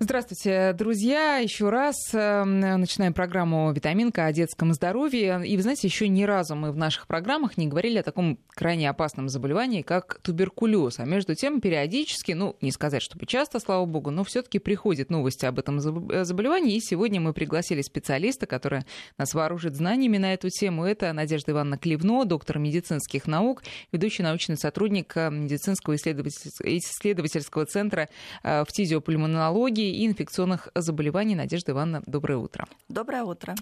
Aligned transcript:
Здравствуйте, 0.00 0.74
друзья. 0.74 1.38
Еще 1.38 1.70
раз 1.70 1.96
эм, 2.12 2.60
начинаем 2.60 3.12
программу 3.12 3.72
«Витаминка» 3.72 4.26
о 4.26 4.32
детском 4.32 4.72
здоровье. 4.72 5.42
И 5.44 5.56
вы 5.56 5.62
знаете, 5.62 5.88
еще 5.88 6.06
ни 6.06 6.22
разу 6.22 6.54
мы 6.54 6.70
в 6.70 6.76
наших 6.76 7.08
программах 7.08 7.56
не 7.56 7.66
говорили 7.66 7.98
о 7.98 8.04
таком 8.04 8.38
крайне 8.50 8.88
опасном 8.88 9.28
заболевании, 9.28 9.82
как 9.82 10.20
туберкулез. 10.22 11.00
А 11.00 11.04
между 11.04 11.34
тем, 11.34 11.60
периодически, 11.60 12.30
ну, 12.30 12.56
не 12.60 12.70
сказать, 12.70 13.02
чтобы 13.02 13.26
часто, 13.26 13.58
слава 13.58 13.86
богу, 13.86 14.12
но 14.12 14.22
все-таки 14.22 14.60
приходят 14.60 15.10
новости 15.10 15.46
об 15.46 15.58
этом 15.58 15.80
заболевании. 15.80 16.76
И 16.76 16.80
сегодня 16.80 17.20
мы 17.20 17.32
пригласили 17.32 17.82
специалиста, 17.82 18.46
который 18.46 18.82
нас 19.16 19.34
вооружит 19.34 19.74
знаниями 19.74 20.18
на 20.18 20.32
эту 20.32 20.48
тему. 20.48 20.84
Это 20.84 21.12
Надежда 21.12 21.50
Ивановна 21.50 21.76
Клевно, 21.76 22.24
доктор 22.24 22.60
медицинских 22.60 23.26
наук, 23.26 23.64
ведущий 23.90 24.22
научный 24.22 24.58
сотрудник 24.58 25.16
э, 25.16 25.28
медицинского 25.28 25.96
исследовательского 25.96 27.66
центра 27.66 28.08
э, 28.44 28.62
в 28.62 28.66
фтизиопульмонологии 28.68 29.87
и 29.92 30.06
инфекционных 30.06 30.68
заболеваний. 30.74 31.34
Надежда 31.34 31.72
Ивановна, 31.72 32.02
доброе 32.06 32.36
утро. 32.38 32.66
Доброе 32.88 33.22
утро. 33.22 33.54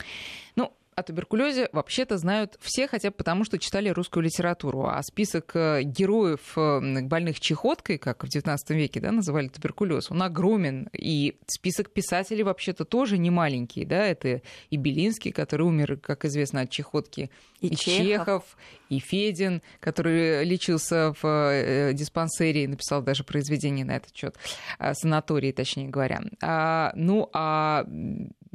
Ну, 0.56 0.72
о 0.96 1.02
туберкулезе 1.02 1.68
вообще-то 1.72 2.16
знают 2.16 2.56
все, 2.58 2.88
хотя 2.88 3.10
бы 3.10 3.16
потому, 3.16 3.44
что 3.44 3.58
читали 3.58 3.90
русскую 3.90 4.24
литературу. 4.24 4.86
А 4.86 5.02
список 5.02 5.50
э, 5.54 5.82
героев 5.82 6.56
э, 6.56 7.02
больных 7.02 7.38
чехоткой, 7.38 7.98
как 7.98 8.24
в 8.24 8.26
XIX 8.26 8.56
веке 8.70 9.00
да, 9.00 9.12
называли 9.12 9.48
туберкулез, 9.48 10.10
он 10.10 10.22
огромен. 10.22 10.88
И 10.94 11.36
список 11.48 11.90
писателей 11.90 12.44
вообще-то 12.44 12.86
тоже 12.86 13.18
не 13.18 13.28
маленький. 13.28 13.84
Да? 13.84 14.06
Это 14.06 14.40
и 14.70 14.76
Белинский, 14.78 15.32
который 15.32 15.66
умер, 15.66 15.98
как 15.98 16.24
известно, 16.24 16.62
от 16.62 16.70
чехотки, 16.70 17.30
и, 17.60 17.68
и 17.68 17.76
Чехов. 17.76 18.06
Чехов, 18.06 18.56
и 18.88 18.98
Федин, 18.98 19.60
который 19.80 20.44
лечился 20.44 21.12
в 21.20 21.52
э, 21.52 21.92
диспансере 21.92 22.66
написал 22.66 23.02
даже 23.02 23.22
произведение 23.22 23.84
на 23.84 23.96
этот 23.96 24.16
счет, 24.16 24.36
санатории, 24.92 25.52
точнее 25.52 25.88
говоря. 25.88 26.22
А, 26.40 26.92
ну, 26.94 27.28
а 27.34 27.84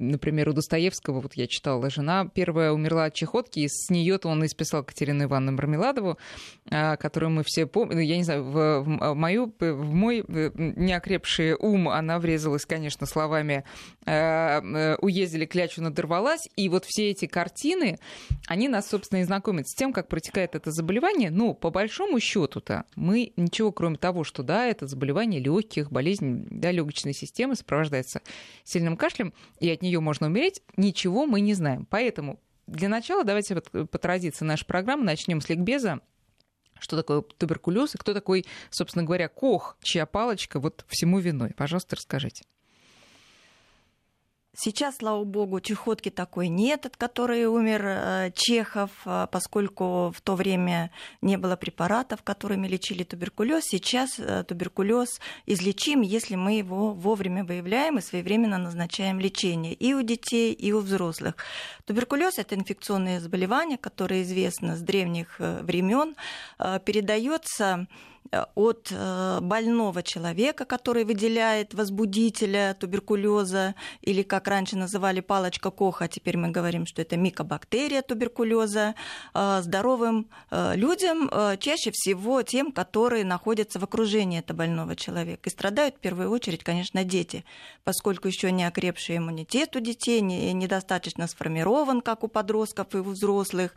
например, 0.01 0.49
у 0.49 0.53
Достоевского, 0.53 1.21
вот 1.21 1.35
я 1.35 1.47
читала, 1.47 1.89
жена 1.89 2.25
первая 2.25 2.71
умерла 2.71 3.05
от 3.05 3.13
чехотки, 3.13 3.59
и 3.59 3.67
с 3.69 3.89
нее-то 3.89 4.27
он 4.27 4.45
исписал 4.45 4.83
Катерину 4.83 5.25
Ивановну 5.25 5.53
Мармеладову, 5.53 6.17
а, 6.69 6.97
которую 6.97 7.29
мы 7.31 7.43
все 7.45 7.65
помним. 7.65 7.97
Ну, 7.97 8.01
я 8.01 8.17
не 8.17 8.23
знаю, 8.23 8.43
в, 8.43 8.81
в, 8.81 9.15
мою, 9.15 9.53
в 9.59 9.93
мой 9.93 10.23
неокрепший 10.27 11.53
ум 11.53 11.87
она 11.89 12.19
врезалась, 12.19 12.65
конечно, 12.65 13.05
словами 13.05 13.63
а, 14.05 14.61
э, 14.61 14.95
«уездили, 15.01 15.45
клячу 15.45 15.81
надорвалась», 15.81 16.47
и 16.55 16.67
вот 16.69 16.85
все 16.85 17.11
эти 17.11 17.27
картины, 17.27 17.99
они 18.47 18.67
нас, 18.67 18.89
собственно, 18.89 19.19
и 19.19 19.23
знакомят 19.23 19.67
с 19.67 19.75
тем, 19.75 19.93
как 19.93 20.07
протекает 20.07 20.55
это 20.55 20.71
заболевание. 20.71 21.29
Ну, 21.29 21.53
по 21.53 21.69
большому 21.69 22.19
счету-то 22.19 22.85
мы 22.95 23.33
ничего, 23.37 23.71
кроме 23.71 23.97
того, 23.97 24.23
что, 24.23 24.43
да, 24.43 24.65
это 24.65 24.87
заболевание 24.87 25.39
легких, 25.39 25.91
болезнь 25.91 26.47
да, 26.49 26.71
легочной 26.71 27.13
системы 27.13 27.55
сопровождается 27.55 28.21
сильным 28.63 28.97
кашлем, 28.97 29.33
и 29.59 29.69
от 29.69 29.81
нее 29.81 29.90
можно 29.99 30.27
умереть, 30.27 30.61
ничего 30.77 31.25
мы 31.25 31.41
не 31.41 31.53
знаем. 31.53 31.85
Поэтому 31.89 32.39
для 32.67 32.87
начала 32.87 33.23
давайте 33.23 33.55
вот 33.55 33.89
по 33.89 33.97
традиции 33.97 34.45
нашей 34.45 34.65
программы 34.65 35.03
начнем 35.03 35.41
с 35.41 35.49
ликбеза 35.49 35.99
что 36.81 36.97
такое 36.97 37.21
туберкулез 37.21 37.95
и 37.95 37.97
кто 37.97 38.13
такой, 38.13 38.45
собственно 38.69 39.05
говоря, 39.05 39.29
Кох, 39.29 39.77
чья 39.81 40.05
палочка 40.05 40.59
вот 40.59 40.83
всему 40.87 41.19
виной. 41.19 41.53
Пожалуйста, 41.55 41.95
расскажите. 41.95 42.43
Сейчас, 44.53 44.97
слава 44.97 45.23
богу, 45.23 45.61
чехотки 45.61 46.09
такой 46.09 46.49
нет, 46.49 46.85
от 46.85 46.97
которой 46.97 47.45
умер 47.45 47.85
э, 47.85 48.31
Чехов, 48.35 48.91
э, 49.05 49.27
поскольку 49.31 50.11
в 50.13 50.19
то 50.19 50.35
время 50.35 50.91
не 51.21 51.37
было 51.37 51.55
препаратов, 51.55 52.21
которыми 52.21 52.67
лечили 52.67 53.03
туберкулез. 53.03 53.63
Сейчас 53.63 54.19
э, 54.19 54.43
туберкулез 54.43 55.21
излечим, 55.45 56.01
если 56.01 56.35
мы 56.35 56.57
его 56.57 56.91
вовремя 56.91 57.45
выявляем 57.45 57.97
и 57.97 58.01
своевременно 58.01 58.57
назначаем 58.57 59.21
лечение 59.21 59.73
и 59.73 59.93
у 59.93 60.01
детей, 60.01 60.51
и 60.51 60.73
у 60.73 60.81
взрослых. 60.81 61.35
Туберкулез 61.85 62.37
это 62.37 62.55
инфекционное 62.55 63.21
заболевание, 63.21 63.77
которое 63.77 64.23
известно 64.23 64.75
с 64.75 64.81
древних 64.81 65.39
времен, 65.39 66.15
передается 66.57 67.87
от 68.55 68.87
э, 68.91 69.39
больного 69.41 70.03
человека, 70.03 70.65
который 70.65 71.03
выделяет 71.03 71.73
возбудителя 71.73 72.75
туберкулеза, 72.79 73.75
или 74.01 74.23
как 74.23 74.47
раньше 74.47 74.77
называли 74.77 75.19
палочка 75.19 75.69
Коха, 75.69 76.05
а 76.05 76.07
теперь 76.07 76.37
мы 76.37 76.49
говорим, 76.49 76.85
что 76.85 77.01
это 77.01 77.17
микобактерия 77.17 78.01
туберкулеза, 78.01 78.95
э, 79.33 79.61
здоровым 79.61 80.29
людям, 80.51 81.29
чаще 81.59 81.91
всего 81.91 82.41
тем, 82.43 82.71
которые 82.71 83.25
находятся 83.25 83.79
в 83.79 83.83
окружении 83.83 84.39
этого 84.39 84.59
больного 84.59 84.95
человека. 84.95 85.49
И 85.49 85.51
страдают 85.51 85.95
в 85.95 85.99
первую 85.99 86.29
очередь, 86.29 86.63
конечно, 86.63 87.03
дети, 87.03 87.43
поскольку 87.83 88.27
еще 88.27 88.51
не 88.51 88.63
окрепший 88.63 89.17
иммунитет 89.17 89.75
у 89.75 89.79
детей, 89.79 90.21
не, 90.21 90.53
недостаточно 90.53 91.27
сформирован, 91.27 92.01
как 92.01 92.23
у 92.23 92.27
подростков 92.27 92.93
и 92.93 92.97
у 92.97 93.03
взрослых. 93.03 93.73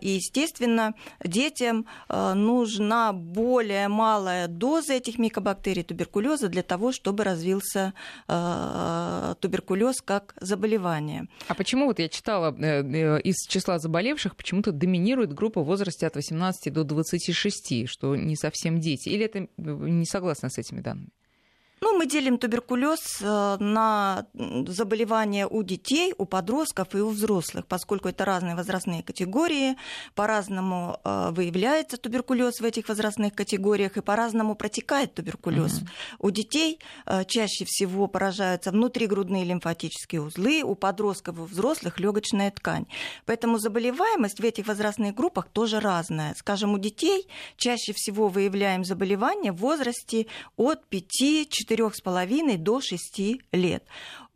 И, 0.00 0.08
естественно, 0.08 0.94
детям 1.22 1.86
нужна 2.08 3.12
более 3.12 3.75
более 3.76 3.88
малая 3.88 4.48
доза 4.48 4.94
этих 4.94 5.18
микобактерий 5.18 5.82
туберкулеза 5.82 6.48
для 6.48 6.62
того, 6.62 6.92
чтобы 6.92 7.24
развился 7.24 7.92
э, 8.28 9.34
туберкулез 9.40 10.00
как 10.00 10.34
заболевание. 10.40 11.28
А 11.48 11.54
почему 11.54 11.86
вот 11.86 11.98
я 11.98 12.08
читала 12.08 12.54
э, 12.58 12.82
э, 12.82 13.20
из 13.20 13.36
числа 13.48 13.78
заболевших 13.78 14.36
почему-то 14.36 14.72
доминирует 14.72 15.34
группа 15.34 15.62
в 15.62 15.66
возрасте 15.66 16.06
от 16.06 16.16
18 16.16 16.72
до 16.72 16.84
26, 16.84 17.88
что 17.88 18.16
не 18.16 18.36
совсем 18.36 18.80
дети? 18.80 19.08
Или 19.08 19.24
это 19.24 19.48
не 19.56 20.06
согласна 20.06 20.48
с 20.48 20.58
этими 20.58 20.80
данными? 20.80 21.10
Ну, 21.82 21.98
мы 21.98 22.06
делим 22.06 22.38
туберкулез 22.38 23.18
э, 23.20 23.56
на 23.60 24.26
заболевания 24.66 25.46
у 25.46 25.62
детей, 25.62 26.14
у 26.16 26.24
подростков 26.24 26.94
и 26.94 27.00
у 27.00 27.10
взрослых, 27.10 27.66
поскольку 27.66 28.08
это 28.08 28.24
разные 28.24 28.56
возрастные 28.56 29.02
категории, 29.02 29.76
по-разному 30.14 30.98
э, 31.04 31.30
выявляется 31.32 31.98
туберкулез 31.98 32.60
в 32.60 32.64
этих 32.64 32.88
возрастных 32.88 33.34
категориях 33.34 33.98
и 33.98 34.00
по-разному 34.00 34.54
протекает 34.54 35.12
туберкулез. 35.12 35.80
Mm-hmm. 35.80 36.16
У 36.20 36.30
детей 36.30 36.80
э, 37.04 37.24
чаще 37.26 37.66
всего 37.66 38.06
поражаются 38.06 38.70
внутригрудные 38.70 39.44
лимфатические 39.44 40.22
узлы, 40.22 40.62
у 40.62 40.76
подростков 40.76 41.36
и 41.36 41.40
у 41.42 41.44
взрослых 41.44 42.00
легочная 42.00 42.50
ткань. 42.52 42.86
Поэтому 43.26 43.58
заболеваемость 43.58 44.40
в 44.40 44.44
этих 44.44 44.66
возрастных 44.66 45.14
группах 45.14 45.48
тоже 45.48 45.80
разная. 45.80 46.34
Скажем, 46.38 46.72
у 46.72 46.78
детей 46.78 47.28
чаще 47.58 47.92
всего 47.92 48.28
выявляем 48.28 48.82
заболевания 48.82 49.52
в 49.52 49.56
возрасте 49.56 50.26
от 50.56 50.82
5 50.86 51.56
4,5 51.66 52.56
до 52.58 52.80
6 52.80 53.40
лет. 53.52 53.84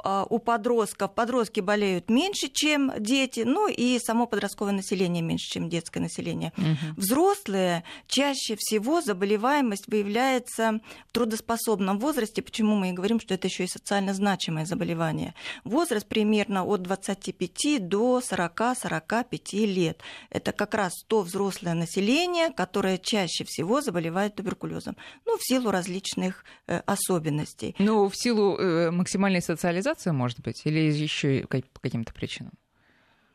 А, 0.03 0.27
у 0.29 0.39
подростков 0.39 1.15
подростки 1.15 1.61
болеют 1.61 2.11
меньше, 2.11 2.49
чем 2.49 2.93
дети, 2.99 3.41
ну 3.41 3.69
и 3.69 3.99
само 3.99 4.27
подростковое 4.27 4.73
население 4.73 5.23
меньше, 5.23 5.51
чем 5.51 5.69
детское 5.69 6.01
население. 6.01 6.53
Угу. 6.57 7.01
Взрослые 7.01 7.85
чаще 8.07 8.57
всего 8.59 9.01
заболеваемость 9.01 9.87
выявляется 9.89 10.81
в 11.09 11.13
трудоспособном 11.13 11.99
возрасте, 11.99 12.43
почему 12.43 12.77
мы 12.77 12.91
и 12.91 12.93
говорим, 12.93 13.21
что 13.21 13.35
это 13.35 13.49
еще 13.49 13.65
и 13.65 13.69
социально 13.69 14.15
значимое 14.15 14.65
заболевание. 14.65 15.35
Возраст 15.65 16.07
примерно 16.07 16.65
от 16.65 16.83
25 16.83 17.89
до 17.89 18.21
40-45 18.21 19.67
лет. 19.67 20.01
Это 20.31 20.53
как 20.53 20.75
раз 20.75 20.93
то 21.07 21.23
взрослое 21.23 21.75
население, 21.75 22.51
которое 22.51 22.99
чаще 22.99 23.45
всего 23.45 23.81
заболевает 23.81 24.35
туберкулезом, 24.35 24.97
ну, 25.27 25.37
в 25.37 25.43
силу 25.43 25.71
различных 25.71 26.45
э, 26.67 26.81
особенностей. 26.87 27.75
Ну, 27.79 28.09
в 28.09 28.17
силу 28.17 28.57
э, 28.57 28.91
максимальной 28.91 29.43
социализации 29.43 29.90
организация, 29.91 30.13
может 30.13 30.41
быть, 30.41 30.63
или 30.65 30.79
еще 30.81 31.47
по 31.47 31.81
каким-то 31.81 32.13
причинам? 32.13 32.53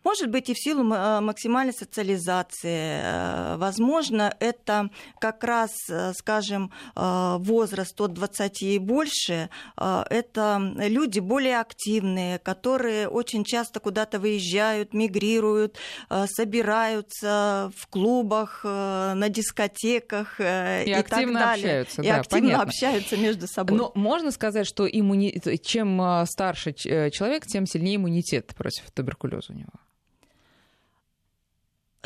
Может 0.05 0.29
быть, 0.29 0.49
и 0.49 0.53
в 0.53 0.59
силу 0.59 0.83
э, 0.93 1.19
максимальной 1.19 1.73
социализации. 1.73 3.01
Э, 3.01 3.57
возможно, 3.57 4.35
это 4.39 4.91
как 5.19 5.43
раз, 5.43 5.71
э, 5.89 6.13
скажем, 6.13 6.71
возраст 6.95 7.99
от 7.99 8.13
20 8.13 8.61
и 8.61 8.79
больше. 8.79 9.49
Это 9.77 10.73
люди 10.77 11.19
более 11.19 11.59
активные, 11.59 12.37
которые 12.39 13.07
очень 13.07 13.43
часто 13.43 13.79
куда-то 13.79 14.19
выезжают, 14.19 14.93
мигрируют, 14.93 15.77
собираются 16.25 17.71
в 17.75 17.87
клубах, 17.87 18.63
на 18.63 19.29
дискотеках 19.29 20.39
и, 20.39 20.43
и 20.43 20.91
активно 20.91 21.39
так 21.39 21.49
далее. 21.49 21.65
общаются. 21.81 22.01
И 22.01 22.07
да, 22.07 22.15
активно 22.17 22.47
понятно. 22.49 22.63
общаются 22.63 23.17
между 23.17 23.47
собой. 23.47 23.77
Но 23.77 23.91
можно 23.95 24.31
сказать, 24.31 24.67
что 24.67 24.85
иммуни... 24.87 25.41
чем 25.63 26.25
старше 26.25 26.73
человек, 26.73 27.45
тем 27.45 27.65
сильнее 27.65 27.95
иммунитет 27.95 28.53
против 28.55 28.91
туберкулеза 28.91 29.53
у 29.53 29.55
него? 29.55 29.71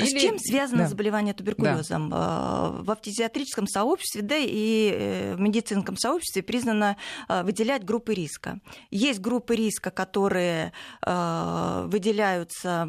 Или... 0.04 0.18
С 0.18 0.22
чем 0.22 0.38
связано 0.38 0.84
да. 0.84 0.88
заболевание 0.88 1.34
туберкулезом? 1.34 2.10
Да. 2.10 2.70
В 2.70 2.94
фтизиатрическом 2.96 3.66
сообществе, 3.66 4.22
да 4.22 4.36
и 4.36 4.92
э, 4.92 5.34
в 5.36 5.40
медицинском 5.40 5.96
сообществе 5.96 6.42
признано 6.42 6.96
э, 7.28 7.42
выделять 7.42 7.84
группы 7.84 8.14
риска. 8.14 8.60
Есть 8.90 9.20
группы 9.20 9.54
риска, 9.54 9.90
которые 9.90 10.72
э, 11.04 11.84
выделяются 11.86 12.88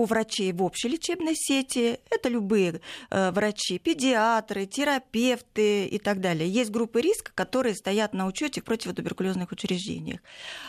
у 0.00 0.06
врачей 0.06 0.52
в 0.52 0.62
общей 0.62 0.88
лечебной 0.88 1.34
сети. 1.36 2.00
Это 2.10 2.30
любые 2.30 2.80
э, 3.10 3.30
врачи, 3.32 3.78
педиатры, 3.78 4.64
терапевты 4.64 5.84
и 5.84 5.98
так 5.98 6.20
далее. 6.20 6.48
Есть 6.48 6.70
группы 6.70 7.02
риска, 7.02 7.32
которые 7.34 7.74
стоят 7.74 8.14
на 8.14 8.26
учете 8.26 8.62
в 8.62 8.64
противотуберкулезных 8.64 9.52
учреждениях. 9.52 10.20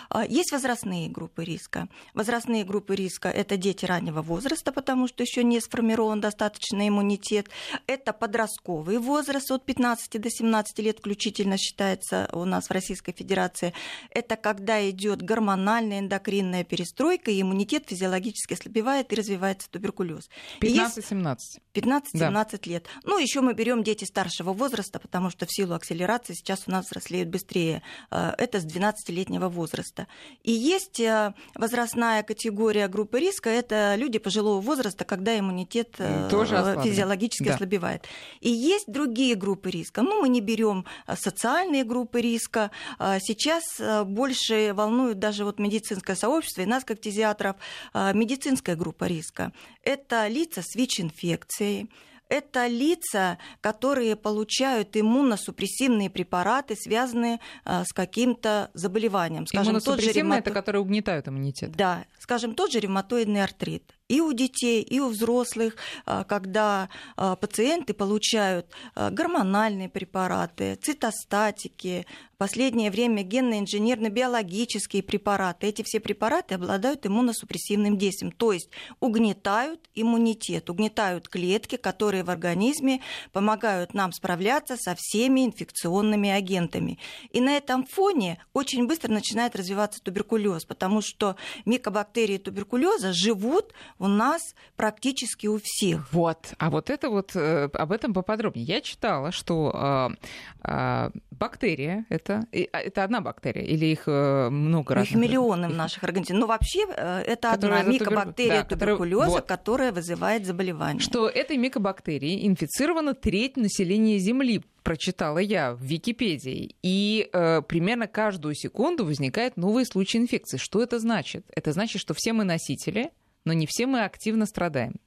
А, 0.09 0.25
есть 0.25 0.51
возрастные 0.51 1.07
группы 1.07 1.45
риска. 1.45 1.87
Возрастные 2.13 2.65
группы 2.65 2.93
риска– 2.93 3.29
это 3.29 3.55
дети 3.55 3.85
раннего 3.85 4.21
возраста, 4.21 4.73
потому 4.73 5.07
что 5.07 5.23
еще 5.23 5.45
не 5.45 5.61
сформирован 5.61 6.19
достаточный 6.19 6.89
иммунитет. 6.89 7.49
Это 7.87 8.11
подростковый 8.11 8.97
возраст 8.97 9.49
от 9.49 9.63
15 9.63 10.19
до 10.19 10.29
17 10.29 10.79
лет 10.79 10.99
включительно 10.99 11.57
считается 11.57 12.27
у 12.33 12.43
нас 12.43 12.67
в 12.67 12.71
Российской 12.71 13.13
Федерации. 13.13 13.73
Это 14.09 14.35
когда 14.35 14.89
идет 14.89 15.21
гормональная 15.21 15.99
эндокринная 15.99 16.65
перестройка, 16.65 17.31
и 17.31 17.41
иммунитет 17.41 17.85
физиологически 17.87 18.55
ослабевает 18.55 19.13
и 19.13 19.20
развивается 19.21 19.69
туберкулез. 19.69 20.29
15-17. 20.59 21.37
15-17 21.73 22.03
да. 22.13 22.43
лет. 22.65 22.85
Ну, 23.03 23.17
еще 23.17 23.41
мы 23.41 23.53
берем 23.53 23.83
дети 23.83 24.05
старшего 24.05 24.53
возраста, 24.53 24.99
потому 24.99 25.29
что 25.29 25.45
в 25.45 25.51
силу 25.51 25.73
акселерации 25.73 26.33
сейчас 26.33 26.63
у 26.67 26.71
нас 26.71 26.85
взрослеют 26.85 27.29
быстрее. 27.29 27.81
Э, 28.11 28.33
это 28.37 28.59
с 28.59 28.65
12-летнего 28.65 29.47
возраста. 29.47 30.07
И 30.43 30.51
есть 30.51 30.99
э, 30.99 31.33
возрастная 31.55 32.23
категория 32.23 32.87
группы 32.87 33.19
риска, 33.19 33.49
это 33.49 33.95
люди 33.97 34.19
пожилого 34.19 34.61
возраста, 34.61 35.05
когда 35.05 35.37
иммунитет 35.37 35.95
э, 35.99 36.27
Тоже 36.29 36.79
физиологически 36.83 37.45
да. 37.45 37.53
ослабевает. 37.55 38.05
И 38.41 38.49
есть 38.49 38.91
другие 38.91 39.35
группы 39.35 39.69
риска. 39.71 40.01
Ну, 40.01 40.21
мы 40.21 40.29
не 40.29 40.41
берем 40.41 40.85
социальные 41.15 41.83
группы 41.83 42.21
риска. 42.21 42.71
Сейчас 42.99 43.63
больше 44.05 44.73
волнует 44.73 45.19
даже 45.19 45.45
вот 45.45 45.59
медицинское 45.59 46.15
сообщество 46.15 46.61
и 46.61 46.65
нас, 46.65 46.83
как 46.83 46.99
тезиатров, 46.99 47.55
медицинская 47.93 48.75
группа 48.75 49.05
риска. 49.11 49.51
Это 49.83 50.27
лица 50.27 50.61
с 50.61 50.75
ВИЧ-инфекцией, 50.75 51.89
это 52.31 52.67
лица, 52.67 53.37
которые 53.59 54.15
получают 54.15 54.95
иммуносупрессивные 54.95 56.09
препараты, 56.09 56.75
связанные 56.77 57.39
а, 57.65 57.83
с 57.83 57.91
каким-то 57.91 58.71
заболеванием. 58.73 59.45
Скажем, 59.45 59.81
тот 59.81 59.99
же 59.99 60.13
ревмато... 60.13 60.39
это 60.39 60.51
которые 60.51 60.81
угнетают 60.81 61.27
иммунитет. 61.27 61.71
Да, 61.71 62.05
скажем, 62.19 62.55
тот 62.55 62.71
же 62.71 62.79
ревматоидный 62.79 63.43
артрит 63.43 63.93
и 64.11 64.19
у 64.19 64.33
детей, 64.33 64.81
и 64.81 64.99
у 64.99 65.07
взрослых, 65.07 65.77
а, 66.05 66.25
когда 66.25 66.89
а, 67.15 67.37
пациенты 67.37 67.93
получают 67.93 68.67
а, 68.93 69.09
гормональные 69.09 69.87
препараты, 69.87 70.75
цитостатики, 70.75 72.05
последнее 72.41 72.89
время 72.89 73.21
генно-инженерно-биологические 73.21 75.03
препараты. 75.03 75.67
Эти 75.67 75.83
все 75.83 75.99
препараты 75.99 76.55
обладают 76.55 77.05
иммуносупрессивным 77.05 77.99
действием, 77.99 78.31
то 78.31 78.51
есть 78.51 78.71
угнетают 78.99 79.79
иммунитет, 79.93 80.67
угнетают 80.71 81.29
клетки, 81.29 81.75
которые 81.75 82.23
в 82.23 82.31
организме 82.31 83.01
помогают 83.31 83.93
нам 83.93 84.11
справляться 84.11 84.75
со 84.75 84.95
всеми 84.97 85.45
инфекционными 85.45 86.31
агентами. 86.31 86.97
И 87.29 87.41
на 87.41 87.55
этом 87.55 87.85
фоне 87.85 88.43
очень 88.53 88.87
быстро 88.87 89.11
начинает 89.11 89.55
развиваться 89.55 90.01
туберкулез, 90.01 90.65
потому 90.65 91.01
что 91.03 91.35
микобактерии 91.65 92.39
туберкулеза 92.39 93.13
живут 93.13 93.71
у 94.01 94.07
нас 94.07 94.55
практически 94.75 95.47
у 95.47 95.59
всех. 95.63 96.11
Вот. 96.11 96.53
А 96.57 96.69
вот 96.69 96.89
это 96.89 97.09
вот, 97.09 97.35
э, 97.35 97.69
об 97.71 97.91
этом 97.91 98.13
поподробнее. 98.13 98.65
Я 98.65 98.81
читала, 98.81 99.31
что 99.31 99.71
э, 99.73 100.27
э, 100.63 101.09
бактерия, 101.29 102.05
это, 102.09 102.45
а, 102.51 102.77
это 102.79 103.03
одна 103.03 103.21
бактерия, 103.21 103.63
или 103.63 103.85
их 103.85 104.07
много 104.07 104.95
разных? 104.95 105.11
Их 105.11 105.17
миллионы 105.17 105.69
в 105.69 105.75
наших 105.75 106.03
организмах. 106.03 106.39
Но 106.39 106.47
вообще 106.47 106.81
это 106.91 107.51
одна 107.51 107.83
микобактерия 107.83 108.63
тубер... 108.63 108.87
туберкулеза, 108.87 109.35
да, 109.35 109.41
которая, 109.41 109.61
которая 109.61 109.91
вызывает 109.91 110.45
заболевание. 110.45 110.99
Что 110.99 111.29
этой 111.29 111.57
микобактерией 111.57 112.47
инфицирована 112.47 113.13
треть 113.13 113.57
населения 113.57 114.17
Земли 114.17 114.63
прочитала 114.83 115.37
я 115.37 115.73
в 115.73 115.81
Википедии. 115.81 116.75
И 116.81 117.29
э, 117.31 117.61
примерно 117.61 118.07
каждую 118.07 118.55
секунду 118.55 119.05
возникает 119.05 119.57
новый 119.57 119.85
случай 119.85 120.17
инфекции. 120.17 120.57
Что 120.57 120.81
это 120.81 120.99
значит? 120.99 121.45
Это 121.55 121.71
значит, 121.71 122.01
что 122.01 122.13
все 122.13 122.33
мы 122.33 122.43
носители, 122.43 123.11
но 123.45 123.53
не 123.53 123.67
все 123.67 123.85
мы 123.85 124.03
активно 124.03 124.45
страдаем. 124.45 124.99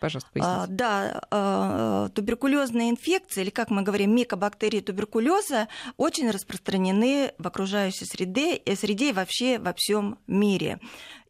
Пожалуйста, 0.00 0.30
поясните. 0.32 0.56
А, 0.58 0.66
да, 0.66 1.22
а, 1.30 2.08
туберкулезные 2.10 2.90
инфекции, 2.90 3.42
или 3.42 3.50
как 3.50 3.70
мы 3.70 3.82
говорим, 3.82 4.14
микобактерии 4.14 4.80
туберкулеза, 4.80 5.68
очень 5.96 6.30
распространены 6.30 7.32
в 7.38 7.46
окружающей 7.46 8.04
среде, 8.04 8.60
среде 8.76 9.10
и 9.10 9.12
вообще 9.12 9.58
во 9.58 9.72
всем 9.74 10.18
мире. 10.26 10.78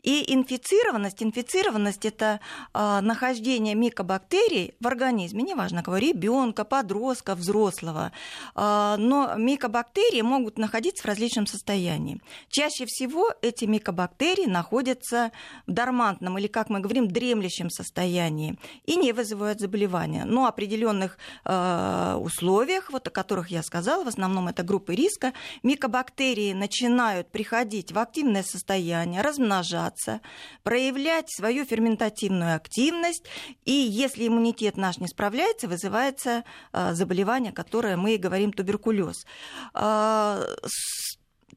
И 0.03 0.35
инфицированность, 0.35 1.23
инфицированность 1.23 2.05
это 2.05 2.41
э, 2.75 3.01
нахождение 3.01 3.77
микобактерий 3.77 4.75
в 4.81 4.87
организме, 4.89 5.45
неважно 5.45 5.85
кого, 5.85 5.99
ребенка, 5.99 6.65
подростка, 6.65 7.37
взрослого. 7.37 8.11
Э, 8.57 8.97
но 8.99 9.35
микобактерии 9.37 10.23
могут 10.23 10.59
находиться 10.59 11.05
в 11.05 11.07
различном 11.07 11.47
состоянии. 11.47 12.21
Чаще 12.49 12.85
всего 12.87 13.33
эти 13.43 13.65
микобактерии 13.65 14.47
находятся 14.47 15.31
в 15.69 15.73
дормантном 15.73 16.37
или, 16.37 16.49
как 16.49 16.69
мы 16.69 16.81
говорим, 16.81 17.07
дремлющем 17.07 17.71
состоянии 17.71 18.59
и 18.85 18.97
не 18.97 19.13
вызывают 19.13 19.61
заболевания. 19.61 20.25
Но 20.25 20.47
определенных 20.47 21.17
э, 21.45 22.17
условиях, 22.21 22.91
вот 22.91 23.07
о 23.07 23.11
которых 23.11 23.53
я 23.53 23.63
сказала, 23.63 24.03
в 24.03 24.09
основном 24.09 24.49
это 24.49 24.65
группы 24.65 24.97
риска, 24.97 25.33
микобактерии 25.63 26.53
начинают 26.55 27.31
приходить 27.31 27.93
в 27.93 27.99
активное 28.01 28.43
состояние, 28.43 29.23
размножаться, 29.23 29.92
развиваться, 29.93 30.21
проявлять 30.63 31.31
свою 31.31 31.65
ферментативную 31.65 32.57
активность, 32.57 33.25
и 33.65 33.73
если 33.73 34.27
иммунитет 34.27 34.77
наш 34.77 34.99
не 34.99 35.09
справляется, 35.09 35.69
вызывается 35.69 36.45
а, 36.73 36.95
заболевание, 36.95 37.53
которое 37.53 37.97
мы 37.97 38.17
говорим 38.17 38.53
туберкулез 38.53 39.27
а, 39.75 40.45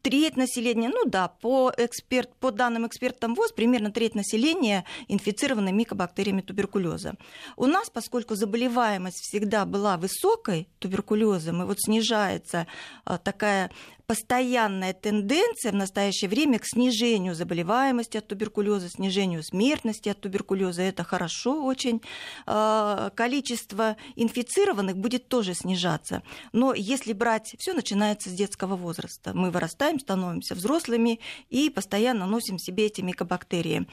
треть 0.01 0.37
населения, 0.37 0.89
ну 0.89 1.05
да, 1.05 1.27
по, 1.27 1.71
эксперт, 1.77 2.29
по 2.35 2.51
данным 2.51 2.85
экспертам 2.85 3.33
ВОЗ, 3.33 3.53
примерно 3.53 3.91
треть 3.91 4.13
населения 4.13 4.85
инфицированы 5.07 5.71
микобактериями 5.71 6.41
туберкулеза. 6.41 7.15
У 7.57 7.65
нас, 7.65 7.89
поскольку 7.89 8.35
заболеваемость 8.35 9.19
всегда 9.21 9.65
была 9.65 9.97
высокой 9.97 10.67
туберкулезом, 10.77 11.63
и 11.63 11.65
вот 11.65 11.77
снижается 11.79 12.67
а, 13.03 13.17
такая 13.17 13.71
постоянная 14.07 14.93
тенденция 14.93 15.71
в 15.71 15.75
настоящее 15.75 16.29
время 16.29 16.59
к 16.59 16.65
снижению 16.65 17.33
заболеваемости 17.35 18.17
от 18.17 18.27
туберкулеза, 18.27 18.89
снижению 18.89 19.43
смертности 19.43 20.09
от 20.09 20.21
туберкулеза. 20.21 20.83
Это 20.83 21.03
хорошо 21.03 21.63
очень. 21.63 22.01
А, 22.45 23.09
количество 23.11 23.97
инфицированных 24.15 24.97
будет 24.97 25.27
тоже 25.27 25.53
снижаться. 25.53 26.21
Но 26.53 26.73
если 26.73 27.13
брать, 27.13 27.55
все 27.57 27.73
начинается 27.73 28.29
с 28.29 28.33
детского 28.33 28.75
возраста. 28.75 29.31
Мы 29.33 29.49
вырастаем, 29.49 29.99
становимся 29.99 30.55
взрослыми 30.55 31.19
и 31.49 31.69
постоянно 31.69 32.25
носим 32.25 32.59
себе 32.59 32.85
эти 32.85 33.01
микобактерии. 33.01 33.88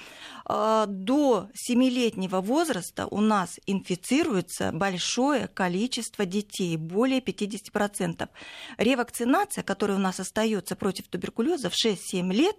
А, 0.45 0.87
до 0.87 1.49
7-летнего 1.69 2.41
возраста 2.41 3.07
у 3.07 3.21
нас 3.21 3.59
инфицируется 3.67 4.73
большое 4.73 5.49
количество 5.49 6.27
детей, 6.27 6.77
более 6.77 7.21
50%. 7.21 8.29
Ревакцинация, 8.77 9.65
которая 9.65 9.97
у 9.97 10.01
нас 10.03 10.21
остается 10.21 10.77
против 10.77 11.09
туберкулеза 11.09 11.71
в 11.71 11.75
6-7 11.75 12.33
лет, 12.33 12.57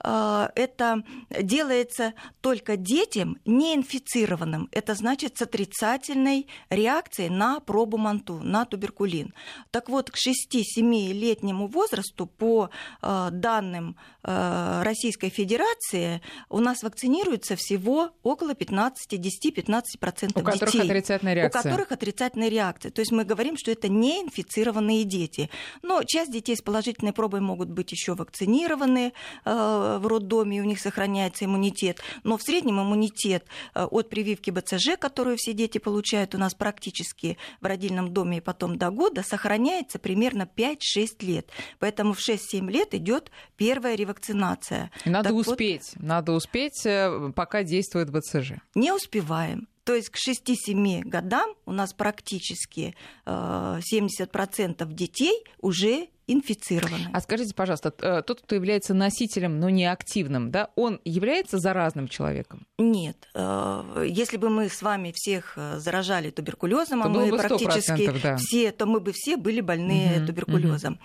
а, 0.00 0.50
это 0.54 1.02
делается 1.42 2.14
только 2.40 2.76
детям 2.76 3.38
неинфицированным. 3.44 4.68
Это 4.72 4.94
значит 4.94 5.38
с 5.38 5.42
отрицательной 5.42 6.46
реакцией 6.70 7.30
на 7.30 7.60
пробу 7.60 7.96
манту, 7.98 8.40
на 8.42 8.64
туберкулин. 8.64 9.34
Так 9.70 9.88
вот, 9.88 10.10
к 10.10 10.16
6-7-летнему 10.16 11.66
возрасту, 11.66 12.26
по 12.26 12.70
а, 13.02 13.30
данным 13.30 13.96
Российской 14.26 15.28
Федерации, 15.28 16.22
у 16.48 16.60
нас 16.60 16.82
вакцинируется 16.82 17.56
всего 17.56 18.10
около 18.22 18.54
15, 18.54 19.12
10-15% 19.12 20.28
детей. 20.28 20.32
У 20.34 20.42
которых 20.42 20.74
отрицательная 20.74 21.34
реакция. 21.34 21.60
У 21.60 21.62
которых 21.62 21.92
отрицательная 21.92 22.48
реакция. 22.48 22.90
То 22.90 23.00
есть 23.00 23.12
мы 23.12 23.24
говорим, 23.24 23.58
что 23.58 23.70
это 23.70 23.88
не 23.88 24.22
инфицированные 24.22 25.04
дети. 25.04 25.50
Но 25.82 26.02
часть 26.04 26.32
детей 26.32 26.56
с 26.56 26.62
положительной 26.84 27.12
пробой 27.12 27.40
могут 27.40 27.70
быть 27.70 27.92
еще 27.92 28.14
вакцинированы 28.14 29.12
э, 29.44 29.98
в 30.00 30.06
роддоме, 30.06 30.58
и 30.58 30.60
у 30.60 30.64
них 30.64 30.78
сохраняется 30.78 31.46
иммунитет. 31.46 32.00
Но 32.24 32.36
в 32.36 32.42
среднем 32.42 32.80
иммунитет 32.80 33.46
э, 33.74 33.84
от 33.84 34.10
прививки 34.10 34.50
БЦЖ, 34.50 34.98
которую 34.98 35.36
все 35.38 35.54
дети 35.54 35.78
получают 35.78 36.34
у 36.34 36.38
нас 36.38 36.54
практически 36.54 37.38
в 37.62 37.66
родильном 37.66 38.12
доме 38.12 38.38
и 38.38 38.40
потом 38.40 38.76
до 38.76 38.90
года, 38.90 39.22
сохраняется 39.22 39.98
примерно 39.98 40.46
5-6 40.56 40.76
лет. 41.20 41.48
Поэтому 41.78 42.12
в 42.12 42.18
6-7 42.18 42.70
лет 42.70 42.94
идет 42.94 43.30
первая 43.56 43.94
ревакцинация. 43.94 44.90
Надо 45.06 45.30
так 45.30 45.38
успеть. 45.38 45.92
Вот... 45.94 46.02
Надо 46.02 46.32
успеть 46.32 46.84
э, 46.84 47.32
пока 47.34 47.62
действует 47.62 48.10
БЦЖ? 48.10 48.60
Не 48.74 48.92
успеваем. 48.92 49.68
То 49.84 49.94
есть 49.94 50.10
к 50.10 50.16
6-7 50.16 51.02
годам 51.04 51.54
у 51.66 51.72
нас 51.72 51.92
практически 51.92 52.94
70% 53.26 54.92
детей 54.92 55.44
уже 55.60 56.08
инфицированы. 56.26 57.10
А 57.12 57.20
скажите, 57.20 57.54
пожалуйста, 57.54 57.92
э, 58.00 58.22
тот, 58.22 58.40
кто 58.40 58.54
является 58.54 58.94
носителем, 58.94 59.60
но 59.60 59.68
не 59.68 59.84
активным, 59.84 60.50
да, 60.50 60.70
он 60.74 61.00
является 61.04 61.58
заразным 61.58 62.08
человеком? 62.08 62.66
Нет. 62.78 63.28
Э, 63.34 64.06
если 64.08 64.36
бы 64.36 64.48
мы 64.48 64.68
с 64.68 64.80
вами 64.80 65.12
всех 65.14 65.54
э, 65.56 65.78
заражали 65.78 66.30
туберкулезом, 66.30 67.02
то 67.02 67.06
а 67.06 67.10
мы 67.10 67.28
практически 67.36 68.10
да. 68.22 68.36
все, 68.36 68.72
то 68.72 68.86
мы 68.86 69.00
бы 69.00 69.12
все 69.12 69.36
были 69.36 69.60
больны 69.60 70.16
угу, 70.16 70.26
туберкулезом. 70.26 70.98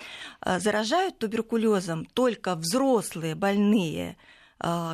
Угу. 0.46 0.60
Заражают 0.60 1.20
туберкулезом 1.20 2.06
только 2.06 2.56
взрослые 2.56 3.36
больные 3.36 4.16
а, 4.18 4.38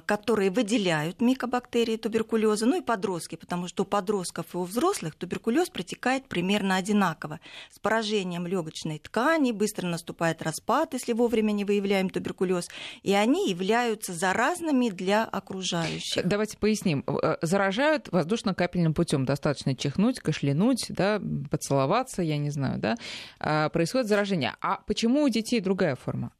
которые 0.05 0.51
выделяют 0.51 1.21
микобактерии 1.21 1.97
туберкулеза, 1.97 2.65
ну 2.65 2.77
и 2.77 2.81
подростки, 2.81 3.35
потому 3.35 3.67
что 3.67 3.83
у 3.83 3.85
подростков 3.85 4.53
и 4.53 4.57
у 4.57 4.63
взрослых 4.63 5.15
туберкулез 5.15 5.69
протекает 5.69 6.27
примерно 6.27 6.75
одинаково. 6.75 7.39
С 7.71 7.79
поражением 7.79 8.47
легочной 8.47 8.99
ткани 8.99 9.51
быстро 9.51 9.87
наступает 9.87 10.41
распад, 10.41 10.93
если 10.93 11.13
вовремя 11.13 11.51
не 11.51 11.65
выявляем 11.65 12.09
туберкулез, 12.09 12.69
и 13.03 13.13
они 13.13 13.49
являются 13.49 14.13
заразными 14.13 14.89
для 14.89 15.23
окружающих. 15.23 16.25
Давайте 16.25 16.57
поясним. 16.57 17.03
Э, 17.07 17.37
заражают 17.41 18.09
воздушно-капельным 18.11 18.93
путем. 18.93 19.25
Достаточно 19.25 19.75
чихнуть, 19.75 20.19
кашлянуть, 20.19 20.85
да, 20.89 21.21
поцеловаться, 21.49 22.21
я 22.21 22.37
не 22.37 22.49
знаю, 22.49 22.79
да. 22.79 22.95
А, 23.39 23.69
происходит 23.69 24.07
заражение. 24.07 24.55
А 24.61 24.81
почему 24.85 25.23
у 25.23 25.29
детей 25.29 25.59
другая 25.59 25.95
форма? 25.95 26.31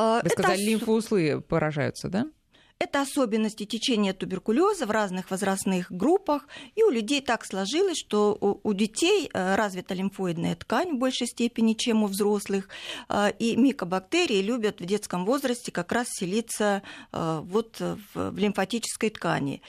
А, 0.00 0.20
Вы 0.22 0.30
сказали, 0.30 0.62
это... 0.62 0.70
лимфоузлы 0.70 1.40
поражаются, 1.40 2.08
да? 2.08 2.30
Это 2.80 3.00
особенности 3.00 3.64
течения 3.64 4.12
туберкулеза 4.12 4.86
в 4.86 4.92
разных 4.92 5.32
возрастных 5.32 5.90
группах. 5.90 6.46
И 6.76 6.84
у 6.84 6.90
людей 6.90 7.20
так 7.20 7.44
сложилось, 7.44 7.98
что 7.98 8.38
у 8.40 8.72
детей 8.72 9.28
э, 9.32 9.56
развита 9.56 9.94
лимфоидная 9.94 10.54
ткань 10.54 10.94
в 10.94 10.98
большей 10.98 11.26
степени, 11.26 11.74
чем 11.74 12.04
у 12.04 12.06
взрослых. 12.06 12.68
Э, 13.08 13.32
и 13.36 13.56
микобактерии 13.56 14.40
любят 14.40 14.80
в 14.80 14.84
детском 14.84 15.26
возрасте 15.26 15.72
как 15.72 15.90
раз 15.90 16.06
селиться 16.08 16.82
э, 17.12 17.40
вот 17.42 17.80
в 18.14 18.38
лимфатической 18.38 19.10
ткани. 19.10 19.60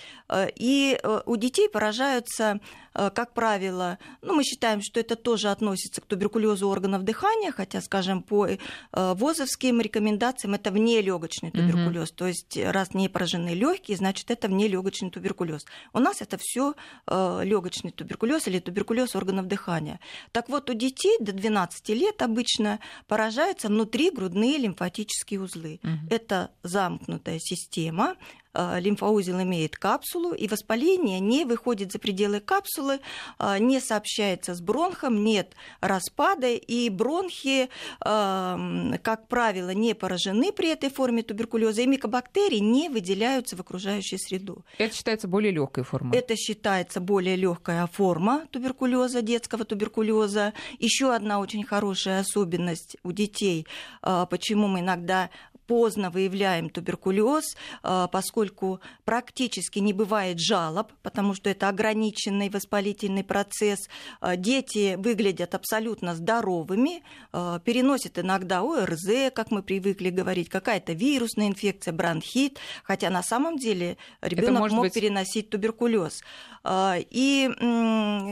И 0.55 0.99
у 1.25 1.35
детей 1.37 1.67
поражаются 1.69 2.59
как 2.93 3.33
правило, 3.33 3.97
ну, 4.21 4.33
мы 4.33 4.43
считаем, 4.43 4.81
что 4.81 4.99
это 4.99 5.15
тоже 5.15 5.49
относится 5.49 6.01
к 6.01 6.05
туберкулезу 6.05 6.67
органов 6.67 7.03
дыхания, 7.03 7.51
хотя, 7.51 7.81
скажем, 7.81 8.23
по 8.23 8.49
ВОЗовским 8.91 9.79
рекомендациям 9.79 10.55
это 10.55 10.71
внелегочный 10.71 11.51
туберкулез. 11.51 12.09
Mm-hmm. 12.09 12.15
То 12.15 12.27
есть, 12.27 12.57
раз 12.57 12.93
не 13.00 13.10
поражены 13.10 13.50
легкие, 13.50 13.98
значит, 13.98 14.29
это 14.32 14.48
внелегочный 14.48 15.10
туберкулез. 15.10 15.65
У 15.94 16.00
нас 16.00 16.22
это 16.22 16.38
все 16.39 16.75
э, 17.08 17.41
легочный 17.44 17.91
туберкулез 17.91 18.48
или 18.48 18.60
туберкулез 18.60 19.15
органов 19.15 19.48
дыхания. 19.48 20.00
Так 20.32 20.50
вот, 20.50 20.70
у 20.70 20.74
детей 20.74 21.18
до 21.20 21.32
12 21.32 21.89
лет 21.89 22.22
обычно 22.22 22.79
поражаются 23.08 23.68
внутри 23.68 24.12
грудные 24.12 24.58
лимфатические 24.58 25.41
узлы. 25.41 25.79
Mm-hmm. 25.82 26.10
Это 26.10 26.51
замкнутая 26.63 27.39
система, 27.39 28.15
лимфоузел 28.53 29.41
имеет 29.41 29.77
капсулу, 29.77 30.34
и 30.34 30.48
воспаление 30.48 31.20
не 31.20 31.46
выходит 31.46 31.91
за 31.91 32.00
пределы 32.00 32.39
капсулы, 32.39 33.00
э, 33.39 33.60
не 33.60 33.79
сообщается 33.79 34.56
с 34.56 34.62
бронхом, 34.62 35.24
нет 35.24 35.56
распада, 35.82 36.48
и 36.48 36.89
бронхи, 36.89 37.70
эм, 38.06 38.96
как 39.01 39.27
правило, 39.27 39.72
не 39.72 39.94
поражены 39.94 40.51
при 40.51 40.70
этой 40.70 40.89
форме 40.89 41.24
туберкулеза, 41.24 41.82
и 41.82 41.88
микобактерии 41.88 42.60
не 42.60 42.89
выделяются 42.89 43.56
в 43.56 43.60
окружающую 43.60 44.20
среду. 44.20 44.65
Это 44.77 44.96
считается 44.96 45.27
более 45.27 45.51
легкой 45.51 45.84
формой. 45.84 46.18
Это 46.18 46.36
считается 46.36 47.00
более 47.00 47.36
легкая 47.36 47.88
форма 47.88 48.46
туберкулеза, 48.51 49.22
детского 49.22 49.65
туберкулеза. 49.65 50.53
Еще 50.79 51.13
одна 51.13 51.39
очень 51.39 51.63
хорошая 51.63 52.22
особенность 52.22 52.98
у 53.03 53.12
детей, 53.12 53.65
э, 54.03 54.25
почему 54.29 54.68
мы 54.68 54.79
иногда 54.79 55.29
поздно 55.69 56.09
выявляем 56.09 56.71
туберкулез, 56.71 57.55
а, 57.83 58.07
поскольку 58.07 58.81
практически 59.05 59.77
не 59.77 59.93
бывает 59.93 60.39
жалоб, 60.39 60.91
потому 61.03 61.35
что 61.35 61.51
это 61.51 61.69
ограниченный 61.69 62.49
воспалительный 62.49 63.23
процесс. 63.23 63.77
А, 64.19 64.35
дети 64.35 64.95
выглядят 64.95 65.53
абсолютно 65.53 66.15
здоровыми, 66.15 67.03
а, 67.31 67.59
переносят 67.59 68.17
иногда 68.17 68.63
ОРЗ, 68.63 69.31
как 69.31 69.51
мы 69.51 69.61
привыкли 69.61 70.09
говорить, 70.09 70.49
какая-то 70.49 70.93
вирусная 70.93 71.49
инфекция, 71.49 71.93
бронхит, 71.93 72.57
хотя 72.83 73.11
на 73.11 73.21
самом 73.21 73.59
деле 73.59 73.97
ребенок 74.21 74.71
мог 74.71 74.85
быть... 74.85 74.93
переносить 74.95 75.51
туберкулез. 75.51 76.23
И, 76.65 77.49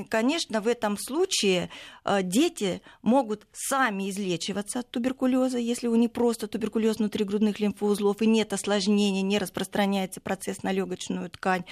конечно, 0.09 0.61
в 0.61 0.67
этом 0.67 0.97
случае 0.97 1.69
дети 2.23 2.81
могут 3.01 3.47
сами 3.51 4.09
излечиваться 4.09 4.79
от 4.79 4.89
туберкулеза, 4.89 5.57
если 5.57 5.87
у 5.87 5.95
них 5.95 6.11
просто 6.11 6.47
туберкулез 6.47 6.97
внутри 6.97 7.25
грудных 7.25 7.59
лимфоузлов 7.59 8.21
и 8.21 8.27
нет 8.27 8.53
осложнений, 8.53 9.21
не 9.21 9.37
распространяется 9.37 10.21
процесс 10.21 10.63
на 10.63 10.71
легочную 10.71 11.29
ткань. 11.29 11.63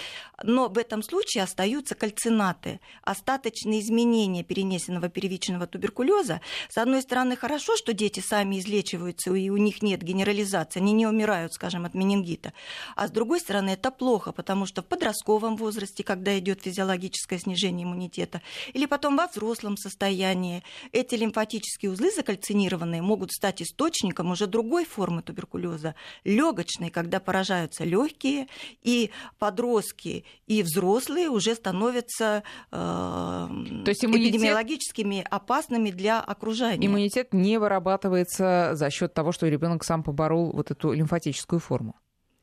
Но 0.43 0.69
в 0.69 0.77
этом 0.77 1.03
случае 1.03 1.43
остаются 1.43 1.95
кальцинаты, 1.95 2.79
остаточные 3.03 3.79
изменения 3.81 4.43
перенесенного 4.43 5.09
первичного 5.09 5.67
туберкулеза. 5.67 6.41
С 6.69 6.77
одной 6.77 7.01
стороны, 7.01 7.35
хорошо, 7.35 7.75
что 7.75 7.93
дети 7.93 8.19
сами 8.19 8.59
излечиваются, 8.59 9.33
и 9.33 9.49
у 9.49 9.57
них 9.57 9.81
нет 9.81 10.01
генерализации, 10.01 10.79
они 10.79 10.93
не 10.93 11.07
умирают, 11.07 11.53
скажем, 11.53 11.85
от 11.85 11.93
менингита. 11.93 12.53
А 12.95 13.07
с 13.07 13.11
другой 13.11 13.39
стороны, 13.39 13.71
это 13.71 13.91
плохо, 13.91 14.31
потому 14.31 14.65
что 14.65 14.81
в 14.81 14.85
подростковом 14.85 15.55
возрасте, 15.55 16.03
когда 16.03 16.37
идет 16.45 16.61
физиологическое 16.61 17.39
снижение 17.39 17.85
иммунитета, 17.85 18.41
или 18.73 18.85
потом 18.85 19.17
во 19.17 19.27
взрослом 19.27 19.77
состоянии, 19.77 20.63
эти 20.91 21.15
лимфатические 21.15 21.91
узлы 21.91 22.11
закальцинированные 22.11 23.01
могут 23.01 23.31
стать 23.31 23.61
источником 23.61 24.31
уже 24.31 24.47
другой 24.47 24.85
формы 24.85 25.21
туберкулеза 25.21 25.95
легочной, 26.23 26.89
когда 26.89 27.19
поражаются 27.19 27.83
легкие, 27.83 28.47
и 28.83 29.09
подростки, 29.39 30.25
и 30.47 30.63
взрослые 30.63 31.29
уже 31.29 31.55
становятся 31.55 32.43
э, 32.71 32.75
То 32.77 33.89
есть 33.89 34.05
иммунитет... 34.05 34.35
эпидемиологическими 34.35 35.25
опасными 35.29 35.89
для 35.89 36.21
окружения. 36.21 36.85
Иммунитет 36.85 37.33
не 37.33 37.57
вырабатывается 37.57 38.71
за 38.73 38.89
счет 38.89 39.13
того, 39.13 39.31
что 39.31 39.47
ребенок 39.47 39.83
сам 39.83 40.03
поборол 40.03 40.51
вот 40.51 40.71
эту 40.71 40.91
лимфатическую 40.91 41.59
форму. 41.59 41.95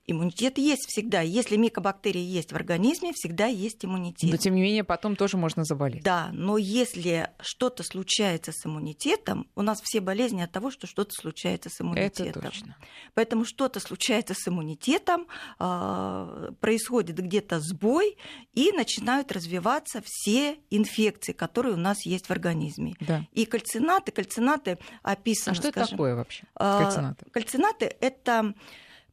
Иммунитет 0.04 0.58
есть 0.58 0.86
всегда. 0.88 1.20
Если 1.20 1.56
микобактерии 1.56 2.20
есть 2.20 2.52
в 2.52 2.56
организме, 2.56 3.12
всегда 3.12 3.46
есть 3.46 3.84
иммунитет. 3.84 4.32
Но 4.32 4.36
тем 4.36 4.56
не 4.56 4.62
менее 4.62 4.82
потом 4.82 5.14
тоже 5.14 5.36
можно 5.36 5.62
заболеть. 5.64 6.02
Да, 6.02 6.30
но 6.32 6.58
если 6.58 7.30
что-то 7.40 7.84
случается 7.84 8.50
с 8.50 8.66
иммунитетом, 8.66 9.46
у 9.54 9.62
нас 9.62 9.80
все 9.80 10.00
болезни 10.00 10.42
от 10.42 10.50
того, 10.50 10.72
что 10.72 10.88
что-то 10.88 11.12
случается 11.12 11.70
с 11.70 11.80
иммунитетом. 11.80 12.26
Это 12.26 12.40
точно. 12.40 12.76
Поэтому 13.14 13.44
что-то 13.44 13.78
случается 13.78 14.34
с 14.34 14.48
иммунитетом, 14.48 15.28
а, 15.60 16.50
происходит 16.60 17.16
где-то 17.16 17.60
сбой, 17.60 18.16
и 18.54 18.72
начинают 18.72 19.30
развиваться 19.30 20.02
все 20.04 20.58
инфекции, 20.70 21.32
которые 21.32 21.74
у 21.74 21.78
нас 21.78 22.04
есть 22.04 22.26
в 22.26 22.30
организме. 22.32 22.96
Да. 22.98 23.24
И 23.30 23.46
кальцинаты, 23.46 24.10
кальцинаты 24.10 24.78
описаны. 25.04 25.52
А 25.52 25.54
что 25.54 25.68
скажем, 25.68 25.82
это 25.82 25.90
такое 25.90 26.14
вообще? 26.16 26.44
А, 26.56 26.82
кальцинаты? 26.82 27.30
Кальцинаты 27.30 27.96
это 28.00 28.54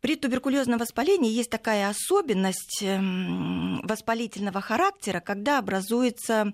при 0.02 0.16
туберкулезном 0.16 0.80
воспалении 0.80 1.32
есть 1.32 1.50
такая 1.50 1.90
особенность 1.90 2.82
эм, 2.82 3.82
воспалительного 3.84 4.62
характера, 4.62 5.20
когда 5.20 5.60
образуется 5.60 6.54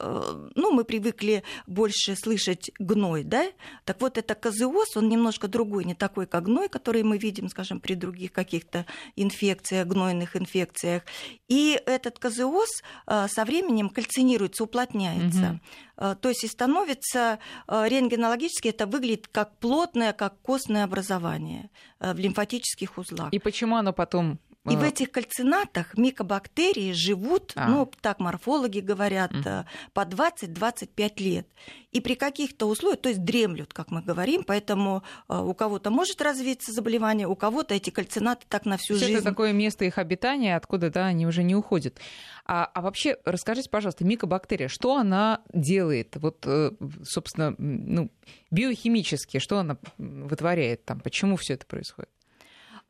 ну, 0.00 0.70
мы 0.72 0.84
привыкли 0.84 1.42
больше 1.66 2.16
слышать 2.16 2.70
гной, 2.78 3.24
да? 3.24 3.46
Так 3.84 4.00
вот, 4.00 4.18
это 4.18 4.34
казеоз, 4.34 4.96
он 4.96 5.08
немножко 5.08 5.48
другой, 5.48 5.84
не 5.84 5.94
такой, 5.94 6.26
как 6.26 6.44
гной, 6.44 6.68
который 6.68 7.02
мы 7.02 7.18
видим, 7.18 7.48
скажем, 7.48 7.80
при 7.80 7.94
других 7.94 8.32
каких-то 8.32 8.86
инфекциях, 9.16 9.86
гнойных 9.86 10.36
инфекциях. 10.36 11.02
И 11.48 11.80
этот 11.86 12.18
казеоз 12.18 12.68
э, 13.06 13.26
со 13.28 13.44
временем 13.44 13.88
кальцинируется, 13.88 14.64
уплотняется. 14.64 15.60
Угу. 15.96 16.14
То 16.20 16.28
есть 16.28 16.44
и 16.44 16.46
становится 16.46 17.40
рентгенологически 17.66 18.68
это 18.68 18.86
выглядит 18.86 19.26
как 19.26 19.56
плотное, 19.58 20.12
как 20.12 20.40
костное 20.42 20.84
образование 20.84 21.70
в 21.98 22.16
лимфатических 22.16 22.98
узлах. 22.98 23.32
И 23.32 23.40
почему 23.40 23.74
оно 23.74 23.92
потом 23.92 24.38
и 24.70 24.76
в 24.76 24.82
этих 24.82 25.10
кальцинатах 25.10 25.96
микобактерии 25.96 26.92
живут, 26.92 27.52
а. 27.56 27.68
ну, 27.68 27.90
так 28.00 28.20
морфологи 28.20 28.80
говорят, 28.80 29.32
mm. 29.32 29.64
по 29.92 30.00
20-25 30.00 31.22
лет. 31.22 31.48
И 31.90 32.00
при 32.00 32.14
каких-то 32.14 32.66
условиях, 32.66 33.00
то 33.00 33.08
есть 33.08 33.24
дремлют, 33.24 33.72
как 33.72 33.90
мы 33.90 34.02
говорим, 34.02 34.44
поэтому 34.44 35.02
э, 35.28 35.38
у 35.38 35.54
кого-то 35.54 35.90
может 35.90 36.20
развиться 36.20 36.70
заболевание, 36.70 37.26
у 37.26 37.34
кого-то 37.34 37.74
эти 37.74 37.90
кальцинаты 37.90 38.44
так 38.48 38.66
на 38.66 38.76
всю 38.76 38.96
Все 38.96 39.06
жизнь. 39.06 39.18
Это 39.18 39.30
такое 39.30 39.52
место 39.52 39.86
их 39.86 39.96
обитания, 39.96 40.56
откуда 40.56 40.90
да, 40.90 41.06
они 41.06 41.26
уже 41.26 41.42
не 41.42 41.56
уходят. 41.56 41.98
А, 42.44 42.64
а 42.66 42.82
вообще, 42.82 43.16
расскажите, 43.24 43.70
пожалуйста, 43.70 44.04
микобактерия, 44.04 44.68
что 44.68 44.96
она 44.96 45.40
делает? 45.52 46.16
Вот, 46.16 46.44
э, 46.46 46.72
собственно, 47.04 47.54
ну, 47.58 48.10
биохимически, 48.50 49.38
что 49.38 49.58
она 49.58 49.78
вытворяет 49.96 50.84
там? 50.84 51.00
Почему 51.00 51.36
все 51.36 51.54
это 51.54 51.66
происходит? 51.66 52.10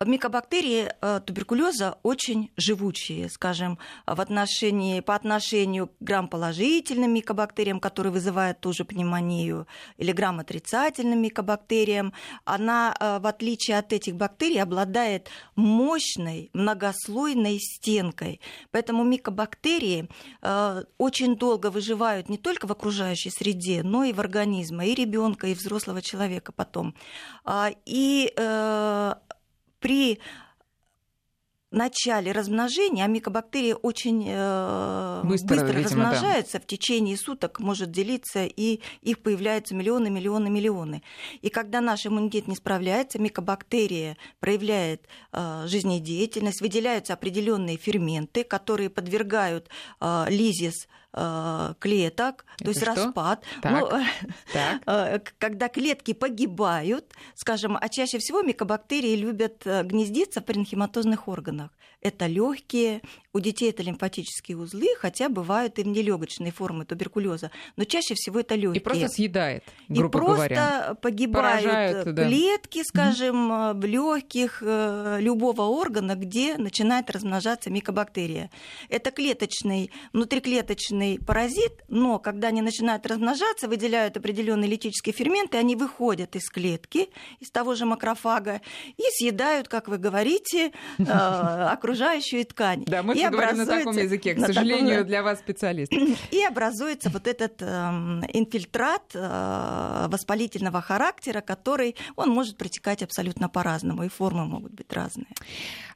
Микобактерии 0.06 0.92
э, 1.00 1.20
туберкулеза 1.26 1.98
очень 2.04 2.52
живучие, 2.56 3.28
скажем, 3.28 3.80
в 4.06 4.20
отношении, 4.20 5.00
по 5.00 5.16
отношению 5.16 5.88
к 5.88 5.92
грамположительным 5.98 7.12
микобактериям, 7.12 7.80
которые 7.80 8.12
вызывают 8.12 8.60
ту 8.60 8.72
же 8.72 8.84
пневмонию, 8.84 9.66
или 9.96 10.12
грамотрицательным 10.12 11.20
микобактериям. 11.20 12.12
Она, 12.44 12.94
э, 13.00 13.18
в 13.18 13.26
отличие 13.26 13.76
от 13.76 13.92
этих 13.92 14.14
бактерий, 14.14 14.62
обладает 14.62 15.30
мощной 15.56 16.50
многослойной 16.52 17.58
стенкой. 17.58 18.40
Поэтому 18.70 19.02
микобактерии 19.02 20.08
э, 20.42 20.84
очень 20.98 21.34
долго 21.34 21.70
выживают 21.70 22.28
не 22.28 22.38
только 22.38 22.68
в 22.68 22.70
окружающей 22.70 23.30
среде, 23.30 23.82
но 23.82 24.04
и 24.04 24.12
в 24.12 24.20
организме 24.20 24.90
и 24.90 24.94
ребенка, 24.94 25.48
и 25.48 25.54
взрослого 25.54 26.02
человека 26.02 26.52
потом. 26.52 26.94
А, 27.44 27.72
и 27.84 28.32
при 29.80 30.20
начале 31.70 32.32
размножения, 32.32 33.04
а 33.04 33.08
микобактерии 33.08 33.74
очень 33.82 34.24
э, 34.26 35.20
быстро, 35.24 35.56
быстро 35.56 35.66
видимо, 35.66 35.84
размножаются, 35.84 36.58
да. 36.58 36.64
в 36.64 36.66
течение 36.66 37.16
суток 37.16 37.60
может 37.60 37.90
делиться, 37.90 38.44
и 38.44 38.80
их 39.02 39.20
появляются 39.20 39.74
миллионы, 39.74 40.08
миллионы, 40.08 40.48
миллионы. 40.48 41.02
И 41.42 41.50
когда 41.50 41.80
наш 41.80 42.06
иммунитет 42.06 42.48
не 42.48 42.56
справляется, 42.56 43.18
микобактерия 43.18 44.16
проявляет 44.40 45.06
э, 45.32 45.64
жизнедеятельность, 45.66 46.60
выделяются 46.62 47.12
определенные 47.12 47.76
ферменты, 47.76 48.44
которые 48.44 48.88
подвергают 48.88 49.68
э, 50.00 50.24
лизис 50.28 50.88
клеток, 51.12 52.44
Это 52.56 52.64
то 52.64 52.68
есть 52.68 52.82
что? 52.82 52.94
распад. 52.94 53.44
Так, 53.62 53.72
ну, 53.72 53.88
так. 54.52 54.82
Э, 54.86 55.18
когда 55.38 55.68
клетки 55.68 56.12
погибают, 56.12 57.12
скажем, 57.34 57.78
а 57.80 57.88
чаще 57.88 58.18
всего 58.18 58.42
микобактерии 58.42 59.16
любят 59.16 59.62
э, 59.64 59.82
гнездиться 59.84 60.40
в 60.40 60.44
паренхематозных 60.44 61.26
органах. 61.26 61.70
Это 62.00 62.26
легкие, 62.26 63.00
у 63.34 63.40
детей 63.40 63.70
это 63.70 63.82
лимфатические 63.82 64.56
узлы, 64.56 64.86
хотя 64.98 65.28
бывают 65.28 65.78
и 65.78 65.84
нелегочные 65.84 66.50
формы 66.50 66.84
туберкулеза, 66.86 67.50
но 67.76 67.84
чаще 67.84 68.14
всего 68.14 68.40
это 68.40 68.54
легкие. 68.54 68.80
И 68.80 68.84
просто 68.84 69.08
съедает, 69.08 69.64
грубо 69.88 70.06
И 70.06 70.10
просто 70.10 70.36
говоря. 70.36 70.94
погибают 71.02 71.62
Поражают, 71.62 72.16
клетки, 72.16 72.78
да. 72.78 72.84
скажем, 72.84 73.52
mm-hmm. 73.52 73.80
в 73.80 73.84
легких 73.84 74.62
любого 74.62 75.62
органа, 75.62 76.14
где 76.14 76.56
начинает 76.56 77.10
размножаться 77.10 77.70
микобактерия. 77.70 78.50
Это 78.88 79.10
клеточный, 79.10 79.90
внутриклеточный 80.12 81.18
паразит, 81.18 81.84
но 81.88 82.18
когда 82.18 82.48
они 82.48 82.62
начинают 82.62 83.06
размножаться, 83.06 83.68
выделяют 83.68 84.16
определенные 84.16 84.70
литические 84.70 85.12
ферменты, 85.12 85.58
они 85.58 85.76
выходят 85.76 86.34
из 86.34 86.48
клетки, 86.48 87.10
из 87.40 87.50
того 87.50 87.74
же 87.74 87.84
макрофага, 87.84 88.62
и 88.96 89.02
съедают, 89.10 89.68
как 89.68 89.88
вы 89.88 89.98
говорите, 89.98 90.72
окружающую 90.98 92.44
ткань. 92.46 92.84
Да, 92.86 93.02
мы 93.02 93.18
и 93.18 93.27
говорим 93.30 93.56
на 93.56 93.66
таком 93.66 93.96
языке, 93.96 94.34
к 94.34 94.40
сожалению, 94.40 94.90
таком... 94.90 95.06
для 95.06 95.22
вас 95.22 95.38
специалист. 95.38 95.92
И 96.30 96.44
образуется 96.44 97.10
вот 97.10 97.26
этот 97.26 97.62
э, 97.62 97.66
инфильтрат 98.32 99.12
э, 99.14 100.06
воспалительного 100.08 100.80
характера, 100.80 101.40
который, 101.40 101.96
он 102.16 102.30
может 102.30 102.56
протекать 102.56 103.02
абсолютно 103.02 103.48
по-разному, 103.48 104.04
и 104.04 104.08
формы 104.08 104.44
могут 104.44 104.72
быть 104.72 104.92
разные. 104.92 105.28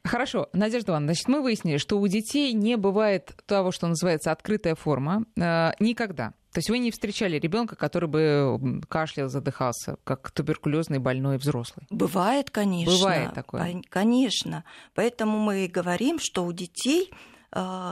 Хорошо, 0.03 0.49
Надежда 0.53 0.91
Ивановна, 0.91 1.13
значит, 1.13 1.27
мы 1.27 1.41
выяснили, 1.41 1.77
что 1.77 1.99
у 1.99 2.07
детей 2.07 2.53
не 2.53 2.77
бывает 2.77 3.35
того, 3.45 3.71
что 3.71 3.87
называется 3.87 4.31
открытая 4.31 4.75
форма, 4.75 5.25
э, 5.37 5.71
никогда. 5.79 6.33
То 6.53 6.59
есть 6.59 6.69
вы 6.69 6.77
не 6.77 6.91
встречали 6.91 7.39
ребенка, 7.39 7.75
который 7.75 8.07
бы 8.07 8.81
кашлял, 8.87 9.27
задыхался, 9.27 9.97
как 10.03 10.29
туберкулезный 10.29 10.99
больной 10.99 11.37
взрослый? 11.37 11.87
Бывает, 11.89 12.51
конечно. 12.51 12.93
Бывает 12.93 13.33
такое. 13.33 13.81
Конечно. 13.89 14.63
Поэтому 14.93 15.39
мы 15.39 15.65
и 15.65 15.67
говорим, 15.67 16.19
что 16.19 16.45
у 16.45 16.53
детей 16.53 17.11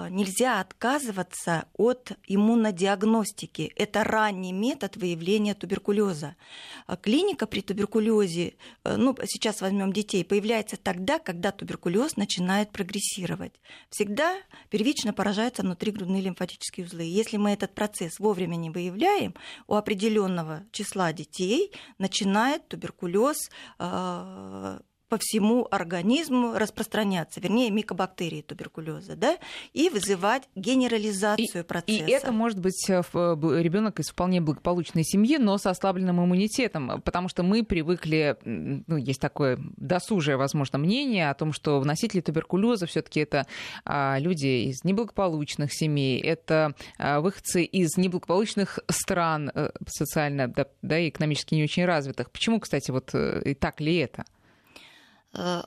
нельзя 0.10 0.60
отказываться 0.60 1.66
от 1.74 2.14
иммунодиагностики. 2.28 3.72
Это 3.76 4.04
ранний 4.04 4.54
метод 4.54 4.98
выявления 4.98 5.54
туберкулеза. 5.54 6.36
А 6.88 6.96
клиника 6.96 7.46
при 7.46 7.62
туберкулезе, 7.62 8.56
э, 8.84 8.96
ну, 8.98 9.16
сейчас 9.26 9.62
возьмем 9.62 9.94
детей, 9.94 10.26
появляется 10.26 10.78
тогда, 10.78 11.20
когда 11.20 11.52
туберкулез 11.52 12.18
начинает 12.18 12.72
прогрессировать. 12.72 13.54
Всегда 13.90 14.36
первично 14.70 15.14
поражаются 15.14 15.62
внутригрудные 15.62 16.22
лимфатические 16.22 16.88
узлы. 16.88 17.04
Если 17.04 17.38
мы 17.38 17.52
этот 17.52 17.76
процесс 17.76 18.20
вовремя 18.20 18.56
не 18.56 18.70
выявляем, 18.70 19.36
у 19.68 19.76
определенного 19.76 20.64
числа 20.72 21.14
детей 21.14 21.72
начинает 22.00 22.68
туберкулез 22.68 23.50
а, 23.78 24.82
по 25.12 25.18
всему 25.18 25.68
организму 25.70 26.58
распространяться, 26.58 27.42
вернее, 27.42 27.70
микобактерии 27.70 28.42
туберкулеза, 28.44 29.18
да, 29.18 29.38
и 29.74 29.90
вызывать 29.90 30.44
генерализацию 30.56 31.64
и, 31.64 31.68
процесса. 31.68 32.06
И 32.06 32.10
это 32.10 32.32
может 32.32 32.62
быть 32.62 32.90
э, 32.90 33.02
ребенок 33.04 34.00
из 34.00 34.08
вполне 34.08 34.40
благополучной 34.40 35.04
семьи, 35.04 35.36
но 35.36 35.58
с 35.58 35.66
ослабленным 35.66 36.24
иммунитетом, 36.24 37.02
потому 37.02 37.28
что 37.28 37.44
мы 37.44 37.66
привыкли, 37.66 38.38
ну, 38.46 38.96
есть 38.96 39.20
такое 39.20 39.60
досужее, 39.76 40.38
возможно, 40.38 40.80
мнение 40.80 41.30
о 41.30 41.34
том, 41.34 41.52
что 41.52 41.84
носители 41.84 42.22
туберкулеза 42.22 42.86
все-таки 42.86 43.20
это 43.20 43.46
а, 43.84 44.18
люди 44.18 44.70
из 44.70 44.86
неблагополучных 44.86 45.74
семей, 45.74 46.22
это 46.22 46.74
а, 46.98 47.20
выходцы 47.20 47.66
из 47.66 47.98
неблагополучных 47.98 48.80
стран 48.88 49.52
социально, 49.86 50.48
да, 50.48 50.68
да, 50.82 50.98
и 50.98 51.10
экономически 51.10 51.54
не 51.54 51.64
очень 51.64 51.84
развитых. 51.84 52.32
Почему, 52.32 52.62
кстати, 52.62 52.92
вот 52.92 53.14
и 53.14 53.54
так 53.56 53.82
ли 53.82 53.98
это? 53.98 54.24
Э, 55.34 55.64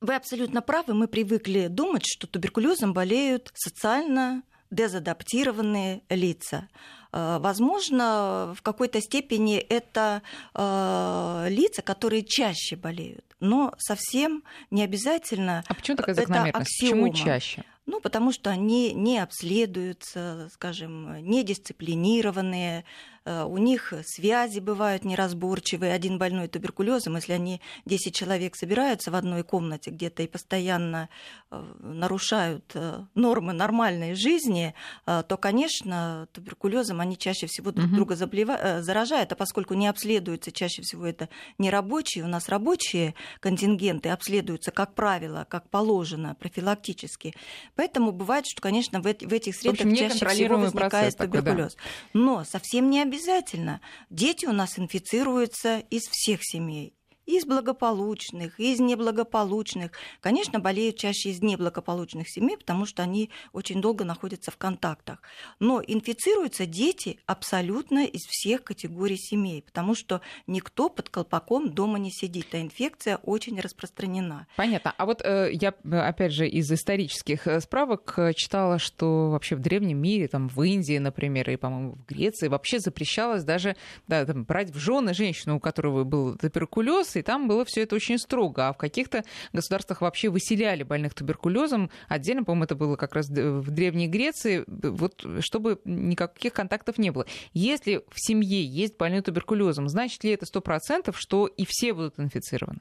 вы 0.00 0.14
абсолютно 0.14 0.62
правы. 0.62 0.94
Мы 0.94 1.08
привыкли 1.08 1.68
думать, 1.68 2.04
что 2.06 2.26
туберкулезом 2.26 2.92
болеют 2.92 3.50
социально 3.54 4.42
дезадаптированные 4.70 6.02
лица. 6.10 6.68
Э, 7.12 7.38
возможно, 7.40 8.54
в 8.56 8.62
какой-то 8.62 9.00
степени 9.00 9.56
это 9.56 10.22
э, 10.54 11.46
лица, 11.48 11.82
которые 11.82 12.24
чаще 12.24 12.76
болеют, 12.76 13.24
но 13.40 13.74
совсем 13.78 14.42
не 14.70 14.82
обязательно. 14.82 15.64
А 15.66 15.74
почему 15.74 15.96
такая 15.96 16.14
закономерность? 16.14 16.78
Почему 16.80 17.12
чаще? 17.12 17.64
Ну, 17.86 18.00
потому 18.00 18.32
что 18.32 18.50
они 18.50 18.92
не 18.92 19.20
обследуются, 19.20 20.48
скажем, 20.52 21.24
недисциплинированные, 21.24 22.80
Э, 22.80 22.82
у 23.26 23.58
них 23.58 23.92
связи 24.04 24.60
бывают 24.60 25.04
неразборчивые. 25.04 25.92
Один 25.92 26.18
больной 26.18 26.48
туберкулезом, 26.48 27.16
если 27.16 27.32
они 27.32 27.60
10 27.84 28.14
человек 28.14 28.54
собираются 28.54 29.10
в 29.10 29.16
одной 29.16 29.42
комнате 29.42 29.90
где-то 29.90 30.22
и 30.22 30.28
постоянно 30.28 31.08
э, 31.50 31.62
нарушают 31.80 32.70
э, 32.74 33.04
нормы 33.14 33.52
нормальной 33.52 34.14
жизни, 34.14 34.74
то, 35.04 35.36
конечно, 35.40 36.28
туберкулезом 36.32 37.00
они 37.00 37.16
чаще 37.16 37.46
всего 37.46 37.72
друг 37.72 37.90
друга 37.90 38.16
заблива... 38.16 38.82
заражают, 38.82 39.32
а 39.32 39.36
поскольку 39.36 39.74
не 39.74 39.88
обследуются, 39.88 40.52
чаще 40.52 40.82
всего 40.82 41.06
это 41.06 41.28
не 41.58 41.70
рабочие, 41.70 42.24
у 42.24 42.28
нас 42.28 42.48
рабочие 42.48 43.14
контингенты 43.40 44.10
обследуются, 44.10 44.70
как 44.70 44.94
правило, 44.94 45.46
как 45.48 45.68
положено, 45.70 46.34
профилактически. 46.38 47.34
Поэтому 47.74 48.12
бывает, 48.12 48.46
что, 48.46 48.60
конечно, 48.60 49.00
в, 49.00 49.06
этих 49.06 49.56
средах 49.56 49.80
общем, 49.80 49.96
чаще 49.96 50.26
всего 50.26 50.56
возникает 50.58 51.16
туберкулез. 51.16 51.74
Такой, 51.74 51.90
да. 52.12 52.18
Но 52.18 52.44
совсем 52.44 52.90
не 52.90 53.02
обязательно 53.02 53.15
обязательно. 53.16 53.80
Дети 54.10 54.46
у 54.46 54.52
нас 54.52 54.78
инфицируются 54.78 55.78
из 55.90 56.02
всех 56.02 56.40
семей 56.42 56.95
из 57.26 57.44
благополучных, 57.44 58.58
из 58.58 58.80
неблагополучных. 58.80 59.92
Конечно, 60.20 60.60
болеют 60.60 60.96
чаще 60.96 61.30
из 61.30 61.42
неблагополучных 61.42 62.28
семей, 62.28 62.56
потому 62.56 62.86
что 62.86 63.02
они 63.02 63.30
очень 63.52 63.80
долго 63.80 64.04
находятся 64.04 64.50
в 64.50 64.56
контактах. 64.56 65.20
Но 65.58 65.82
инфицируются 65.84 66.66
дети 66.66 67.18
абсолютно 67.26 68.04
из 68.04 68.22
всех 68.22 68.62
категорий 68.62 69.16
семей, 69.16 69.62
потому 69.62 69.94
что 69.94 70.20
никто 70.46 70.88
под 70.88 71.08
колпаком 71.08 71.72
дома 71.72 71.98
не 71.98 72.10
сидит, 72.10 72.54
а 72.54 72.60
инфекция 72.60 73.16
очень 73.18 73.60
распространена. 73.60 74.46
Понятно. 74.56 74.94
А 74.96 75.06
вот 75.06 75.20
э, 75.22 75.50
я, 75.52 75.74
опять 75.90 76.32
же, 76.32 76.48
из 76.48 76.70
исторических 76.70 77.46
э, 77.46 77.60
справок 77.60 78.14
э, 78.18 78.32
читала, 78.34 78.78
что 78.78 79.30
вообще 79.30 79.56
в 79.56 79.60
древнем 79.60 79.98
мире, 79.98 80.28
там 80.28 80.48
в 80.48 80.62
Индии, 80.62 80.98
например, 80.98 81.50
и, 81.50 81.56
по-моему, 81.56 81.92
в 81.92 82.06
Греции 82.06 82.48
вообще 82.48 82.78
запрещалось 82.78 83.42
даже 83.42 83.76
да, 84.06 84.24
там, 84.24 84.44
брать 84.44 84.70
в 84.70 84.78
жены 84.78 85.12
женщину, 85.12 85.56
у 85.56 85.60
которой 85.60 86.04
был 86.04 86.36
туберкулез, 86.36 87.15
и 87.16 87.22
там 87.22 87.48
было 87.48 87.64
все 87.64 87.82
это 87.82 87.96
очень 87.96 88.18
строго. 88.18 88.68
А 88.68 88.72
в 88.72 88.76
каких-то 88.76 89.24
государствах 89.52 90.00
вообще 90.00 90.28
выселяли 90.28 90.82
больных 90.82 91.14
туберкулезом. 91.14 91.90
Отдельно, 92.08 92.44
по-моему, 92.44 92.64
это 92.64 92.74
было 92.74 92.96
как 92.96 93.14
раз 93.14 93.28
в 93.28 93.70
Древней 93.70 94.08
Греции, 94.08 94.64
вот 94.66 95.24
чтобы 95.40 95.80
никаких 95.84 96.52
контактов 96.52 96.98
не 96.98 97.10
было. 97.10 97.26
Если 97.52 98.02
в 98.10 98.20
семье 98.20 98.64
есть 98.64 98.96
больной 98.96 99.22
туберкулезом, 99.22 99.88
значит 99.88 100.22
ли 100.24 100.30
это 100.30 100.46
сто 100.46 100.60
процентов, 100.60 101.18
что 101.18 101.46
и 101.46 101.64
все 101.66 101.92
будут 101.92 102.18
инфицированы? 102.18 102.80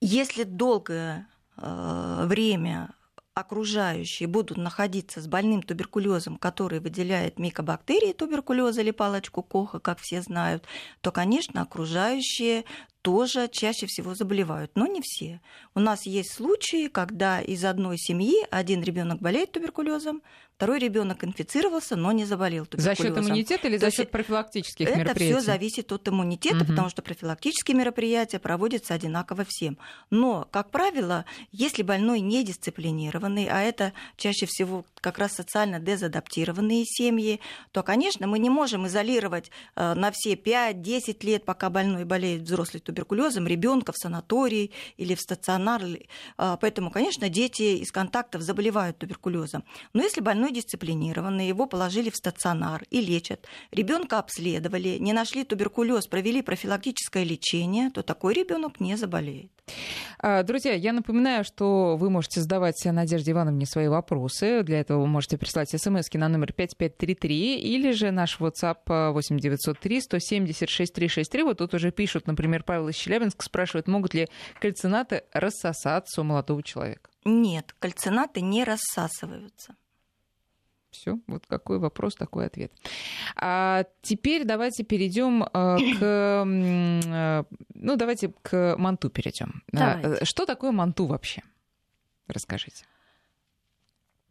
Если 0.00 0.44
долгое 0.44 1.26
э, 1.56 2.24
время 2.26 2.94
окружающие 3.34 4.28
будут 4.28 4.58
находиться 4.58 5.20
с 5.20 5.26
больным 5.26 5.62
туберкулезом, 5.62 6.36
который 6.36 6.80
выделяет 6.80 7.38
микобактерии 7.38 8.12
туберкулеза 8.12 8.80
или 8.80 8.90
палочку 8.90 9.42
Коха, 9.42 9.78
как 9.78 9.98
все 9.98 10.22
знают, 10.22 10.64
то, 11.00 11.12
конечно, 11.12 11.62
окружающие 11.62 12.64
тоже 13.02 13.48
чаще 13.48 13.86
всего 13.86 14.14
заболевают, 14.14 14.72
но 14.74 14.86
не 14.86 15.00
все. 15.02 15.40
У 15.74 15.80
нас 15.80 16.06
есть 16.06 16.32
случаи, 16.32 16.88
когда 16.88 17.40
из 17.40 17.64
одной 17.64 17.98
семьи 17.98 18.34
один 18.50 18.82
ребенок 18.82 19.20
болеет 19.20 19.52
туберкулезом, 19.52 20.22
Второй 20.60 20.78
ребенок 20.78 21.24
инфицировался, 21.24 21.96
но 21.96 22.12
не 22.12 22.26
заболел 22.26 22.66
туберкулезом. 22.66 22.94
За 22.94 23.02
счет 23.02 23.16
иммунитета 23.16 23.66
или 23.66 23.78
за 23.78 23.90
счет 23.90 24.10
профилактических 24.10 24.88
это 24.88 24.98
мероприятий? 24.98 25.32
Это 25.32 25.40
все 25.40 25.52
зависит 25.52 25.90
от 25.90 26.06
иммунитета, 26.06 26.56
угу. 26.56 26.66
потому 26.66 26.90
что 26.90 27.00
профилактические 27.00 27.78
мероприятия 27.78 28.38
проводятся 28.38 28.92
одинаково 28.92 29.46
всем. 29.48 29.78
Но, 30.10 30.46
как 30.50 30.70
правило, 30.70 31.24
если 31.50 31.82
больной 31.82 32.20
не 32.20 32.44
дисциплинированный, 32.44 33.48
а 33.50 33.62
это 33.62 33.94
чаще 34.18 34.44
всего 34.44 34.84
как 35.00 35.16
раз 35.16 35.32
социально 35.32 35.80
дезадаптированные 35.80 36.84
семьи, 36.84 37.40
то, 37.72 37.82
конечно, 37.82 38.26
мы 38.26 38.38
не 38.38 38.50
можем 38.50 38.86
изолировать 38.86 39.50
э, 39.76 39.94
на 39.94 40.10
все 40.12 40.34
5-10 40.34 41.24
лет, 41.24 41.46
пока 41.46 41.70
больной 41.70 42.04
болеет 42.04 42.42
взрослый 42.42 42.82
туберкулезом, 42.82 43.46
ребенка 43.46 43.92
в 43.92 43.96
санатории 43.96 44.72
или 44.98 45.14
в 45.14 45.20
стационар. 45.22 45.80
Э, 46.36 46.58
поэтому, 46.60 46.90
конечно, 46.90 47.30
дети 47.30 47.78
из 47.78 47.90
контактов 47.90 48.42
заболевают 48.42 48.98
туберкулезом. 48.98 49.64
Но 49.94 50.02
если 50.02 50.20
больной 50.20 50.49
больной 50.50 50.52
дисциплинированный, 50.52 51.48
его 51.48 51.66
положили 51.66 52.10
в 52.10 52.16
стационар 52.16 52.84
и 52.90 53.00
лечат. 53.00 53.46
Ребенка 53.72 54.18
обследовали, 54.18 54.98
не 54.98 55.12
нашли 55.12 55.44
туберкулез, 55.44 56.06
провели 56.06 56.42
профилактическое 56.42 57.24
лечение, 57.24 57.90
то 57.90 58.02
такой 58.02 58.34
ребенок 58.34 58.80
не 58.80 58.96
заболеет. 58.96 59.50
А, 60.18 60.42
друзья, 60.42 60.74
я 60.74 60.92
напоминаю, 60.92 61.44
что 61.44 61.96
вы 61.96 62.10
можете 62.10 62.40
задавать 62.40 62.84
Надежде 62.84 63.32
Ивановне 63.32 63.66
свои 63.66 63.88
вопросы. 63.88 64.62
Для 64.62 64.80
этого 64.80 65.00
вы 65.00 65.06
можете 65.06 65.38
прислать 65.38 65.70
смс 65.70 66.12
на 66.12 66.28
номер 66.28 66.52
5533 66.52 67.60
или 67.60 67.92
же 67.92 68.10
наш 68.10 68.40
WhatsApp 68.40 69.12
8903 69.12 70.00
170 70.00 70.68
6363. 70.68 71.42
Вот 71.42 71.58
тут 71.58 71.74
уже 71.74 71.92
пишут, 71.92 72.26
например, 72.26 72.64
Павел 72.64 72.88
из 72.88 72.96
Челябинска 72.96 73.44
спрашивает, 73.44 73.86
могут 73.86 74.14
ли 74.14 74.28
кальцинаты 74.60 75.22
рассосаться 75.32 76.20
у 76.20 76.24
молодого 76.24 76.62
человека? 76.62 77.10
Нет, 77.24 77.74
кальцинаты 77.78 78.40
не 78.40 78.64
рассасываются. 78.64 79.74
Все, 80.90 81.18
вот 81.26 81.46
какой 81.46 81.78
вопрос, 81.78 82.16
такой 82.16 82.46
ответ. 82.46 82.72
А 83.36 83.84
теперь 84.02 84.44
давайте 84.44 84.82
перейдем 84.82 85.44
э, 85.44 85.48
к, 85.98 86.02
э, 86.02 87.44
ну 87.74 87.96
давайте 87.96 88.32
к 88.42 88.76
манту 88.76 89.08
перейдем. 89.08 89.62
Давайте. 89.72 90.24
Что 90.24 90.46
такое 90.46 90.72
манту 90.72 91.06
вообще? 91.06 91.42
Расскажите. 92.26 92.84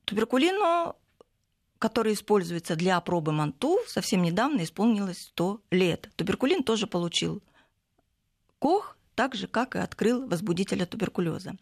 Туберкулину, 0.05 0.95
который 1.77 2.13
используется 2.13 2.75
для 2.75 2.97
опробы 2.97 3.31
манту, 3.31 3.79
совсем 3.87 4.23
недавно 4.23 4.63
исполнилось 4.63 5.21
100 5.27 5.61
лет. 5.71 6.09
Туберкулин 6.15 6.63
тоже 6.63 6.87
получил 6.87 7.41
Кох, 8.59 8.97
так 9.15 9.35
же, 9.35 9.47
как 9.47 9.75
и 9.75 9.79
открыл 9.79 10.27
возбудителя 10.27 10.85
туберкулеза. 10.85 11.55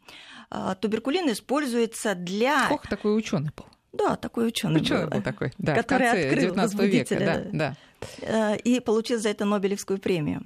А, 0.49 0.75
туберкулин 0.75 1.31
используется 1.31 2.15
для... 2.15 2.67
Кох 2.67 2.87
такой 2.87 3.15
ученый 3.15 3.51
был. 3.55 3.65
Да, 3.93 4.15
такой 4.15 4.47
ученый 4.47 4.81
был, 4.81 5.07
был 5.07 5.21
такой, 5.21 5.53
да, 5.57 5.75
который 5.75 6.07
в 6.07 6.11
конце 6.11 6.27
открыл 6.27 6.41
19 6.55 6.79
века, 6.79 7.19
да, 7.19 7.43
да. 7.51 7.75
Э, 8.21 8.57
и 8.57 8.79
получил 8.79 9.19
за 9.19 9.29
это 9.29 9.45
Нобелевскую 9.45 9.99
премию. 9.99 10.43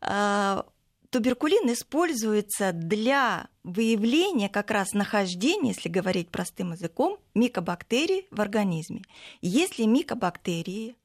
А, 0.00 0.64
туберкулин 1.10 1.72
используется 1.72 2.72
для 2.72 3.48
выявления 3.62 4.48
как 4.48 4.70
раз 4.70 4.92
нахождения, 4.92 5.70
если 5.70 5.88
говорить 5.88 6.30
простым 6.30 6.72
языком, 6.72 7.18
микобактерий 7.34 8.26
в 8.30 8.40
организме. 8.40 9.02
Если 9.40 9.84
микобактерии 9.84 10.96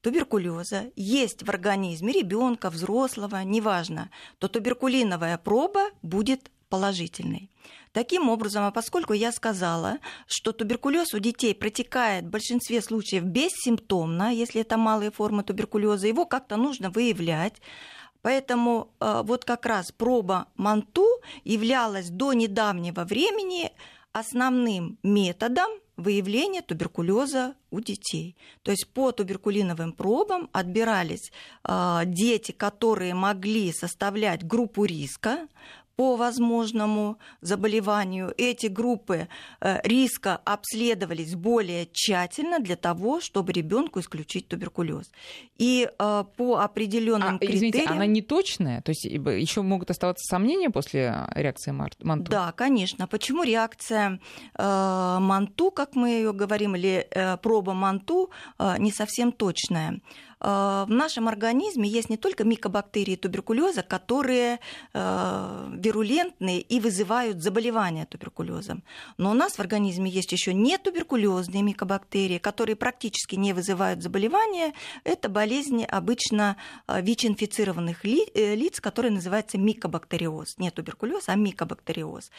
туберкулеза 0.00 0.90
есть 0.94 1.42
в 1.42 1.48
организме 1.48 2.12
ребенка, 2.12 2.70
взрослого, 2.70 3.42
неважно, 3.42 4.10
то 4.38 4.48
туберкулиновая 4.48 5.38
проба 5.38 5.90
будет 6.02 6.50
положительной. 6.68 7.50
Таким 7.96 8.28
образом, 8.28 8.66
а 8.66 8.72
поскольку 8.72 9.14
я 9.14 9.32
сказала, 9.32 10.00
что 10.26 10.52
туберкулез 10.52 11.14
у 11.14 11.18
детей 11.18 11.54
протекает 11.54 12.26
в 12.26 12.28
большинстве 12.28 12.82
случаев 12.82 13.22
бессимптомно, 13.22 14.34
если 14.34 14.60
это 14.60 14.76
малые 14.76 15.10
формы 15.10 15.42
туберкулеза, 15.42 16.06
его 16.06 16.26
как-то 16.26 16.58
нужно 16.58 16.90
выявлять. 16.90 17.54
Поэтому 18.20 18.92
э, 19.00 19.22
вот 19.24 19.46
как 19.46 19.64
раз 19.64 19.92
проба 19.92 20.48
МАНТУ 20.56 21.06
являлась 21.44 22.10
до 22.10 22.34
недавнего 22.34 23.04
времени 23.04 23.72
основным 24.12 24.98
методом 25.02 25.70
выявления 25.96 26.60
туберкулеза 26.60 27.54
у 27.70 27.80
детей. 27.80 28.36
То 28.62 28.72
есть 28.72 28.88
по 28.92 29.10
туберкулиновым 29.10 29.92
пробам 29.92 30.50
отбирались 30.52 31.32
э, 31.64 32.02
дети, 32.04 32.52
которые 32.52 33.14
могли 33.14 33.72
составлять 33.72 34.46
группу 34.46 34.84
риска 34.84 35.48
по 35.96 36.16
возможному 36.16 37.18
заболеванию. 37.40 38.32
Эти 38.36 38.66
группы 38.66 39.28
э, 39.60 39.80
риска 39.82 40.36
обследовались 40.44 41.34
более 41.34 41.88
тщательно 41.90 42.58
для 42.58 42.76
того, 42.76 43.20
чтобы 43.20 43.52
ребенку 43.52 44.00
исключить 44.00 44.48
туберкулез. 44.48 45.10
И 45.56 45.88
э, 45.88 46.24
по 46.36 46.58
определенным 46.58 47.36
а, 47.36 47.38
критериям... 47.38 47.70
Извините, 47.70 47.90
она 47.90 48.06
не 48.06 48.20
точная? 48.22 48.82
То 48.82 48.90
есть 48.90 49.04
еще 49.04 49.62
могут 49.62 49.90
оставаться 49.90 50.24
сомнения 50.28 50.70
после 50.70 51.26
реакции 51.34 51.70
Манту? 51.70 52.30
Да, 52.30 52.52
конечно. 52.52 53.06
Почему 53.06 53.42
реакция 53.42 54.20
э, 54.54 55.18
Манту, 55.20 55.70
как 55.70 55.94
мы 55.94 56.10
ее 56.10 56.32
говорим, 56.34 56.76
или 56.76 57.06
э, 57.10 57.38
проба 57.38 57.72
Манту 57.72 58.30
э, 58.58 58.76
не 58.78 58.92
совсем 58.92 59.32
точная? 59.32 60.00
Э, 60.40 60.84
в 60.86 60.90
нашем 60.90 61.28
организме 61.28 61.88
есть 61.88 62.10
не 62.10 62.16
только 62.16 62.44
микобактерии 62.44 63.16
туберкулеза, 63.16 63.82
которые 63.82 64.60
э, 64.92 65.68
вирулентные 65.74 66.60
и 66.60 66.80
вызывают 66.80 67.42
заболевания 67.42 68.06
туберкулезом, 68.06 68.82
но 69.18 69.30
у 69.30 69.34
нас 69.34 69.54
в 69.54 69.60
организме 69.60 70.10
есть 70.10 70.32
еще 70.32 70.52
не 70.52 70.78
туберкулезные 70.78 71.62
микобактерии, 71.62 72.38
которые 72.38 72.76
практически 72.76 73.36
не 73.36 73.52
вызывают 73.52 74.02
заболевания. 74.02 74.74
Это 75.04 75.28
болезни 75.28 75.84
обычно 75.84 76.56
э, 76.86 77.00
ВИЧ-инфицированных 77.00 78.04
лиц, 78.04 78.80
которые 78.80 79.12
называются 79.12 79.58
микобактериоз. 79.58 80.58
Не 80.58 80.70
туберкулез, 80.70 81.28
а 81.28 81.34
микобактериоз. 81.34 82.30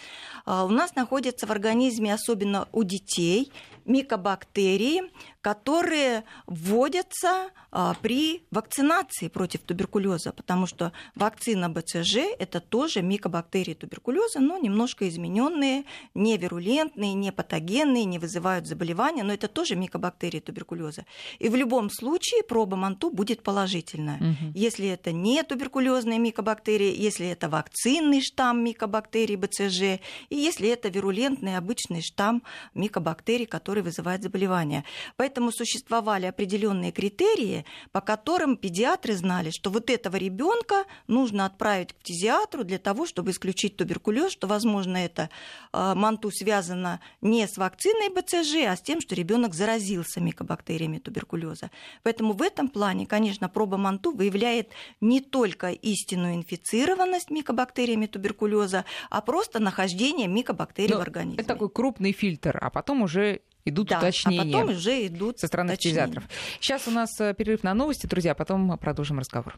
У 0.45 0.69
нас 0.69 0.95
находятся 0.95 1.47
в 1.47 1.51
организме, 1.51 2.13
особенно 2.13 2.67
у 2.71 2.83
детей, 2.83 3.51
микобактерии, 3.85 5.01
которые 5.47 6.25
вводятся 6.45 7.51
а, 7.71 7.93
при 8.01 8.43
вакцинации 8.51 9.29
против 9.29 9.61
туберкулеза, 9.61 10.33
потому 10.33 10.67
что 10.67 10.91
вакцина 11.15 11.69
БЦЖ 11.69 12.17
это 12.37 12.59
тоже 12.59 13.01
микобактерии 13.01 13.73
туберкулеза, 13.73 14.41
но 14.41 14.57
немножко 14.57 15.07
измененные, 15.07 15.85
не 16.13 16.35
вирулентные, 16.35 17.13
не 17.13 17.31
патогенные, 17.31 18.03
не 18.03 18.19
вызывают 18.19 18.67
заболевания, 18.67 19.23
но 19.23 19.33
это 19.33 19.47
тоже 19.47 19.77
микобактерии 19.77 20.41
туберкулеза. 20.41 21.05
И 21.39 21.47
в 21.47 21.55
любом 21.55 21.89
случае 21.91 22.43
проба 22.43 22.75
МАНТУ 22.75 23.09
будет 23.11 23.41
положительная. 23.41 24.17
Угу. 24.17 24.51
Если 24.53 24.89
это 24.89 25.13
не 25.13 25.43
туберкулезные 25.43 26.19
микобактерии, 26.19 26.93
если 26.93 27.27
это 27.27 27.47
вакцинный 27.47 28.19
штамм 28.21 28.65
микобактерий 28.65 29.37
БЦЖ, 29.37 30.01
и 30.29 30.35
если 30.35 30.67
это 30.67 30.89
вирулентный 30.89 31.55
обычный 31.55 32.01
штамм 32.01 32.43
микобактерий, 32.73 33.45
который 33.45 33.81
вызывает 33.81 34.23
заболевания. 34.23 34.83
Поэтому 35.15 35.36
Поэтому 35.37 35.51
существовали 35.51 36.25
определенные 36.25 36.91
критерии, 36.91 37.63
по 37.91 38.01
которым 38.01 38.57
педиатры 38.57 39.13
знали, 39.13 39.51
что 39.51 39.69
вот 39.69 39.91
этого 39.91 40.15
ребенка 40.15 40.85
нужно 41.05 41.45
отправить 41.45 41.93
к 41.93 41.99
фтизиатру 41.99 42.63
для 42.63 42.79
того, 42.79 43.05
чтобы 43.05 43.29
исключить 43.29 43.77
туберкулез, 43.77 44.31
что, 44.31 44.47
возможно, 44.47 44.97
это 44.97 45.29
а, 45.71 45.93
манту 45.93 46.31
связано 46.31 47.01
не 47.21 47.47
с 47.47 47.55
вакциной 47.55 48.09
БЦЖ, 48.09 48.65
а 48.67 48.75
с 48.75 48.81
тем, 48.81 48.99
что 48.99 49.13
ребенок 49.13 49.53
заразился 49.53 50.19
микобактериями 50.21 50.97
туберкулеза. 50.97 51.69
Поэтому 52.01 52.33
в 52.33 52.41
этом 52.41 52.67
плане, 52.67 53.05
конечно, 53.05 53.47
проба 53.47 53.77
манту 53.77 54.09
выявляет 54.09 54.71
не 55.01 55.21
только 55.21 55.69
истинную 55.69 56.33
инфицированность 56.33 57.29
микобактериями 57.29 58.07
туберкулеза, 58.07 58.85
а 59.11 59.21
просто 59.21 59.59
нахождение 59.59 60.27
микобактерий 60.27 60.95
Но 60.95 60.97
в 60.97 61.03
организме. 61.03 61.43
Это 61.43 61.49
такой 61.49 61.69
крупный 61.69 62.11
фильтр, 62.11 62.57
а 62.59 62.71
потом 62.71 63.03
уже 63.03 63.41
идут 63.69 63.89
да, 63.89 63.97
уточнения. 63.97 64.55
А 64.57 64.61
потом 64.61 64.75
уже 64.75 65.07
идут 65.07 65.39
со 65.39 65.47
стороны 65.47 65.73
уточнения. 65.73 66.01
фтизиатров. 66.01 66.23
Сейчас 66.59 66.87
у 66.87 66.91
нас 66.91 67.09
э, 67.19 67.33
перерыв 67.33 67.63
на 67.63 67.73
новости, 67.73 68.05
друзья, 68.07 68.31
а 68.31 68.35
потом 68.35 68.77
продолжим 68.77 69.19
разговор. 69.19 69.55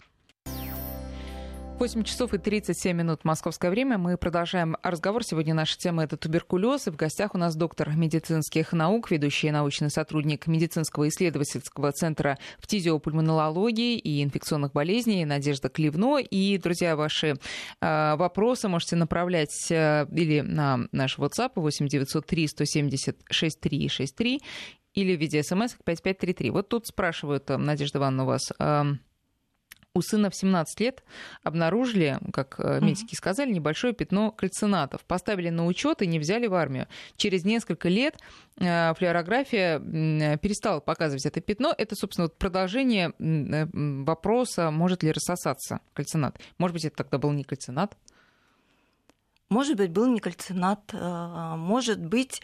8 1.79 2.03
часов 2.03 2.33
и 2.33 2.37
37 2.37 2.97
минут 2.97 3.23
московское 3.23 3.71
время. 3.71 3.97
Мы 3.97 4.17
продолжаем 4.17 4.75
разговор. 4.83 5.23
Сегодня 5.23 5.53
наша 5.53 5.77
тема– 5.77 6.03
это 6.05 6.17
туберкулез. 6.17 6.87
И 6.87 6.91
в 6.91 6.97
гостях 6.97 7.35
у 7.35 7.37
нас 7.37 7.55
доктор 7.55 7.91
медицинских 7.95 8.73
наук, 8.73 9.09
ведущий 9.09 9.49
научный 9.49 9.89
сотрудник 9.89 10.47
медицинского 10.47 11.07
исследовательского 11.07 11.93
центра 11.93 12.37
фтизиопульмонологии 12.57 13.97
и 13.97 14.21
инфекционных 14.21 14.73
болезней 14.73 15.23
Надежда 15.23 15.69
Кливно. 15.69 16.17
И, 16.17 16.57
друзья, 16.57 16.97
ваши 16.97 17.37
э, 17.79 18.15
вопросы 18.17 18.67
можете 18.67 18.97
направлять 18.97 19.71
э, 19.71 20.05
или 20.11 20.41
на 20.41 20.81
наш 20.91 21.17
WhatsApp 21.17 21.53
8 21.55 21.87
903 21.87 22.47
170 22.47 23.17
6363 23.31 24.41
или 24.95 25.15
в 25.15 25.19
виде 25.21 25.41
смс 25.43 25.75
5533. 25.85 26.49
Вот 26.49 26.67
тут 26.67 26.87
спрашивают, 26.87 27.49
э, 27.49 27.55
Надежда 27.55 27.99
Ивановна, 27.99 28.23
у 28.23 28.27
вас 28.27 28.51
у 29.93 30.01
сына 30.01 30.29
в 30.29 30.35
17 30.35 30.79
лет 30.79 31.03
обнаружили, 31.43 32.19
как 32.31 32.59
э, 32.59 32.79
медики 32.81 33.15
сказали, 33.15 33.51
небольшое 33.51 33.93
пятно 33.93 34.31
кальцинатов. 34.31 35.03
Поставили 35.05 35.49
на 35.49 35.65
учет 35.65 36.01
и 36.01 36.07
не 36.07 36.19
взяли 36.19 36.47
в 36.47 36.53
армию. 36.53 36.87
Через 37.17 37.43
несколько 37.43 37.89
лет 37.89 38.17
э, 38.57 38.93
флюорография 38.93 39.79
перестала 40.37 40.79
показывать 40.79 41.25
это 41.25 41.41
пятно. 41.41 41.73
Это, 41.75 41.95
собственно, 41.95 42.29
продолжение 42.29 43.13
э, 43.17 43.65
вопроса, 43.73 44.69
может 44.71 45.03
ли 45.03 45.11
рассосаться 45.11 45.79
кальцинат. 45.93 46.39
Может 46.57 46.73
быть, 46.73 46.85
это 46.85 46.97
тогда 46.97 47.17
был 47.17 47.31
не 47.31 47.43
кальцинат? 47.43 47.97
Может 49.49 49.77
быть, 49.77 49.89
был 49.89 50.05
не 50.05 50.19
кальцинат, 50.19 50.93
может 50.93 52.05
быть, 52.05 52.39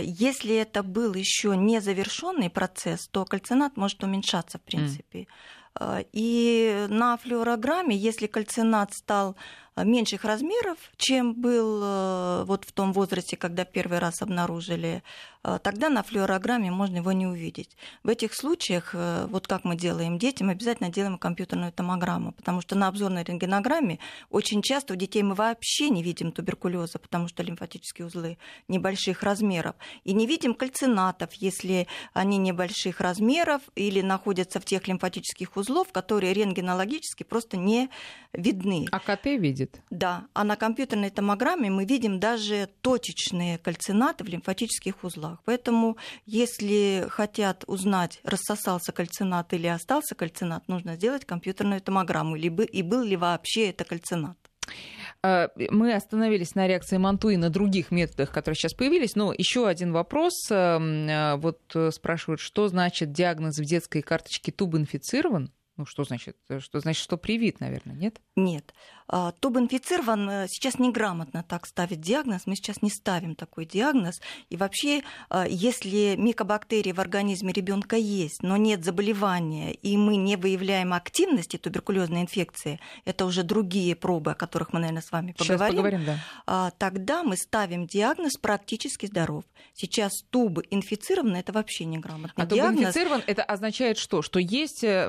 если 0.00 0.56
это 0.56 0.82
был 0.82 1.14
еще 1.14 1.56
не 1.56 1.80
завершенный 1.80 2.50
процесс, 2.50 3.06
то 3.06 3.24
кальцинат 3.24 3.76
может 3.76 4.02
уменьшаться, 4.02 4.58
в 4.58 4.62
принципе. 4.62 5.20
Mm. 5.20 5.26
А, 5.74 6.04
и 6.12 6.86
на 6.88 7.16
флюорограмме, 7.16 7.96
если 7.96 8.26
кальцинат 8.26 8.94
стал 8.94 9.36
меньших 9.76 10.24
размеров, 10.24 10.78
чем 10.96 11.34
был 11.34 11.80
э, 11.82 12.44
вот 12.44 12.64
в 12.64 12.72
том 12.72 12.92
возрасте, 12.92 13.36
когда 13.36 13.64
первый 13.64 13.98
раз 13.98 14.22
обнаружили, 14.22 15.02
а, 15.44 15.58
тогда 15.58 15.88
на 15.88 16.02
флюорограмме 16.02 16.70
можно 16.70 16.98
его 16.98 17.10
не 17.12 17.26
увидеть. 17.26 17.76
В 18.04 18.08
этих 18.08 18.34
случаях, 18.34 18.90
э, 18.94 19.26
вот 19.28 19.48
как 19.48 19.64
мы 19.64 19.76
делаем 19.76 20.18
детям, 20.18 20.50
обязательно 20.50 20.88
делаем 20.88 21.18
компьютерную 21.18 21.72
томограмму, 21.72 22.32
потому 22.32 22.60
что 22.60 22.76
на 22.76 22.86
обзорной 22.86 23.24
рентгенограмме 23.24 23.98
очень 24.30 24.62
часто 24.62 24.94
у 24.94 24.96
детей 24.96 25.22
мы 25.22 25.34
вообще 25.34 25.88
не 25.90 26.02
видим 26.02 26.30
туберкулеза, 26.30 27.00
потому 27.00 27.26
что 27.26 27.42
лимфатические 27.42 28.06
узлы 28.06 28.38
небольших 28.68 29.22
размеров, 29.24 29.74
и 30.04 30.12
не 30.12 30.26
видим 30.26 30.54
кальцинатов, 30.54 31.32
если 31.34 31.88
они 32.12 32.38
небольших 32.38 33.00
размеров 33.00 33.62
или 33.74 34.00
находятся 34.00 34.60
в 34.60 34.64
тех 34.64 34.86
лимфатических 34.86 35.56
узлов, 35.56 35.90
которые 35.90 36.34
рентгенологически 36.34 37.24
просто 37.24 37.56
не 37.56 37.90
видны. 38.32 38.86
А 38.92 39.00
КТ 39.00 39.26
видит? 39.26 39.61
Видит. 39.62 39.80
Да, 39.90 40.26
а 40.34 40.44
на 40.44 40.56
компьютерной 40.56 41.10
томограмме 41.10 41.70
мы 41.70 41.84
видим 41.84 42.20
даже 42.20 42.68
точечные 42.80 43.58
кальцинаты 43.58 44.24
в 44.24 44.28
лимфатических 44.28 45.04
узлах. 45.04 45.38
Поэтому, 45.44 45.96
если 46.26 47.06
хотят 47.08 47.64
узнать, 47.66 48.20
рассосался 48.24 48.92
кальцинат 48.92 49.52
или 49.52 49.66
остался 49.66 50.14
кальцинат, 50.14 50.68
нужно 50.68 50.96
сделать 50.96 51.24
компьютерную 51.24 51.80
томограмму, 51.80 52.36
либо 52.36 52.62
и 52.62 52.82
был 52.82 53.02
ли 53.02 53.16
вообще 53.16 53.70
это 53.70 53.84
кальцинат. 53.84 54.36
А, 55.22 55.50
мы 55.70 55.94
остановились 55.94 56.54
на 56.54 56.66
реакции 56.66 56.96
Манту 56.96 57.30
и 57.30 57.36
на 57.36 57.50
других 57.50 57.90
методах, 57.90 58.30
которые 58.30 58.56
сейчас 58.56 58.74
появились. 58.74 59.14
Но 59.14 59.32
еще 59.32 59.68
один 59.68 59.92
вопрос. 59.92 60.32
Эм, 60.50 61.08
э, 61.08 61.36
вот 61.36 61.60
э, 61.74 61.90
спрашивают, 61.90 62.40
что 62.40 62.68
значит 62.68 63.12
диагноз 63.12 63.58
в 63.58 63.64
детской 63.64 64.02
карточке 64.02 64.50
туб 64.52 64.74
инфицирован? 64.74 65.52
Ну, 65.76 65.86
что 65.86 66.04
значит? 66.04 66.36
Что 66.58 66.80
значит, 66.80 67.02
что 67.02 67.16
привит, 67.16 67.60
наверное, 67.60 67.94
нет? 67.94 68.20
Нет. 68.36 68.74
А, 69.08 69.32
Туб-инфицирован 69.32 70.28
э, 70.28 70.46
сейчас 70.48 70.78
неграмотно 70.78 71.42
так 71.42 71.66
ставить 71.66 72.00
диагноз. 72.00 72.42
Мы 72.46 72.56
сейчас 72.56 72.82
не 72.82 72.90
ставим 72.90 73.34
такой 73.34 73.64
диагноз. 73.64 74.20
И 74.50 74.56
вообще, 74.56 75.02
а, 75.30 75.46
если 75.46 76.14
микобактерии 76.16 76.92
в 76.92 77.00
организме 77.00 77.54
ребенка 77.54 77.96
есть, 77.96 78.42
но 78.42 78.58
нет 78.58 78.84
заболевания, 78.84 79.72
и 79.72 79.96
мы 79.96 80.16
не 80.16 80.36
выявляем 80.36 80.92
активности 80.92 81.56
туберкулезной 81.56 82.22
инфекции, 82.22 82.78
это 83.06 83.24
уже 83.24 83.42
другие 83.42 83.96
пробы, 83.96 84.32
о 84.32 84.34
которых 84.34 84.74
мы, 84.74 84.80
наверное, 84.80 85.02
с 85.02 85.10
вами 85.10 85.32
поговорим. 85.32 85.58
Сейчас 85.58 85.70
поговорим, 85.70 86.04
да. 86.04 86.18
А, 86.46 86.70
тогда 86.72 87.22
мы 87.22 87.36
ставим 87.38 87.86
диагноз 87.86 88.32
практически 88.38 89.06
здоров. 89.06 89.44
Сейчас 89.72 90.12
туб 90.28 90.60
инфицирован, 90.70 91.34
это 91.36 91.52
вообще 91.52 91.86
неграмотный 91.86 92.44
а 92.44 92.46
диагноз. 92.46 92.76
туб 92.76 92.84
инфицирован, 92.84 93.22
это 93.26 93.42
означает 93.42 93.96
что? 93.96 94.20
Что 94.20 94.38
есть 94.38 94.84
э, 94.84 95.08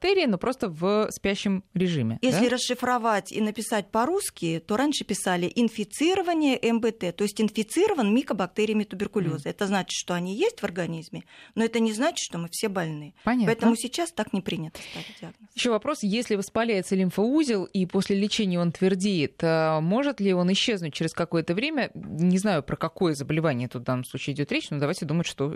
микобактерии, 0.00 0.26
но 0.26 0.38
просто 0.38 0.68
в 0.68 1.08
спящем 1.10 1.64
режиме. 1.74 2.18
Если 2.22 2.48
да? 2.48 2.56
расшифровать 2.56 3.32
и 3.32 3.40
написать 3.40 3.90
по-русски, 3.90 4.62
то 4.66 4.76
раньше 4.76 5.04
писали 5.04 5.50
инфицирование 5.54 6.58
МБТ, 6.72 7.16
то 7.16 7.24
есть 7.24 7.40
инфицирован 7.40 8.14
микобактериями 8.14 8.84
туберкулеза. 8.84 9.48
Mm. 9.48 9.50
Это 9.50 9.66
значит, 9.66 9.92
что 9.92 10.14
они 10.14 10.34
есть 10.34 10.60
в 10.60 10.64
организме, 10.64 11.24
но 11.54 11.64
это 11.64 11.80
не 11.80 11.92
значит, 11.92 12.18
что 12.18 12.38
мы 12.38 12.48
все 12.50 12.68
больны. 12.68 13.14
Понятно. 13.24 13.46
Поэтому 13.46 13.76
сейчас 13.76 14.12
так 14.12 14.32
не 14.32 14.40
принято 14.40 14.78
ставить 14.90 15.20
диагноз. 15.20 15.50
Еще 15.54 15.70
вопрос, 15.70 16.02
если 16.02 16.36
воспаляется 16.36 16.96
лимфоузел 16.96 17.64
и 17.64 17.86
после 17.86 18.16
лечения 18.16 18.60
он 18.60 18.72
твердеет, 18.72 19.40
а 19.42 19.80
может 19.80 20.20
ли 20.20 20.32
он 20.32 20.52
исчезнуть 20.52 20.94
через 20.94 21.12
какое-то 21.12 21.54
время? 21.54 21.90
Не 21.94 22.38
знаю, 22.38 22.62
про 22.62 22.76
какое 22.76 23.14
заболевание 23.14 23.68
тут 23.68 23.82
в 23.82 23.84
данном 23.84 24.04
случае 24.04 24.34
идет 24.34 24.52
речь, 24.52 24.70
но 24.70 24.78
давайте 24.78 25.04
думать, 25.04 25.26
что 25.26 25.54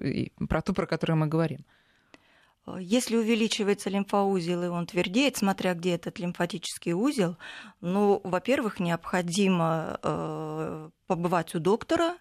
про 0.48 0.62
то, 0.62 0.72
про 0.72 0.87
которое 0.87 1.14
мы 1.14 1.26
говорим. 1.26 1.64
Если 2.79 3.16
увеличивается 3.16 3.90
лимфоузел 3.90 4.62
и 4.62 4.68
он 4.68 4.87
твердеет, 4.87 5.37
смотря 5.37 5.74
где 5.74 5.94
этот 5.96 6.18
лимфатический 6.18 6.94
узел, 6.94 7.37
ну, 7.81 8.20
во-первых, 8.24 8.81
необходимо 8.81 9.98
э, 10.03 10.90
побывать 11.07 11.55
у 11.55 11.59
доктора, 11.59 12.16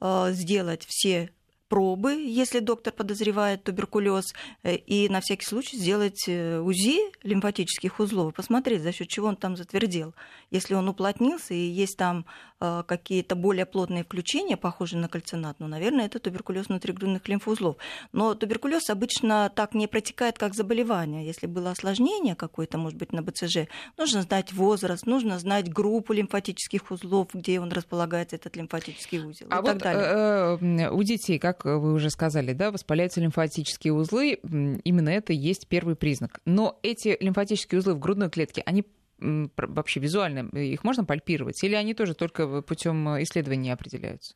э, 0.00 0.28
сделать 0.32 0.84
все 0.84 1.30
пробы, 1.68 2.14
если 2.14 2.60
доктор 2.60 2.92
подозревает 2.92 3.64
туберкулез, 3.64 4.34
э, 4.62 4.76
и 4.76 5.08
на 5.08 5.20
всякий 5.20 5.44
случай 5.44 5.76
сделать 5.76 6.24
э, 6.28 6.58
УЗИ 6.60 6.98
лимфатических 7.22 7.98
узлов, 8.00 8.34
посмотреть, 8.34 8.82
за 8.82 8.92
счет 8.92 9.08
чего 9.08 9.28
он 9.28 9.36
там 9.36 9.56
затвердел. 9.56 10.14
Если 10.50 10.74
он 10.74 10.88
уплотнился 10.88 11.54
и 11.54 11.58
есть 11.58 11.96
там 11.96 12.24
э, 12.60 12.82
какие-то 12.86 13.34
более 13.34 13.66
плотные 13.66 14.04
включения, 14.04 14.56
похожие 14.56 15.00
на 15.00 15.08
кальцинат, 15.08 15.56
ну, 15.58 15.66
наверное, 15.66 16.06
это 16.06 16.18
туберкулез 16.18 16.68
внутригрудных 16.68 17.26
лимфоузлов. 17.28 17.76
Но 18.12 18.34
туберкулез 18.34 18.88
обычно 18.90 19.50
так 19.54 19.74
не 19.74 19.86
протекает, 19.86 20.38
как 20.38 20.54
заболевание. 20.54 21.26
Если 21.26 21.46
было 21.46 21.72
осложнение 21.72 22.36
какое-то, 22.36 22.78
может 22.78 22.98
быть, 22.98 23.12
на 23.12 23.22
БЦЖ, 23.22 23.68
нужно 23.98 24.22
знать 24.22 24.52
возраст, 24.52 25.06
нужно 25.06 25.38
знать 25.38 25.72
группу 25.72 26.12
лимфатических 26.12 26.90
узлов, 26.90 27.28
где 27.34 27.60
он 27.60 27.72
располагается, 27.72 28.36
этот 28.36 28.56
лимфатический 28.56 29.18
узел. 29.18 29.46
А 29.50 29.62
вот 29.62 29.82
э, 29.82 30.90
у 30.90 31.02
детей, 31.02 31.38
как 31.38 31.55
вы 31.64 31.92
уже 31.92 32.10
сказали, 32.10 32.52
да, 32.52 32.70
воспаляются 32.70 33.20
лимфатические 33.20 33.92
узлы, 33.92 34.34
именно 34.42 35.08
это 35.08 35.32
есть 35.32 35.68
первый 35.68 35.96
признак. 35.96 36.40
Но 36.44 36.78
эти 36.82 37.16
лимфатические 37.20 37.78
узлы 37.78 37.94
в 37.94 37.98
грудной 37.98 38.30
клетке, 38.30 38.62
они 38.66 38.84
вообще 39.18 40.00
визуально, 40.00 40.48
их 40.58 40.84
можно 40.84 41.04
пальпировать, 41.04 41.62
или 41.64 41.74
они 41.74 41.94
тоже 41.94 42.14
только 42.14 42.62
путем 42.62 43.22
исследования 43.22 43.72
определяются? 43.72 44.34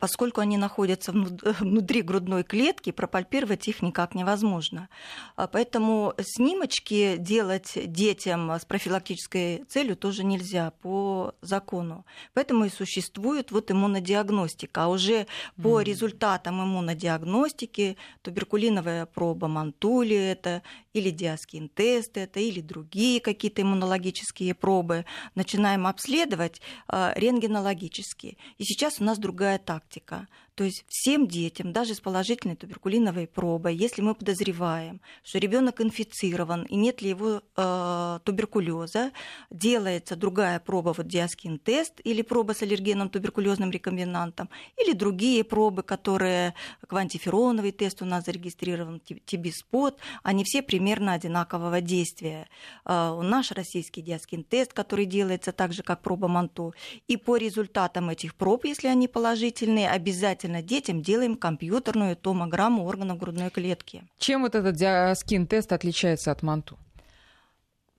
Поскольку 0.00 0.40
они 0.40 0.56
находятся 0.56 1.12
внутри 1.60 2.02
грудной 2.02 2.42
клетки, 2.42 2.90
пропальпировать 2.90 3.68
их 3.68 3.82
никак 3.82 4.14
невозможно. 4.14 4.88
А 5.36 5.46
поэтому 5.46 6.14
снимочки 6.20 7.16
делать 7.18 7.72
детям 7.76 8.50
с 8.50 8.64
профилактической 8.64 9.64
целью 9.68 9.96
тоже 9.96 10.24
нельзя 10.24 10.72
по 10.82 11.34
закону. 11.42 12.04
Поэтому 12.34 12.64
и 12.64 12.70
существует 12.70 13.52
вот 13.52 13.70
иммунодиагностика. 13.70 14.84
А 14.84 14.88
уже 14.88 15.26
по 15.62 15.82
результатам 15.82 16.62
иммунодиагностики 16.62 17.96
туберкулиновая 18.22 19.06
проба 19.06 19.48
Мантули 19.48 20.16
это 20.16 20.62
или 20.92 21.10
диаскин 21.10 21.68
тест 21.68 22.16
это, 22.16 22.40
или 22.40 22.60
другие 22.60 23.20
какие-то 23.20 23.62
иммунологические 23.62 24.54
пробы, 24.54 25.04
начинаем 25.34 25.86
обследовать 25.86 26.60
э, 26.88 27.12
рентгенологически. 27.16 28.38
И 28.58 28.64
сейчас 28.64 29.00
у 29.00 29.04
нас 29.04 29.18
другая 29.18 29.58
тактика. 29.58 30.26
То 30.60 30.64
есть 30.64 30.84
всем 30.88 31.26
детям, 31.26 31.72
даже 31.72 31.94
с 31.94 32.00
положительной 32.00 32.54
туберкулиновой 32.54 33.26
пробой, 33.26 33.74
если 33.74 34.02
мы 34.02 34.14
подозреваем, 34.14 35.00
что 35.22 35.38
ребенок 35.38 35.80
инфицирован 35.80 36.64
и 36.64 36.76
нет 36.76 37.00
ли 37.00 37.08
его 37.08 37.40
э, 37.56 38.18
туберкулеза, 38.24 39.12
делается 39.50 40.16
другая 40.16 40.60
проба, 40.60 40.92
вот 40.94 41.06
диаскин-тест 41.06 42.02
или 42.04 42.20
проба 42.20 42.52
с 42.52 42.60
аллергеном 42.60 43.08
туберкулезным 43.08 43.70
рекомбинантом, 43.70 44.50
или 44.76 44.92
другие 44.92 45.44
пробы, 45.44 45.82
которые 45.82 46.52
квантифероновый 46.86 47.72
тест 47.72 48.02
у 48.02 48.04
нас 48.04 48.26
зарегистрирован, 48.26 49.00
TB-Spot, 49.00 49.98
они 50.22 50.44
все 50.44 50.60
примерно 50.60 51.14
одинакового 51.14 51.80
действия. 51.80 52.48
Э, 52.84 53.18
наш 53.22 53.50
российский 53.52 54.02
диаскин-тест, 54.02 54.74
который 54.74 55.06
делается 55.06 55.52
так 55.52 55.72
же, 55.72 55.82
как 55.82 56.02
проба 56.02 56.28
Манту, 56.28 56.74
и 57.08 57.16
по 57.16 57.38
результатам 57.38 58.10
этих 58.10 58.34
проб, 58.34 58.66
если 58.66 58.88
они 58.88 59.08
положительные, 59.08 59.88
обязательно 59.88 60.49
обязательно 60.50 60.62
детям 60.62 61.02
делаем 61.02 61.36
компьютерную 61.36 62.16
томограмму 62.16 62.84
органов 62.84 63.18
грудной 63.18 63.50
клетки. 63.50 64.02
Чем 64.18 64.42
вот 64.42 64.54
этот 64.54 64.76
диаскин-тест 64.76 65.72
отличается 65.72 66.32
от 66.32 66.42
МАНТУ? 66.42 66.78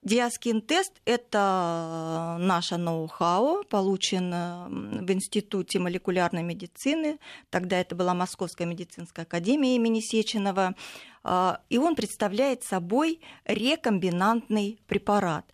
Диаскин-тест– 0.02 0.94
это 1.04 2.36
наше 2.40 2.76
ноу-хау, 2.76 3.62
получен 3.68 4.32
в 5.06 5.10
Институте 5.12 5.78
молекулярной 5.78 6.42
медицины. 6.42 7.18
Тогда 7.50 7.78
это 7.78 7.94
была 7.94 8.12
Московская 8.12 8.66
медицинская 8.66 9.24
академия 9.24 9.76
имени 9.76 10.00
Сеченова. 10.00 10.74
И 11.24 11.78
он 11.78 11.94
представляет 11.94 12.64
собой 12.64 13.20
рекомбинантный 13.46 14.80
препарат. 14.86 15.44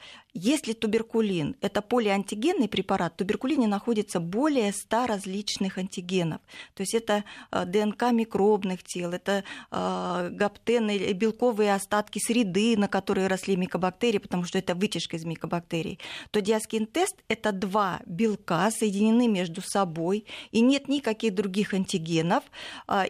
Если 0.41 0.73
туберкулин– 0.73 1.57
это 1.61 1.83
полиантигенный 1.83 2.69
препарат, 2.69 3.15
в 3.15 3.17
туберкулине 3.17 3.67
находится 3.67 4.21
более 4.21 4.73
100 4.73 5.07
различных 5.07 5.79
антигенов. 5.79 6.41
То 6.75 6.83
есть 6.83 6.95
это 6.95 7.25
э, 7.51 7.65
ДНК 7.65 8.13
микробных 8.13 8.85
тел, 8.85 9.13
это 9.13 9.43
э, 9.73 10.29
гаптены, 10.31 11.13
белковые 11.13 11.75
остатки 11.75 12.21
среды, 12.21 12.77
на 12.77 12.87
которые 12.87 13.27
росли 13.27 13.57
микобактерии, 13.57 14.19
потому 14.19 14.45
что 14.45 14.59
это 14.59 14.77
вытяжка 14.77 15.17
из 15.17 15.25
микобактерий. 15.25 15.99
То 16.31 16.41
диаскин-тест– 16.41 17.17
это 17.29 17.51
два 17.51 18.01
белка, 18.07 18.71
соединены 18.71 19.27
между 19.27 19.61
собой, 19.61 20.25
и 20.53 20.61
нет 20.61 20.87
никаких 20.87 21.35
других 21.35 21.75
антигенов. 21.75 22.45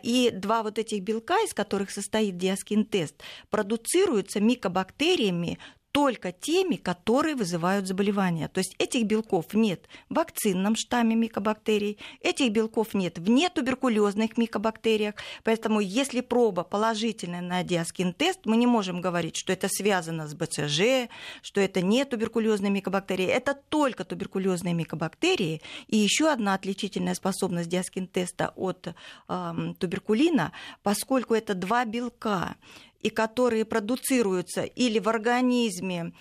И 0.02 0.30
два 0.32 0.62
вот 0.62 0.78
этих 0.78 1.02
белка, 1.02 1.36
из 1.42 1.52
которых 1.52 1.90
состоит 1.90 2.38
диаскин-тест, 2.48 3.22
продуцируются 3.50 4.40
микобактериями 4.40 5.58
только 5.92 6.32
теми, 6.32 6.76
которые 6.76 7.34
вызывают 7.34 7.86
заболевания. 7.86 8.48
То 8.48 8.58
есть 8.58 8.74
этих 8.78 9.04
белков 9.04 9.54
нет 9.54 9.88
в 10.08 10.14
вакцинном 10.14 10.76
штамме 10.76 11.16
микобактерий, 11.16 11.98
этих 12.20 12.52
белков 12.52 12.94
нет 12.94 13.18
в 13.18 13.28
нетуберкулезных 13.28 14.36
микобактериях. 14.36 15.14
Поэтому 15.44 15.80
если 15.80 16.20
проба 16.20 16.62
положительная 16.64 17.40
на 17.40 17.62
диаскин-тест, 17.62 18.40
мы 18.44 18.56
не 18.56 18.66
можем 18.66 19.00
говорить, 19.00 19.36
что 19.36 19.52
это 19.52 19.68
связано 19.68 20.28
с 20.28 20.34
БЦЖ, 20.34 21.08
что 21.42 21.60
это 21.60 21.80
не 21.82 22.04
туберкулезные 22.04 22.70
микобактерии. 22.70 23.26
Это 23.26 23.54
только 23.68 24.04
туберкулезные 24.04 24.74
микобактерии. 24.74 25.62
И 25.86 25.96
еще 25.96 26.30
одна 26.30 26.54
отличительная 26.54 27.14
способность 27.14 27.68
диаскин-теста 27.68 28.52
от 28.56 28.88
э, 29.28 29.74
туберкулина, 29.78 30.52
поскольку 30.82 31.34
это 31.34 31.54
два 31.54 31.84
белка 31.84 32.56
и 33.00 33.10
которые 33.10 33.64
продуцируются 33.64 34.62
или 34.62 34.98
в 34.98 35.08
организме 35.08 36.12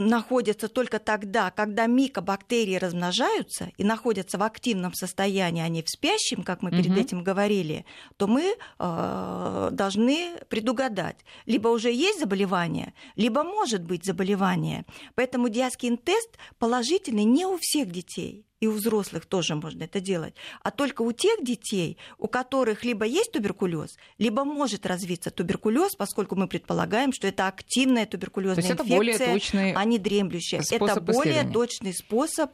находятся 0.00 0.68
только 0.68 0.98
тогда, 0.98 1.50
когда 1.50 1.86
микобактерии 1.86 2.76
размножаются 2.76 3.70
и 3.76 3.84
находятся 3.84 4.38
в 4.38 4.42
активном 4.42 4.94
состоянии, 4.94 5.62
а 5.62 5.68
не 5.68 5.82
в 5.82 5.90
спящем, 5.90 6.42
как 6.42 6.62
мы 6.62 6.70
перед 6.70 6.90
угу. 6.90 7.00
этим 7.00 7.22
говорили, 7.22 7.84
то 8.16 8.26
мы 8.26 8.56
э, 8.78 9.68
должны 9.72 10.38
предугадать. 10.48 11.18
Либо 11.44 11.68
уже 11.68 11.92
есть 11.92 12.20
заболевание, 12.20 12.94
либо 13.16 13.42
может 13.42 13.82
быть 13.82 14.04
заболевание. 14.04 14.86
Поэтому 15.14 15.48
диаскин-тест 15.48 16.38
положительный 16.58 17.24
не 17.24 17.44
у 17.44 17.58
всех 17.60 17.90
детей 17.90 18.46
и 18.60 18.66
у 18.66 18.72
взрослых 18.72 19.26
тоже 19.26 19.54
можно 19.54 19.84
это 19.84 20.00
делать, 20.00 20.34
а 20.62 20.70
только 20.70 21.02
у 21.02 21.12
тех 21.12 21.42
детей, 21.42 21.96
у 22.18 22.28
которых 22.28 22.84
либо 22.84 23.06
есть 23.06 23.32
туберкулез, 23.32 23.96
либо 24.18 24.44
может 24.44 24.86
развиться 24.86 25.30
туберкулез, 25.30 25.96
поскольку 25.96 26.36
мы 26.36 26.46
предполагаем, 26.46 27.12
что 27.12 27.26
это 27.26 27.48
активная 27.48 28.06
туберкулезная 28.06 28.64
инфекция, 28.64 28.96
более 28.96 29.18
точный 29.18 29.72
а 29.72 29.84
не 29.84 29.98
дремлющая. 29.98 30.62
Это 30.70 31.00
более 31.00 31.50
точный 31.50 31.94
способ 31.94 32.52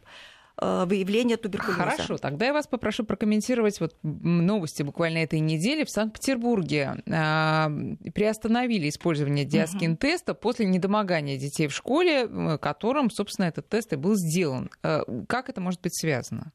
выявления 0.58 1.36
туберкулеза. 1.36 1.78
Хорошо, 1.78 2.18
тогда 2.18 2.46
я 2.46 2.52
вас 2.52 2.66
попрошу 2.66 3.04
прокомментировать 3.04 3.80
вот 3.80 3.94
новости 4.02 4.82
буквально 4.82 5.18
этой 5.18 5.40
недели. 5.40 5.84
В 5.84 5.90
Санкт-Петербурге 5.90 7.02
а, 7.10 7.70
приостановили 8.14 8.88
использование 8.88 9.44
диаскин-теста 9.44 10.32
угу. 10.32 10.40
после 10.40 10.66
недомогания 10.66 11.38
детей 11.38 11.68
в 11.68 11.74
школе, 11.74 12.58
которым, 12.58 13.10
собственно, 13.10 13.46
этот 13.46 13.68
тест 13.68 13.92
и 13.92 13.96
был 13.96 14.14
сделан. 14.14 14.70
Э, 14.82 15.02
как 15.28 15.48
это 15.48 15.60
может 15.60 15.80
быть 15.80 15.94
связано? 15.94 16.52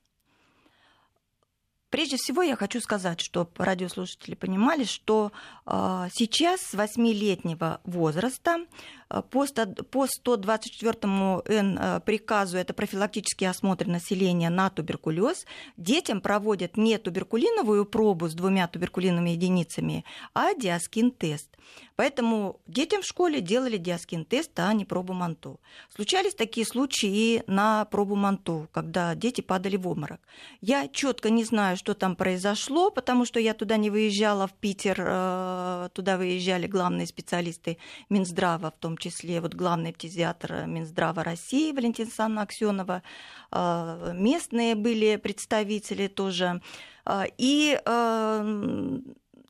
Прежде 1.91 2.15
всего 2.15 2.41
я 2.41 2.55
хочу 2.55 2.79
сказать, 2.79 3.19
чтобы 3.19 3.51
радиослушатели 3.57 4.33
понимали, 4.35 4.85
что 4.85 5.33
э, 5.65 6.07
сейчас 6.13 6.61
с 6.61 6.73
8-летнего 6.73 7.81
возраста 7.83 8.65
Э, 9.11 9.21
по 9.21 10.07
124 10.07 10.97
Н 11.03 11.77
э, 11.77 11.99
приказу, 12.05 12.57
это 12.57 12.73
профилактический 12.73 13.47
осмотр 13.47 13.87
населения 13.87 14.49
на 14.49 14.69
туберкулез, 14.69 15.45
детям 15.77 16.21
проводят 16.21 16.77
не 16.77 16.97
туберкулиновую 16.97 17.85
пробу 17.85 18.29
с 18.29 18.33
двумя 18.33 18.67
туберкулиновыми 18.67 19.31
единицами, 19.31 20.05
а 20.33 20.53
диаскин-тест. 20.53 21.49
Поэтому 21.95 22.59
детям 22.67 23.01
в 23.01 23.05
школе 23.05 23.41
делали 23.41 23.77
диаскин-тест, 23.77 24.51
а 24.59 24.73
не 24.73 24.85
пробу 24.85 25.13
Манту. 25.13 25.59
Случались 25.93 26.33
такие 26.33 26.65
случаи 26.65 27.09
и 27.09 27.43
на 27.47 27.85
пробу 27.85 28.15
Манту, 28.15 28.67
когда 28.71 29.13
дети 29.13 29.41
падали 29.41 29.77
в 29.77 29.87
обморок. 29.87 30.19
Я 30.61 30.87
четко 30.87 31.29
не 31.29 31.43
знаю, 31.43 31.77
что 31.77 31.93
там 31.93 32.15
произошло, 32.15 32.89
потому 32.89 33.25
что 33.25 33.39
я 33.39 33.53
туда 33.53 33.77
не 33.77 33.89
выезжала, 33.89 34.47
в 34.47 34.53
Питер, 34.53 34.97
э, 34.99 35.89
туда 35.93 36.17
выезжали 36.17 36.67
главные 36.67 37.07
специалисты 37.07 37.77
Минздрава, 38.09 38.71
в 38.71 38.79
том 38.79 38.97
числе 39.01 39.41
вот 39.41 39.53
главный 39.53 39.91
педиатр 39.93 40.65
Минздрава 40.67 41.23
России 41.23 41.73
Валентина 41.73 42.07
Александровна 42.07 42.41
Аксенова, 42.43 43.03
а, 43.51 44.11
местные 44.13 44.75
были 44.75 45.17
представители 45.17 46.07
тоже. 46.07 46.61
А, 47.03 47.25
и 47.37 47.77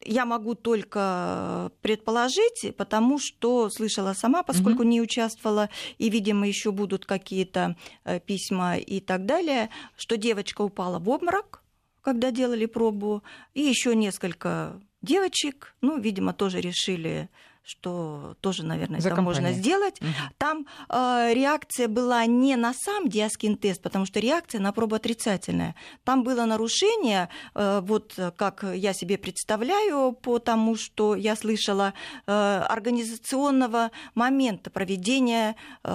я 0.06 0.26
могу 0.26 0.56
только 0.56 1.72
предположить, 1.82 2.76
потому 2.78 3.20
что 3.20 3.70
слышала 3.70 4.14
сама, 4.14 4.44
поскольку 4.44 4.84
mm-hmm. 4.84 4.88
не 4.88 5.02
участвовала, 5.02 5.70
и, 5.98 6.10
видимо, 6.10 6.48
еще 6.48 6.72
будут 6.72 7.06
какие-то 7.06 7.76
э, 8.04 8.20
письма 8.20 8.78
и 8.78 9.00
так 9.00 9.26
далее, 9.26 9.70
что 9.96 10.18
девочка 10.18 10.62
упала 10.62 11.00
в 11.00 11.10
обморок, 11.10 11.64
когда 12.02 12.32
делали 12.32 12.66
пробу, 12.66 13.24
и 13.54 13.62
еще 13.62 13.96
несколько 13.96 14.82
девочек, 15.02 15.76
ну, 15.82 16.00
видимо, 16.00 16.34
тоже 16.34 16.62
решили 16.62 17.30
что 17.64 18.36
тоже, 18.42 18.66
наверное, 18.66 19.00
За 19.00 19.10
это 19.10 19.16
компанию. 19.16 19.44
можно 19.44 19.60
сделать. 19.60 20.02
Угу. 20.02 20.10
Там 20.38 20.68
э, 20.90 21.34
реакция 21.34 21.88
была 21.88 22.26
не 22.26 22.56
на 22.56 22.74
сам 22.74 23.08
диаскин-тест, 23.08 23.82
потому 23.82 24.06
что 24.06 24.20
реакция 24.20 24.60
на 24.60 24.72
пробу 24.72 24.96
отрицательная. 24.96 25.76
Там 26.04 26.24
было 26.24 26.46
нарушение, 26.46 27.30
э, 27.54 27.82
вот 27.84 28.18
как 28.36 28.66
я 28.74 28.94
себе 28.94 29.18
представляю, 29.18 30.14
по 30.14 30.40
тому, 30.40 30.76
что 30.76 31.16
я 31.16 31.36
слышала, 31.36 31.94
э, 32.26 32.32
организационного 32.32 33.92
момента 34.16 34.70
проведения 34.70 35.56
э, 35.84 35.90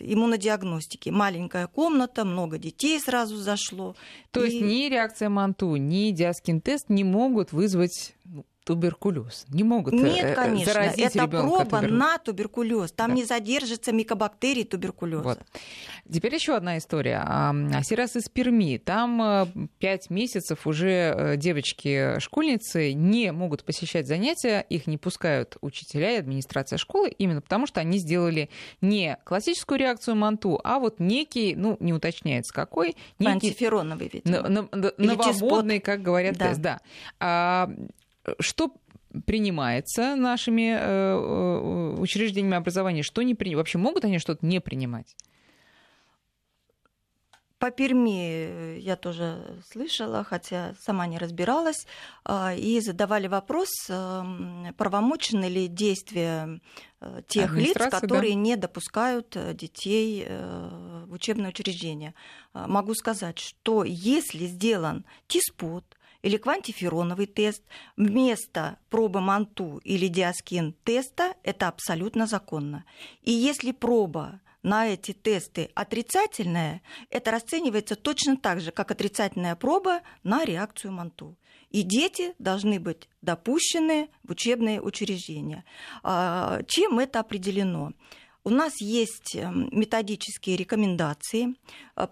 иммунодиагностики. 0.00 1.10
Маленькая 1.10 1.66
комната, 1.68 2.24
много 2.24 2.58
детей 2.58 2.98
сразу 3.00 3.36
зашло. 3.36 3.94
То 4.32 4.42
и... 4.42 4.50
есть 4.50 4.60
ни 4.64 4.88
реакция 4.88 5.28
Манту, 5.28 5.76
ни 5.76 6.10
диаскин-тест 6.10 6.88
не 6.88 7.04
могут 7.04 7.52
вызвать 7.52 8.14
ну, 8.24 8.44
туберкулез. 8.64 9.44
Не 9.48 9.62
могут 9.62 9.92
э, 9.92 9.96
Нет, 9.96 10.24
э, 10.24 10.34
конечно, 10.34 10.72
заразить 10.72 11.14
это 11.14 11.28
проба 11.28 11.64
тубер... 11.64 11.90
на 11.90 12.18
туберкулез. 12.18 12.92
Там 12.92 13.10
да. 13.10 13.16
не 13.16 13.24
задержится 13.24 13.92
микобактерий 13.92 14.64
туберкулеза. 14.64 15.22
Вот. 15.22 15.38
Теперь 16.10 16.34
еще 16.34 16.56
одна 16.56 16.78
история. 16.78 17.22
Сирас 17.82 18.16
из 18.16 18.28
Перми. 18.28 18.78
Там 18.78 19.22
э, 19.22 19.46
пять 19.78 20.10
месяцев 20.10 20.66
уже 20.66 21.34
девочки-школьницы 21.36 22.94
не 22.94 23.32
могут 23.32 23.64
посещать 23.64 24.06
занятия, 24.06 24.64
их 24.68 24.86
не 24.86 24.96
пускают 24.96 25.56
учителя 25.60 26.12
и 26.12 26.18
администрация 26.18 26.78
школы, 26.78 27.10
именно 27.10 27.42
потому 27.42 27.66
что 27.66 27.80
они 27.80 27.98
сделали 27.98 28.48
не 28.80 29.18
классическую 29.24 29.78
реакцию 29.78 30.16
Манту, 30.16 30.58
а 30.64 30.78
вот 30.78 31.00
некий, 31.00 31.54
ну, 31.54 31.76
не 31.80 31.92
уточняется 31.92 32.52
какой, 32.52 32.96
некий... 33.18 33.48
Антифероновый, 33.48 34.10
видимо. 34.12 34.48
Новомодный, 34.96 35.80
как 35.80 36.02
говорят, 36.02 36.36
да. 36.36 36.48
тест, 36.48 36.60
да. 36.60 36.80
А, 37.20 37.70
что 38.40 38.74
принимается 39.26 40.16
нашими 40.16 40.74
э, 40.74 40.78
э, 40.78 42.00
учреждениями 42.00 42.56
образования, 42.56 43.02
что 43.02 43.22
не 43.22 43.34
принимают? 43.34 43.66
Вообще 43.66 43.78
могут 43.78 44.04
они 44.04 44.18
что-то 44.18 44.44
не 44.44 44.60
принимать? 44.60 45.16
По 47.58 47.70
Перми 47.70 48.78
я 48.80 48.96
тоже 48.96 49.62
слышала, 49.70 50.22
хотя 50.22 50.74
сама 50.80 51.06
не 51.06 51.16
разбиралась, 51.16 51.86
и 52.58 52.80
задавали 52.84 53.26
вопрос, 53.26 53.70
эм, 53.88 54.74
правомочны 54.76 55.46
ли 55.46 55.68
действия 55.68 56.60
э, 57.00 57.22
тех 57.26 57.54
лиц, 57.54 57.74
которые 57.90 58.34
да? 58.34 58.38
не 58.40 58.56
допускают 58.56 59.34
детей 59.54 60.26
в 60.28 61.12
учебное 61.12 61.50
учреждение. 61.50 62.12
Могу 62.52 62.92
сказать, 62.94 63.38
что 63.38 63.84
если 63.84 64.46
сделан 64.46 65.06
ТИСПОТ, 65.26 65.84
или 66.24 66.38
квантифероновый 66.38 67.26
тест 67.26 67.62
вместо 67.98 68.78
пробы 68.88 69.20
Манту 69.20 69.82
или 69.84 70.08
диаскин 70.08 70.74
теста, 70.82 71.34
это 71.42 71.68
абсолютно 71.68 72.26
законно. 72.26 72.86
И 73.20 73.30
если 73.30 73.72
проба 73.72 74.40
на 74.62 74.86
эти 74.88 75.12
тесты 75.12 75.70
отрицательная, 75.74 76.80
это 77.10 77.30
расценивается 77.30 77.94
точно 77.94 78.38
так 78.38 78.62
же, 78.62 78.70
как 78.70 78.90
отрицательная 78.90 79.54
проба 79.54 80.00
на 80.22 80.46
реакцию 80.46 80.92
Манту. 80.92 81.36
И 81.68 81.82
дети 81.82 82.34
должны 82.38 82.80
быть 82.80 83.06
допущены 83.20 84.08
в 84.22 84.30
учебные 84.30 84.80
учреждения. 84.80 85.62
А, 86.02 86.62
чем 86.66 87.00
это 87.00 87.20
определено? 87.20 87.92
У 88.46 88.50
нас 88.50 88.78
есть 88.80 89.36
эм, 89.36 89.70
методические 89.72 90.56
рекомендации, 90.56 91.54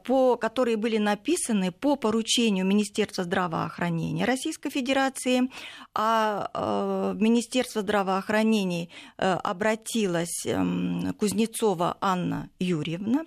по, 0.05 0.37
которые 0.37 0.77
были 0.77 0.99
написаны 0.99 1.73
по 1.73 1.97
поручению 1.97 2.65
Министерства 2.67 3.25
здравоохранения 3.25 4.25
Российской 4.25 4.71
Федерации. 4.71 5.51
А 5.95 6.51
э, 6.55 7.15
Министерство 7.19 7.83
здравоохранения 7.83 8.89
э, 9.19 9.33
обратилась 9.33 10.47
э, 10.47 11.13
Кузнецова 11.19 11.97
Анна 12.01 12.49
Юрьевна, 12.59 13.27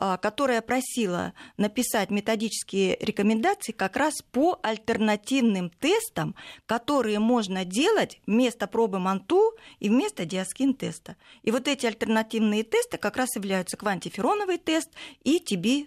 э, 0.00 0.18
которая 0.20 0.60
просила 0.62 1.32
написать 1.56 2.10
методические 2.10 2.96
рекомендации 3.00 3.72
как 3.72 3.96
раз 3.96 4.14
по 4.30 4.58
альтернативным 4.62 5.70
тестам, 5.70 6.34
которые 6.66 7.18
можно 7.18 7.64
делать 7.64 8.20
вместо 8.26 8.66
пробы 8.66 8.98
МАНТУ 8.98 9.54
и 9.80 9.88
вместо 9.88 10.24
диаскин-теста. 10.24 11.16
И 11.42 11.50
вот 11.50 11.66
эти 11.66 11.86
альтернативные 11.86 12.62
тесты 12.62 12.98
как 12.98 13.16
раз 13.16 13.34
являются 13.36 13.76
квантифероновый 13.76 14.58
тест 14.58 14.90
и 15.24 15.38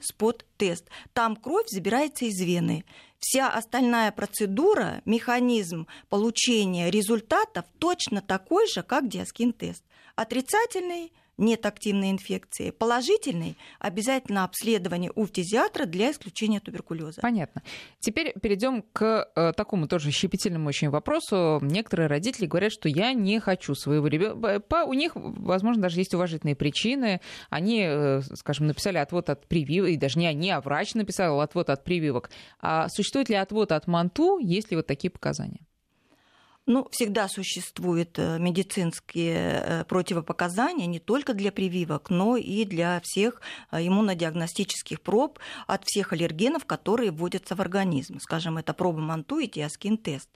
TB-спот-тест. 0.07 0.85
Там 1.13 1.35
кровь 1.35 1.67
забирается 1.69 2.25
из 2.25 2.39
вены. 2.39 2.85
Вся 3.19 3.49
остальная 3.49 4.11
процедура, 4.11 5.01
механизм 5.05 5.87
получения 6.09 6.91
результатов 6.91 7.65
точно 7.79 8.21
такой 8.21 8.67
же, 8.67 8.83
как 8.83 9.07
диаскин-тест. 9.07 9.83
Отрицательный– 10.15 11.13
нет 11.37 11.65
активной 11.65 12.11
инфекции. 12.11 12.71
Положительный– 12.71 13.57
обязательно 13.79 14.43
обследование 14.43 15.11
у 15.15 15.25
фтизиатра 15.25 15.85
для 15.85 16.11
исключения 16.11 16.59
туберкулеза. 16.59 17.21
Понятно. 17.21 17.61
Теперь 17.99 18.33
перейдем 18.39 18.83
к 18.93 19.29
э, 19.35 19.53
такому 19.53 19.87
тоже 19.87 20.11
щепетильному 20.11 20.69
очень 20.69 20.89
вопросу. 20.89 21.59
Некоторые 21.61 22.07
родители 22.07 22.45
говорят, 22.45 22.71
что 22.71 22.89
я 22.89 23.13
не 23.13 23.39
хочу 23.39 23.75
своего 23.75 24.07
ребенка. 24.07 24.85
У 24.85 24.93
них, 24.93 25.11
возможно, 25.15 25.83
даже 25.83 25.99
есть 25.99 26.13
уважительные 26.13 26.55
причины. 26.55 27.21
Они, 27.49 27.83
э, 27.87 28.21
скажем, 28.35 28.67
написали 28.67 28.97
отвод 28.97 29.29
от 29.29 29.47
прививок, 29.47 29.89
и 29.89 29.97
даже 29.97 30.19
не 30.19 30.27
они, 30.27 30.49
а 30.51 30.61
врач 30.61 30.93
написал 30.95 31.39
отвод 31.41 31.69
от 31.69 31.83
прививок. 31.83 32.29
А 32.59 32.89
существует 32.89 33.29
ли 33.29 33.35
отвод 33.35 33.71
от 33.71 33.87
МАНТУ, 33.87 34.39
есть 34.39 34.71
ли 34.71 34.77
вот 34.77 34.87
такие 34.87 35.11
показания? 35.11 35.61
Ну, 36.69 36.85
всегда 36.91 37.29
существуют 37.29 38.19
э, 38.19 38.37
медицинские 38.39 39.37
э, 39.37 39.83
противопоказания 39.85 40.85
не 40.85 40.99
только 40.99 41.33
для 41.33 41.53
прививок, 41.53 42.09
но 42.09 42.35
и 42.35 42.65
для 42.65 42.99
всех 43.05 43.39
э, 43.71 43.87
иммунодиагностических 43.87 44.99
проб 44.99 45.39
от 45.65 45.85
всех 45.85 46.11
аллергенов, 46.11 46.65
которые 46.65 47.11
вводятся 47.11 47.55
в 47.55 47.61
организм. 47.61 48.19
Скажем, 48.19 48.57
это 48.57 48.73
проба 48.73 48.99
МАНТУ 48.99 49.39
и 49.39 49.47
Диаскин-тест. 49.47 50.29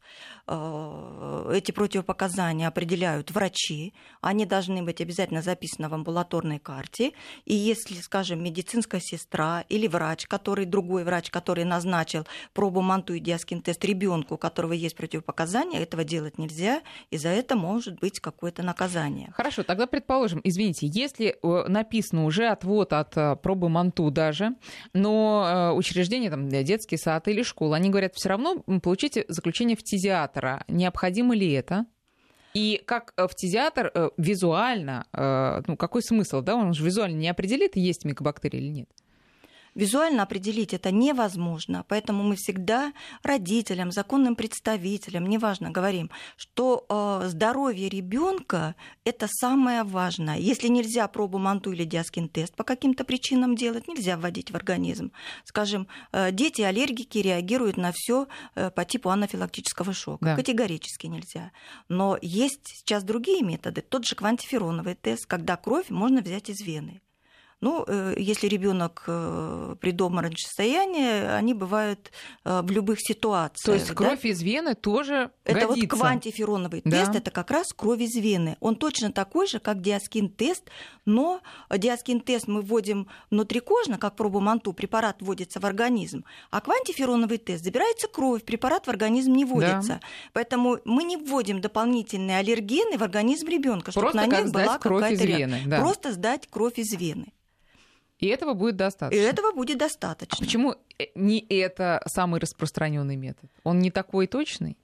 Эти 0.47 1.71
противопоказания 1.71 2.67
определяют 2.67 3.31
врачи. 3.31 3.93
Они 4.21 4.45
должны 4.45 4.83
быть 4.83 5.01
обязательно 5.01 5.41
записаны 5.41 5.89
в 5.89 5.93
амбулаторной 5.93 6.59
карте. 6.59 7.11
И 7.45 7.53
если, 7.53 7.95
скажем, 7.95 8.43
медицинская 8.43 9.01
сестра 9.01 9.65
или 9.67 9.87
врач, 9.87 10.27
который 10.27 10.65
другой 10.65 11.03
врач, 11.03 11.29
который 11.29 11.65
назначил 11.65 12.25
пробу 12.53 12.81
МАНТУ 12.81 13.15
и 13.15 13.19
Диаскин-тест 13.19 13.83
ребенку, 13.83 14.35
у 14.35 14.37
которого 14.37 14.73
есть 14.73 14.95
противопоказания, 14.95 15.79
этого 15.81 16.03
делать 16.03 16.20
делать 16.21 16.37
нельзя, 16.37 16.81
и 17.09 17.17
за 17.17 17.29
это 17.29 17.55
может 17.55 17.99
быть 17.99 18.19
какое-то 18.19 18.63
наказание. 18.63 19.31
Хорошо, 19.35 19.63
тогда 19.63 19.87
предположим, 19.87 20.39
извините, 20.43 20.87
если 20.87 21.35
э, 21.41 21.67
написано 21.67 22.25
уже 22.25 22.47
отвод 22.47 22.93
от 22.93 23.17
э, 23.17 23.35
пробы 23.37 23.69
МАНТУ 23.69 24.11
даже, 24.11 24.55
но 24.93 25.71
э, 25.73 25.75
учреждение, 25.75 26.29
там, 26.29 26.47
детский 26.47 26.97
сад 26.97 27.27
или 27.27 27.41
школа, 27.41 27.77
они 27.77 27.89
говорят, 27.89 28.13
все 28.15 28.29
равно 28.29 28.63
получите 28.83 29.25
заключение 29.27 29.75
фтизиатора. 29.75 30.63
Необходимо 30.67 31.35
ли 31.35 31.51
это? 31.51 31.85
И 32.53 32.81
как 32.85 33.13
фтизиатр 33.17 34.11
визуально, 34.17 35.05
ну 35.67 35.77
какой 35.77 36.03
смысл, 36.03 36.41
да, 36.41 36.55
он 36.55 36.73
же 36.73 36.83
визуально 36.83 37.15
не 37.15 37.29
определит, 37.29 37.77
есть 37.77 38.03
микобактерии 38.03 38.57
или 38.57 38.67
нет? 38.67 38.89
Визуально 39.73 40.23
определить 40.23 40.73
это 40.73 40.91
невозможно, 40.91 41.85
поэтому 41.87 42.23
мы 42.23 42.35
всегда 42.35 42.91
родителям, 43.23 43.91
законным 43.91 44.35
представителям, 44.35 45.25
неважно, 45.27 45.71
говорим, 45.71 46.09
что 46.35 46.85
э, 46.89 47.29
здоровье 47.29 47.87
ребенка 47.87 48.75
это 49.05 49.27
самое 49.29 49.83
важное. 49.83 50.37
Если 50.37 50.67
нельзя 50.67 51.07
пробу 51.07 51.37
манту 51.37 51.71
или 51.71 51.85
диаскин-тест 51.85 52.53
по 52.55 52.65
каким-то 52.65 53.05
причинам 53.05 53.55
делать, 53.55 53.87
нельзя 53.87 54.17
вводить 54.17 54.51
в 54.51 54.55
организм. 54.55 55.13
Скажем, 55.45 55.87
э, 56.11 56.31
дети 56.33 56.61
аллергики 56.61 57.19
реагируют 57.19 57.77
на 57.77 57.93
все 57.93 58.27
э, 58.55 58.71
по 58.71 58.83
типу 58.83 59.09
анафилактического 59.09 59.93
шока. 59.93 60.25
Да. 60.25 60.35
Категорически 60.35 61.07
нельзя. 61.07 61.51
Но 61.87 62.17
есть 62.21 62.67
сейчас 62.67 63.03
другие 63.03 63.41
методы. 63.41 63.81
Тот 63.81 64.05
же 64.05 64.15
квантифероновый 64.15 64.95
тест, 64.95 65.25
когда 65.27 65.55
кровь 65.55 65.89
можно 65.89 66.21
взять 66.21 66.49
из 66.49 66.59
вены. 66.59 67.01
Ну, 67.61 67.85
э, 67.87 68.15
если 68.17 68.47
ребенок 68.47 69.03
э, 69.05 69.75
при 69.79 69.91
доморочном 69.91 70.37
состоянии, 70.37 71.27
они 71.27 71.53
бывают 71.53 72.11
э, 72.43 72.61
в 72.63 72.71
любых 72.71 72.99
ситуациях. 72.99 73.65
То 73.65 73.73
есть 73.73 73.91
кровь 73.91 74.23
да? 74.23 74.29
из 74.29 74.41
вены 74.41 74.73
тоже 74.73 75.29
Это 75.43 75.67
годится. 75.67 75.95
вот 75.95 75.99
квантифероновый 75.99 76.81
да. 76.83 77.05
тест, 77.05 77.15
это 77.15 77.29
как 77.29 77.51
раз 77.51 77.71
кровь 77.71 78.01
из 78.01 78.15
вены. 78.15 78.57
Он 78.61 78.75
точно 78.75 79.11
такой 79.11 79.45
же, 79.45 79.59
как 79.59 79.79
диаскин-тест, 79.79 80.63
но 81.05 81.41
диаскин-тест 81.69 82.47
мы 82.47 82.61
вводим 82.61 83.07
внутрикожно, 83.29 83.99
как 83.99 84.15
пробу 84.15 84.39
манту, 84.39 84.73
препарат 84.73 85.21
вводится 85.21 85.59
в 85.59 85.65
организм, 85.65 86.25
а 86.49 86.61
квантифероновый 86.61 87.37
тест 87.37 87.63
забирается 87.63 88.07
кровь, 88.07 88.43
препарат 88.43 88.87
в 88.87 88.89
организм 88.89 89.33
не 89.33 89.45
вводится. 89.45 89.81
Да. 89.81 90.01
Поэтому 90.33 90.79
мы 90.85 91.03
не 91.03 91.15
вводим 91.15 91.61
дополнительные 91.61 92.39
аллергены 92.39 92.97
в 92.97 93.03
организм 93.03 93.47
ребенка, 93.49 93.91
чтобы 93.91 94.13
на 94.13 94.25
них 94.25 94.51
была 94.51 94.79
какая-то 94.79 95.23
вены. 95.23 95.61
Да. 95.67 95.79
Просто 95.79 96.11
сдать 96.11 96.47
кровь 96.49 96.79
из 96.79 96.91
вены. 96.93 97.31
И 98.21 98.27
этого 98.27 98.53
будет 98.53 98.77
достаточно. 98.77 99.19
И 99.19 99.23
этого 99.23 99.51
будет 99.51 99.79
достаточно. 99.79 100.37
А 100.39 100.39
почему 100.39 100.75
э, 100.99 101.05
не 101.15 101.39
это 101.49 102.01
самый 102.05 102.39
распространенный 102.39 103.15
метод? 103.15 103.49
Он 103.63 103.79
не 103.79 103.91
такой 103.91 104.27
точный? 104.27 104.77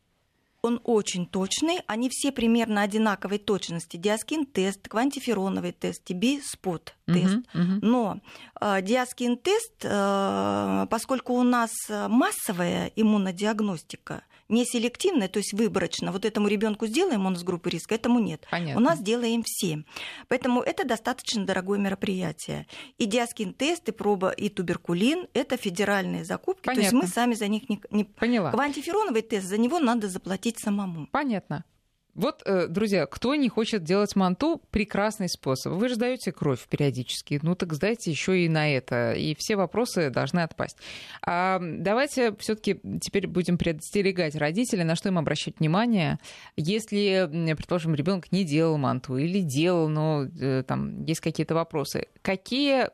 Он 0.64 0.82
очень 0.84 1.28
точный, 1.28 1.82
они 1.86 2.10
все 2.12 2.32
примерно 2.32 2.82
одинаковой 2.82 3.38
точности. 3.38 3.96
Диаскин-тест, 3.96 4.88
квантифероновый 4.90 5.72
тест, 5.72 6.02
TB-спот-тест. 6.10 6.96
Uh-huh, 7.06 7.44
uh-huh. 7.54 7.80
Но 7.82 8.20
э, 8.60 8.82
диаскин-тест, 8.82 9.84
э, 9.84 10.88
поскольку 10.90 11.34
у 11.34 11.44
нас 11.44 11.72
массовая 11.90 12.92
иммунодиагностика, 12.96 14.24
не 14.50 14.66
селективное, 14.66 15.28
то 15.28 15.40
есть 15.40 15.54
выборочно. 15.54 16.12
Вот 16.12 16.26
этому 16.26 16.48
ребенку 16.48 16.88
сделаем, 16.88 17.26
он 17.26 17.34
из 17.34 17.44
группы 17.44 17.70
риска, 17.70 17.96
этому 17.96 18.20
нет. 18.20 18.46
Понятно. 18.50 18.82
У 18.82 18.84
нас 18.84 19.00
делаем 19.00 19.44
все. 19.46 19.84
Поэтому 20.28 20.62
это 20.62 20.86
достаточно 20.86 21.46
дорогое 21.46 21.80
мероприятие. 21.80 22.68
И 22.98 23.06
диаскин-тест, 23.06 23.90
и 23.90 23.92
проба, 23.92 24.30
и 24.30 24.50
туберкулин– 24.50 25.28
это 25.34 25.58
федеральные 25.58 26.26
закупки. 26.26 26.66
Понятно. 26.66 26.90
То 26.90 26.96
есть 26.96 27.04
мы 27.04 27.14
сами 27.14 27.34
за 27.34 27.48
них 27.48 27.70
не... 27.70 27.82
не... 27.92 28.04
Поняла. 28.06 28.52
Квантифероновый 28.52 29.22
тест, 29.22 29.48
за 29.48 29.58
него 29.58 29.80
надо 29.80 30.08
заплатить 30.08 30.60
самому. 30.60 31.08
Понятно. 31.12 31.64
Вот, 32.18 32.42
э, 32.46 32.66
друзья, 32.68 33.06
кто 33.06 33.36
не 33.36 33.48
хочет 33.48 33.84
делать 33.84 34.16
манту, 34.16 34.60
прекрасный 34.72 35.30
способ. 35.30 35.74
Вы 35.74 35.88
же 35.88 35.96
сдаете 35.96 36.32
кровь 36.32 36.68
периодически, 36.68 37.40
ну 37.44 37.54
так 37.54 37.74
сдайте 37.74 38.10
еще 38.10 38.44
и 38.44 38.50
на 38.50 38.74
это, 38.74 39.14
и 39.14 39.36
все 39.38 39.56
вопросы 39.56 40.10
должны 40.10 40.40
отпасть. 40.40 40.78
А 41.22 41.60
давайте 41.62 42.36
все-таки 42.40 42.82
теперь 43.02 43.28
будем 43.28 43.60
предостерегать 43.60 44.36
родителей, 44.36 44.84
на 44.84 44.96
что 44.96 45.10
им 45.10 45.20
обращать 45.20 45.60
внимание, 45.60 46.18
если, 46.56 47.30
предположим, 47.56 47.94
ребенок 47.94 48.32
не 48.32 48.44
делал 48.44 48.80
манту 48.80 49.18
или 49.18 49.42
делал, 49.42 49.88
но 49.88 50.24
э, 50.24 50.64
там 50.68 51.04
есть 51.04 51.22
какие-то 51.22 51.54
вопросы. 51.54 52.08
Какие 52.24 52.90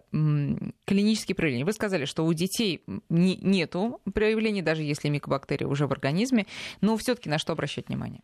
клинические 0.85 1.35
проявления? 1.35 1.63
Вы 1.63 1.71
сказали, 1.71 2.03
что 2.03 2.25
у 2.25 2.33
детей 2.33 2.83
нету 3.07 4.01
проявлений, 4.13 4.61
даже 4.61 4.83
если 4.83 5.07
микобактерии 5.07 5.63
уже 5.63 5.87
в 5.87 5.93
организме, 5.93 6.45
но 6.81 6.97
все-таки 6.97 7.29
на 7.29 7.37
что 7.37 7.53
обращать 7.53 7.87
внимание? 7.87 8.19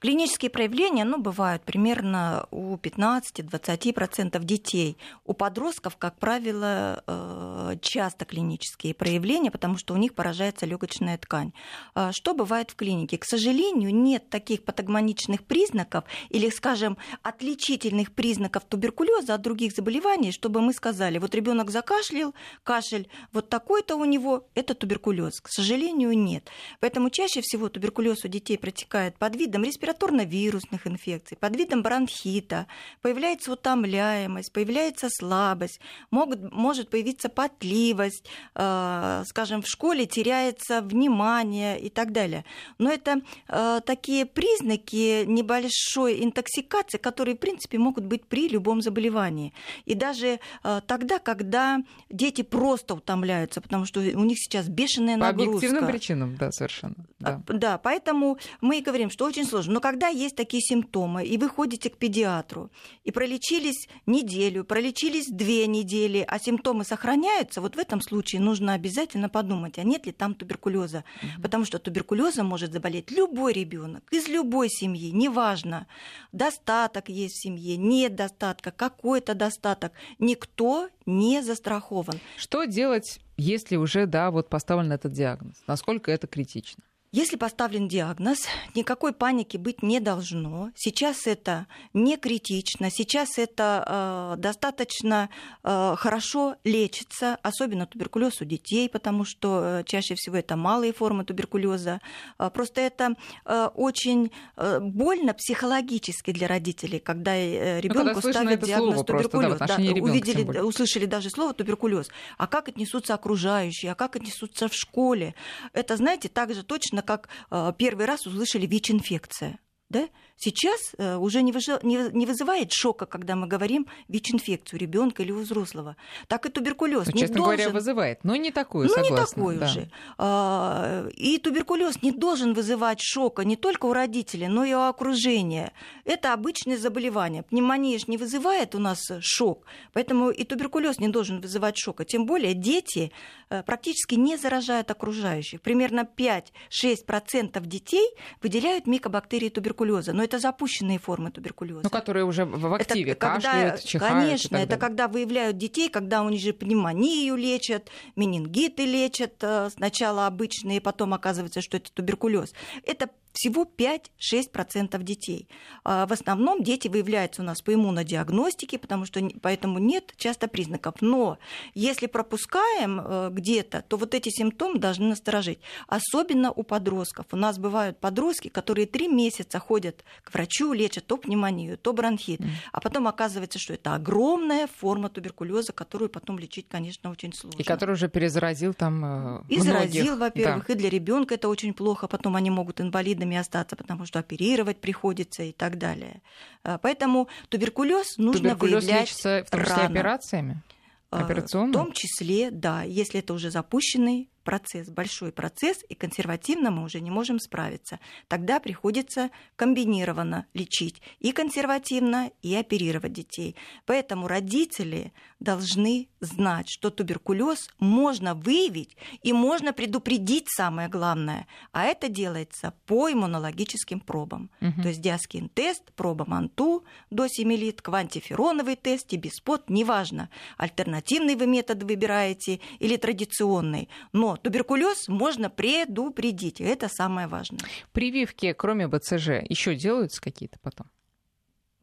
Клинические 0.00 0.48
проявления 0.48 1.04
ну, 1.04 1.18
бывают 1.18 1.64
примерно 1.64 2.46
у 2.52 2.76
15-20% 2.76 4.44
детей. 4.44 4.96
У 5.24 5.32
подростков, 5.32 5.96
как 5.96 6.16
правило, 6.20 7.02
э, 7.04 7.76
часто 7.82 8.24
клинические 8.24 8.94
проявления, 8.94 9.50
потому 9.50 9.76
что 9.76 9.94
у 9.94 9.96
них 9.96 10.14
поражается 10.14 10.66
легочная 10.66 11.18
ткань. 11.18 11.52
А 11.96 12.12
что 12.12 12.32
бывает 12.34 12.70
в 12.70 12.76
клинике? 12.76 13.18
К 13.18 13.24
сожалению, 13.24 13.92
нет 13.92 14.30
таких 14.30 14.62
патогноничных 14.62 15.42
признаков 15.42 16.04
или, 16.28 16.48
скажем, 16.48 16.96
отличительных 17.24 18.12
признаков 18.12 18.66
туберкулеза 18.66 19.34
от 19.34 19.42
других 19.42 19.72
заболеваний, 19.72 20.30
чтобы 20.30 20.60
мы 20.60 20.74
сказали, 20.74 21.18
вот 21.18 21.34
ребенок 21.34 21.72
закашлял, 21.72 22.36
кашель 22.62 23.08
вот 23.32 23.48
такой-то 23.48 23.96
у 23.96 24.04
него, 24.04 24.46
это 24.54 24.76
туберкулез. 24.76 25.40
К 25.40 25.48
сожалению, 25.48 26.16
нет. 26.16 26.48
Поэтому 26.78 27.10
чаще 27.10 27.40
всего 27.40 27.68
туберкулез 27.68 28.24
у 28.24 28.28
детей 28.28 28.56
протекает 28.58 29.18
под 29.18 29.34
видом 29.34 29.64
респираторной 29.64 29.87
респираторно-вирусных 29.88 30.86
инфекций, 30.86 31.36
под 31.36 31.56
видом 31.56 31.82
бронхита, 31.82 32.66
появляется 33.02 33.52
утомляемость, 33.52 34.52
появляется 34.52 35.08
слабость, 35.10 35.80
могут, 36.10 36.52
может 36.52 36.90
появиться 36.90 37.28
потливость, 37.28 38.26
э, 38.54 39.22
скажем, 39.26 39.62
в 39.62 39.66
школе 39.66 40.06
теряется 40.06 40.80
внимание 40.80 41.80
и 41.80 41.90
так 41.90 42.12
далее. 42.12 42.44
Но 42.78 42.90
это 42.90 43.20
э, 43.48 43.80
такие 43.84 44.26
признаки 44.26 45.24
небольшой 45.24 46.24
интоксикации, 46.24 46.98
которые, 46.98 47.34
в 47.34 47.38
принципе, 47.38 47.78
могут 47.78 48.04
быть 48.04 48.24
при 48.24 48.48
любом 48.48 48.82
заболевании. 48.82 49.52
И 49.84 49.94
даже 49.94 50.40
э, 50.64 50.80
тогда, 50.86 51.18
когда 51.18 51.78
дети 52.10 52.42
просто 52.42 52.94
утомляются, 52.94 53.60
потому 53.60 53.86
что 53.86 54.00
у 54.00 54.24
них 54.24 54.38
сейчас 54.38 54.68
бешеная 54.68 55.16
По 55.16 55.26
нагрузка. 55.26 55.50
По 55.50 55.56
объективным 55.56 55.90
причинам, 55.90 56.36
да, 56.36 56.52
совершенно. 56.52 56.94
Да. 57.18 57.40
да, 57.48 57.78
поэтому 57.78 58.38
мы 58.60 58.78
и 58.78 58.82
говорим, 58.82 59.10
что 59.10 59.24
очень 59.24 59.44
сложно. 59.44 59.74
Но 59.78 59.80
когда 59.80 60.08
есть 60.08 60.34
такие 60.34 60.60
симптомы, 60.60 61.24
и 61.24 61.38
вы 61.38 61.48
ходите 61.48 61.88
к 61.88 61.98
педиатру, 61.98 62.68
и 63.04 63.12
пролечились 63.12 63.88
неделю, 64.06 64.64
пролечились 64.64 65.28
две 65.28 65.68
недели, 65.68 66.24
а 66.26 66.40
симптомы 66.40 66.82
сохраняются, 66.82 67.60
вот 67.60 67.76
в 67.76 67.78
этом 67.78 68.00
случае 68.00 68.40
нужно 68.40 68.72
обязательно 68.72 69.28
подумать, 69.28 69.78
а 69.78 69.84
нет 69.84 70.06
ли 70.06 70.10
там 70.10 70.34
туберкулеза. 70.34 71.04
Угу. 71.22 71.42
Потому 71.42 71.64
что 71.64 71.78
туберкулезом 71.78 72.46
может 72.46 72.72
заболеть 72.72 73.12
любой 73.12 73.52
ребенок 73.52 74.02
из 74.10 74.26
любой 74.26 74.68
семьи, 74.68 75.12
неважно, 75.12 75.86
достаток 76.32 77.08
есть 77.08 77.36
в 77.36 77.42
семье, 77.42 77.76
нет 77.76 78.16
достатка, 78.16 78.72
какой-то 78.72 79.34
достаток. 79.34 79.92
Никто 80.18 80.88
не 81.06 81.40
застрахован. 81.40 82.18
Что 82.36 82.64
делать, 82.64 83.20
если 83.36 83.76
уже, 83.76 84.06
да, 84.06 84.32
вот 84.32 84.48
поставлен 84.48 84.90
этот 84.90 85.12
диагноз? 85.12 85.54
Насколько 85.68 86.10
это 86.10 86.26
критично? 86.26 86.82
Если 87.10 87.36
поставлен 87.36 87.88
диагноз, 87.88 88.40
никакой 88.74 89.14
паники 89.14 89.56
быть 89.56 89.82
не 89.82 89.98
должно. 89.98 90.70
Сейчас 90.74 91.26
это 91.26 91.66
не 91.94 92.18
критично, 92.18 92.90
сейчас 92.90 93.38
это 93.38 94.34
э, 94.36 94.40
достаточно 94.40 95.30
э, 95.64 95.94
хорошо 95.96 96.56
лечится, 96.64 97.38
особенно 97.42 97.86
туберкулез 97.86 98.42
у 98.42 98.44
детей, 98.44 98.90
потому 98.90 99.24
что 99.24 99.62
э, 99.62 99.84
чаще 99.84 100.16
всего 100.16 100.36
это 100.36 100.56
малые 100.56 100.92
формы 100.92 101.24
туберкулеза. 101.24 102.02
Э, 102.38 102.50
просто 102.52 102.82
это 102.82 103.14
э, 103.46 103.70
очень 103.74 104.30
э, 104.58 104.78
больно 104.78 105.32
психологически 105.32 106.32
для 106.32 106.46
родителей, 106.46 106.98
когда 106.98 107.34
э, 107.34 107.80
ребенку 107.80 108.20
ну, 108.22 108.30
ставят 108.32 108.60
диагноз 108.60 109.02
туберкулез. 109.06 109.56
Просто, 109.56 109.66
да, 109.66 109.76
да, 109.78 109.82
ребенка, 109.82 110.10
увидели, 110.10 110.58
услышали 110.58 111.06
даже 111.06 111.30
слово 111.30 111.54
туберкулез. 111.54 112.10
А 112.36 112.46
как 112.46 112.68
отнесутся 112.68 113.14
окружающие, 113.14 113.92
а 113.92 113.94
как 113.94 114.16
отнесутся 114.16 114.68
в 114.68 114.74
школе? 114.74 115.34
Это, 115.72 115.96
знаете, 115.96 116.28
также 116.28 116.62
точно 116.62 116.97
точно 116.97 116.97
как 117.02 117.28
э, 117.50 117.72
первый 117.76 118.06
раз 118.06 118.26
услышали 118.26 118.66
ВИЧ-инфекция. 118.66 119.58
Да? 119.90 120.08
Сейчас 120.40 120.92
э, 120.98 121.16
уже 121.16 121.42
не, 121.42 122.26
вызывает 122.26 122.72
шока, 122.72 123.06
когда 123.06 123.34
мы 123.34 123.48
говорим 123.48 123.86
ВИЧ-инфекцию 124.08 124.78
ребенка 124.78 125.22
или 125.22 125.32
у 125.32 125.40
взрослого. 125.40 125.96
Так 126.28 126.46
и 126.46 126.50
туберкулез. 126.50 127.06
Ну, 127.06 127.12
честно 127.12 127.36
должен... 127.36 127.56
говоря, 127.56 127.70
вызывает, 127.70 128.22
но 128.22 128.36
не 128.36 128.52
такую, 128.52 128.86
ну, 128.86 128.94
согласна. 128.94 129.14
не 129.14 129.26
такой 129.26 129.56
да. 129.56 129.66
уже. 129.66 129.90
А, 130.16 131.08
и 131.16 131.38
туберкулез 131.38 132.02
не 132.02 132.12
должен 132.12 132.52
вызывать 132.52 133.00
шока 133.00 133.44
не 133.44 133.56
только 133.56 133.86
у 133.86 133.92
родителей, 133.92 134.46
но 134.46 134.62
и 134.62 134.74
у 134.74 134.80
окружения. 134.80 135.72
Это 136.04 136.34
обычное 136.34 136.76
заболевание. 136.76 137.42
Пневмония 137.42 137.98
же 137.98 138.04
не 138.08 138.16
вызывает 138.16 138.74
у 138.74 138.78
нас 138.78 139.00
шок, 139.20 139.64
поэтому 139.92 140.30
и 140.30 140.44
туберкулез 140.44 141.00
не 141.00 141.08
должен 141.08 141.40
вызывать 141.40 141.78
шока. 141.78 142.04
Тем 142.04 142.26
более 142.26 142.54
дети 142.54 143.10
э, 143.50 143.64
практически 143.64 144.14
не 144.14 144.36
заражают 144.36 144.90
окружающих. 144.90 145.62
Примерно 145.62 146.06
5-6% 146.16 147.66
детей 147.66 148.08
выделяют 148.40 148.86
микобактерии 148.86 149.48
туберкулеза. 149.48 149.77
Но 150.12 150.22
это 150.22 150.38
запущенные 150.38 150.98
формы 150.98 151.30
туберкулеза. 151.30 151.80
Ну, 151.82 151.90
которые 151.90 152.24
уже 152.24 152.44
в 152.44 152.74
активе, 152.74 153.12
это 153.12 153.20
когда, 153.20 153.52
кашляют, 153.52 153.84
чихают 153.84 154.14
Конечно, 154.14 154.56
это 154.56 154.76
когда 154.76 155.08
выявляют 155.08 155.58
детей, 155.58 155.88
когда 155.88 156.22
у 156.22 156.28
них 156.28 156.40
же 156.40 156.52
пневмонию 156.52 157.36
лечат, 157.36 157.88
менингиты 158.16 158.84
лечат 158.84 159.34
э, 159.40 159.70
сначала 159.70 160.26
обычные, 160.26 160.80
потом 160.80 161.14
оказывается, 161.14 161.60
что 161.60 161.76
это 161.76 161.92
туберкулез. 161.92 162.52
Это 162.84 163.08
всего 163.38 163.64
5-6% 163.64 165.00
детей. 165.04 165.48
А, 165.84 166.06
в 166.06 166.12
основном 166.12 166.64
дети 166.64 166.88
выявляются 166.88 167.42
у 167.42 167.44
нас 167.44 167.62
по 167.62 167.72
иммунодиагностике, 167.72 168.78
потому 168.78 169.06
что 169.06 169.20
поэтому 169.40 169.78
нет 169.78 170.12
часто 170.16 170.48
признаков. 170.48 170.96
Но 171.00 171.38
если 171.74 172.08
пропускаем 172.08 173.00
э, 173.00 173.28
где-то, 173.30 173.84
то 173.86 173.96
вот 173.96 174.14
эти 174.14 174.30
симптомы 174.30 174.80
должны 174.80 175.06
насторожить. 175.10 175.60
Особенно 175.86 176.50
у 176.50 176.64
подростков. 176.64 177.26
У 177.30 177.36
нас 177.36 177.58
бывают 177.58 177.98
подростки, 178.00 178.48
которые 178.48 178.86
три 178.86 179.06
месяца 179.06 179.60
ходят 179.60 180.04
к 180.24 180.34
врачу, 180.34 180.72
лечат 180.72 181.06
то 181.06 181.16
пневмонию, 181.16 181.78
то 181.78 181.92
бронхит. 181.92 182.40
А 182.72 182.80
потом 182.80 183.06
оказывается, 183.06 183.60
что 183.60 183.74
это 183.74 183.94
огромная 183.94 184.66
форма 184.66 185.10
туберкулеза, 185.10 185.72
которую 185.72 186.08
потом 186.08 186.40
лечить, 186.40 186.66
конечно, 186.68 187.10
очень 187.10 187.32
сложно. 187.32 187.60
И 187.60 187.62
который 187.62 187.92
уже 187.92 188.08
перезаразил 188.08 188.74
там 188.74 189.44
И 189.48 189.60
заразил, 189.60 190.16
во-первых, 190.16 190.66
да. 190.66 190.72
и 190.72 190.76
для 190.76 190.90
ребенка 190.90 191.36
это 191.36 191.48
очень 191.48 191.72
плохо. 191.72 192.08
Потом 192.08 192.34
они 192.34 192.50
могут 192.50 192.80
инвалидами 192.80 193.27
инвалидами 193.28 193.36
остаться, 193.36 193.76
потому 193.76 194.06
что 194.06 194.18
оперировать 194.18 194.80
приходится 194.80 195.42
и 195.42 195.52
так 195.52 195.78
далее. 195.78 196.22
А, 196.64 196.78
поэтому 196.78 197.28
туберкулез 197.48 198.16
нужно 198.16 198.50
туберкулез 198.50 198.84
выявлять 198.84 199.00
лечится 199.02 199.44
в 199.46 199.50
том 199.50 199.60
числе 199.60 199.74
рано. 199.76 199.88
операциями? 199.88 200.62
Операционно? 201.10 201.72
В 201.72 201.72
том 201.72 201.92
числе, 201.92 202.50
да, 202.50 202.82
если 202.82 203.20
это 203.20 203.32
уже 203.32 203.50
запущенный 203.50 204.28
процесс, 204.48 204.88
большой 204.88 205.30
процесс, 205.30 205.84
и 205.90 205.94
консервативно 205.94 206.70
мы 206.70 206.82
уже 206.82 207.02
не 207.02 207.10
можем 207.10 207.38
справиться. 207.38 208.00
Тогда 208.28 208.60
приходится 208.60 209.28
комбинированно 209.56 210.46
лечить 210.54 211.02
и 211.18 211.32
консервативно, 211.32 212.30
и 212.40 212.54
оперировать 212.54 213.12
детей. 213.12 213.56
Поэтому 213.84 214.26
родители 214.26 215.12
должны 215.38 216.08
знать, 216.20 216.64
что 216.70 216.88
туберкулез 216.88 217.68
можно 217.78 218.34
выявить 218.34 218.96
и 219.22 219.34
можно 219.34 219.74
предупредить 219.74 220.46
самое 220.48 220.88
главное. 220.88 221.46
А 221.72 221.84
это 221.84 222.08
делается 222.08 222.72
по 222.86 223.12
иммунологическим 223.12 224.00
пробам. 224.00 224.48
Угу. 224.62 224.80
То 224.82 224.88
есть 224.88 225.02
диаскин-тест, 225.02 225.92
проба 225.92 226.24
МАНТУ 226.26 226.84
до 227.10 227.28
7 227.28 227.52
лит, 227.52 227.82
квантифероновый 227.82 228.76
тест, 228.76 229.08
тибиспот, 229.08 229.68
неважно, 229.68 230.30
альтернативный 230.56 231.36
вы 231.36 231.46
метод 231.46 231.82
выбираете 231.82 232.60
или 232.78 232.96
традиционный. 232.96 233.90
Но 234.14 234.37
туберкулез 234.42 235.08
можно 235.08 235.50
предупредить. 235.50 236.60
Это 236.60 236.88
самое 236.88 237.26
важное. 237.26 237.60
Прививки, 237.92 238.52
кроме 238.52 238.86
БЦЖ, 238.88 239.42
еще 239.48 239.74
делаются 239.74 240.20
какие-то 240.20 240.58
потом? 240.60 240.88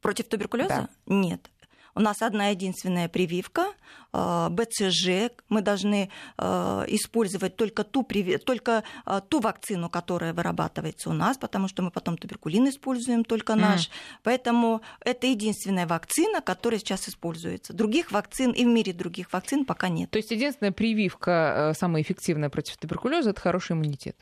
Против 0.00 0.28
туберкулеза? 0.28 0.68
Да. 0.68 0.88
Нет. 1.06 1.50
У 1.96 2.00
нас 2.00 2.20
одна 2.20 2.48
единственная 2.48 3.08
прививка 3.08 3.68
э, 4.12 4.48
БЦЖ. 4.50 5.32
Мы 5.48 5.62
должны 5.62 6.10
э, 6.36 6.84
использовать 6.88 7.56
только 7.56 7.84
ту, 7.84 8.06
только 8.44 8.84
э, 9.06 9.20
ту 9.26 9.40
вакцину, 9.40 9.88
которая 9.88 10.34
вырабатывается 10.34 11.08
у 11.08 11.14
нас, 11.14 11.38
потому 11.38 11.68
что 11.68 11.82
мы 11.82 11.90
потом 11.90 12.18
туберкулин 12.18 12.68
используем 12.68 13.24
только 13.24 13.54
наш. 13.54 13.86
Mm. 13.86 13.90
Поэтому 14.24 14.82
это 15.00 15.26
единственная 15.26 15.86
вакцина, 15.86 16.42
которая 16.42 16.80
сейчас 16.80 17.08
используется. 17.08 17.72
Других 17.72 18.12
вакцин 18.12 18.50
и 18.50 18.66
в 18.66 18.68
мире 18.68 18.92
других 18.92 19.32
вакцин 19.32 19.64
пока 19.64 19.88
нет. 19.88 20.10
То 20.10 20.18
есть 20.18 20.30
единственная 20.30 20.72
прививка 20.72 21.72
самая 21.78 22.02
эффективная 22.02 22.50
против 22.50 22.76
туберкулеза 22.76 23.30
это 23.30 23.40
хороший 23.40 23.72
иммунитет 23.72 24.16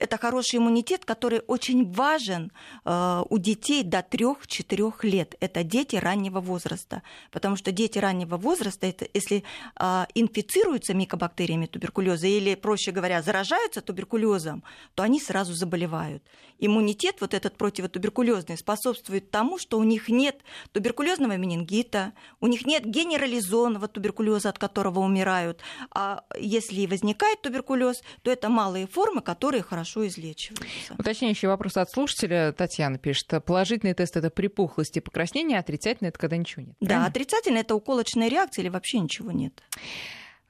это 0.00 0.16
хороший 0.16 0.56
иммунитет, 0.56 1.04
который 1.04 1.42
очень 1.46 1.92
важен 1.92 2.52
э, 2.84 3.22
у 3.28 3.38
детей 3.38 3.84
до 3.84 3.98
3-4 3.98 4.92
лет. 5.02 5.34
Это 5.40 5.62
дети 5.62 5.96
раннего 5.96 6.40
возраста. 6.40 7.02
Потому 7.30 7.56
что 7.56 7.70
дети 7.70 7.98
раннего 7.98 8.38
возраста, 8.38 8.86
это, 8.86 9.06
если 9.12 9.44
э, 9.78 10.04
инфицируются 10.14 10.94
микобактериями 10.94 11.66
туберкулеза 11.66 12.26
или, 12.26 12.54
проще 12.54 12.92
говоря, 12.92 13.20
заражаются 13.22 13.82
туберкулезом, 13.82 14.64
то 14.94 15.02
они 15.02 15.20
сразу 15.20 15.52
заболевают. 15.52 16.22
Иммунитет 16.58 17.16
вот 17.20 17.34
этот 17.34 17.56
противотуберкулезный 17.56 18.56
способствует 18.56 19.30
тому, 19.30 19.58
что 19.58 19.78
у 19.78 19.84
них 19.84 20.08
нет 20.08 20.40
туберкулезного 20.72 21.36
менингита, 21.36 22.12
у 22.40 22.46
них 22.46 22.64
нет 22.64 22.86
генерализованного 22.86 23.86
туберкулеза, 23.86 24.48
от 24.48 24.58
которого 24.58 25.00
умирают. 25.00 25.60
А 25.90 26.24
если 26.38 26.86
возникает 26.86 27.42
туберкулез, 27.42 28.02
то 28.22 28.30
это 28.30 28.48
малые 28.48 28.86
формы, 28.86 29.20
которые 29.20 29.62
хорошо 29.62 29.89
хорошо 29.90 30.06
излечиваются. 30.06 30.94
Уточняющий 30.98 31.48
вопрос 31.48 31.76
от 31.76 31.90
слушателя. 31.90 32.52
Татьяна 32.52 32.98
пишет. 32.98 33.32
Положительный 33.44 33.94
тест– 33.94 34.16
это 34.16 34.30
припухлость 34.30 34.96
и 34.96 35.00
покраснение, 35.00 35.58
а 35.58 35.60
отрицательный– 35.60 36.08
это 36.10 36.18
когда 36.18 36.36
ничего 36.36 36.62
нет. 36.62 36.76
Да, 36.80 37.06
отрицательный– 37.06 37.60
это 37.62 37.74
уколочная 37.74 38.28
реакция 38.28 38.62
или 38.62 38.68
вообще 38.68 39.00
ничего 39.00 39.32
нет. 39.32 39.62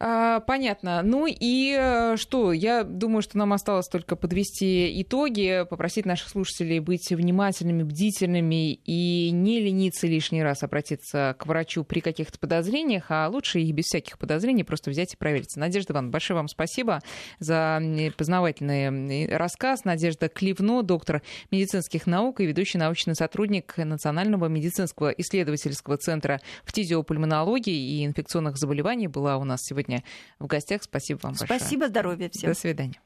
А, 0.02 0.40
понятно. 0.40 1.02
Ну 1.02 1.26
и 1.28 1.76
э, 1.78 2.16
что? 2.16 2.54
Я 2.54 2.84
думаю, 2.84 3.20
что 3.20 3.36
нам 3.36 3.52
осталось 3.52 3.86
только 3.86 4.16
подвести 4.16 5.02
итоги, 5.02 5.66
попросить 5.68 6.06
наших 6.06 6.30
слушателей 6.30 6.78
быть 6.78 7.10
внимательными, 7.10 7.82
бдительными 7.82 8.72
и 8.72 9.30
не 9.30 9.60
лениться 9.60 10.06
лишний 10.06 10.42
раз 10.42 10.62
обратиться 10.62 11.36
к 11.38 11.44
врачу 11.44 11.84
при 11.84 12.00
каких-то 12.00 12.38
подозрениях, 12.38 13.10
а 13.10 13.28
лучше 13.28 13.60
и 13.60 13.70
без 13.72 13.84
всяких 13.84 14.18
подозрений 14.18 14.64
просто 14.64 14.88
взять 14.88 15.12
и 15.12 15.18
провериться. 15.18 15.60
Надежда 15.60 15.92
Ивановна, 15.92 16.12
большое 16.12 16.38
вам 16.38 16.48
спасибо 16.48 17.00
за 17.38 17.82
познавательный 18.16 19.36
рассказ. 19.36 19.84
Надежда 19.84 20.30
Кливно, 20.30 20.82
доктор 20.82 21.20
медицинских 21.50 22.06
наук 22.06 22.40
и 22.40 22.46
ведущий 22.46 22.78
научный 22.78 23.14
сотрудник 23.14 23.76
Национального 23.76 24.46
медицинского 24.46 25.10
исследовательского 25.10 25.98
центра 25.98 26.40
фтизиопульмонологии 26.64 27.98
и 27.98 28.06
инфекционных 28.06 28.56
заболеваний, 28.56 29.06
была 29.06 29.36
у 29.36 29.44
нас 29.44 29.60
сегодня 29.62 29.89
в 30.38 30.46
гостях. 30.46 30.82
Спасибо 30.82 31.20
вам 31.22 31.34
большое. 31.38 31.58
Спасибо, 31.58 31.88
здоровья 31.88 32.28
всем. 32.30 32.50
До 32.50 32.58
свидания. 32.58 33.00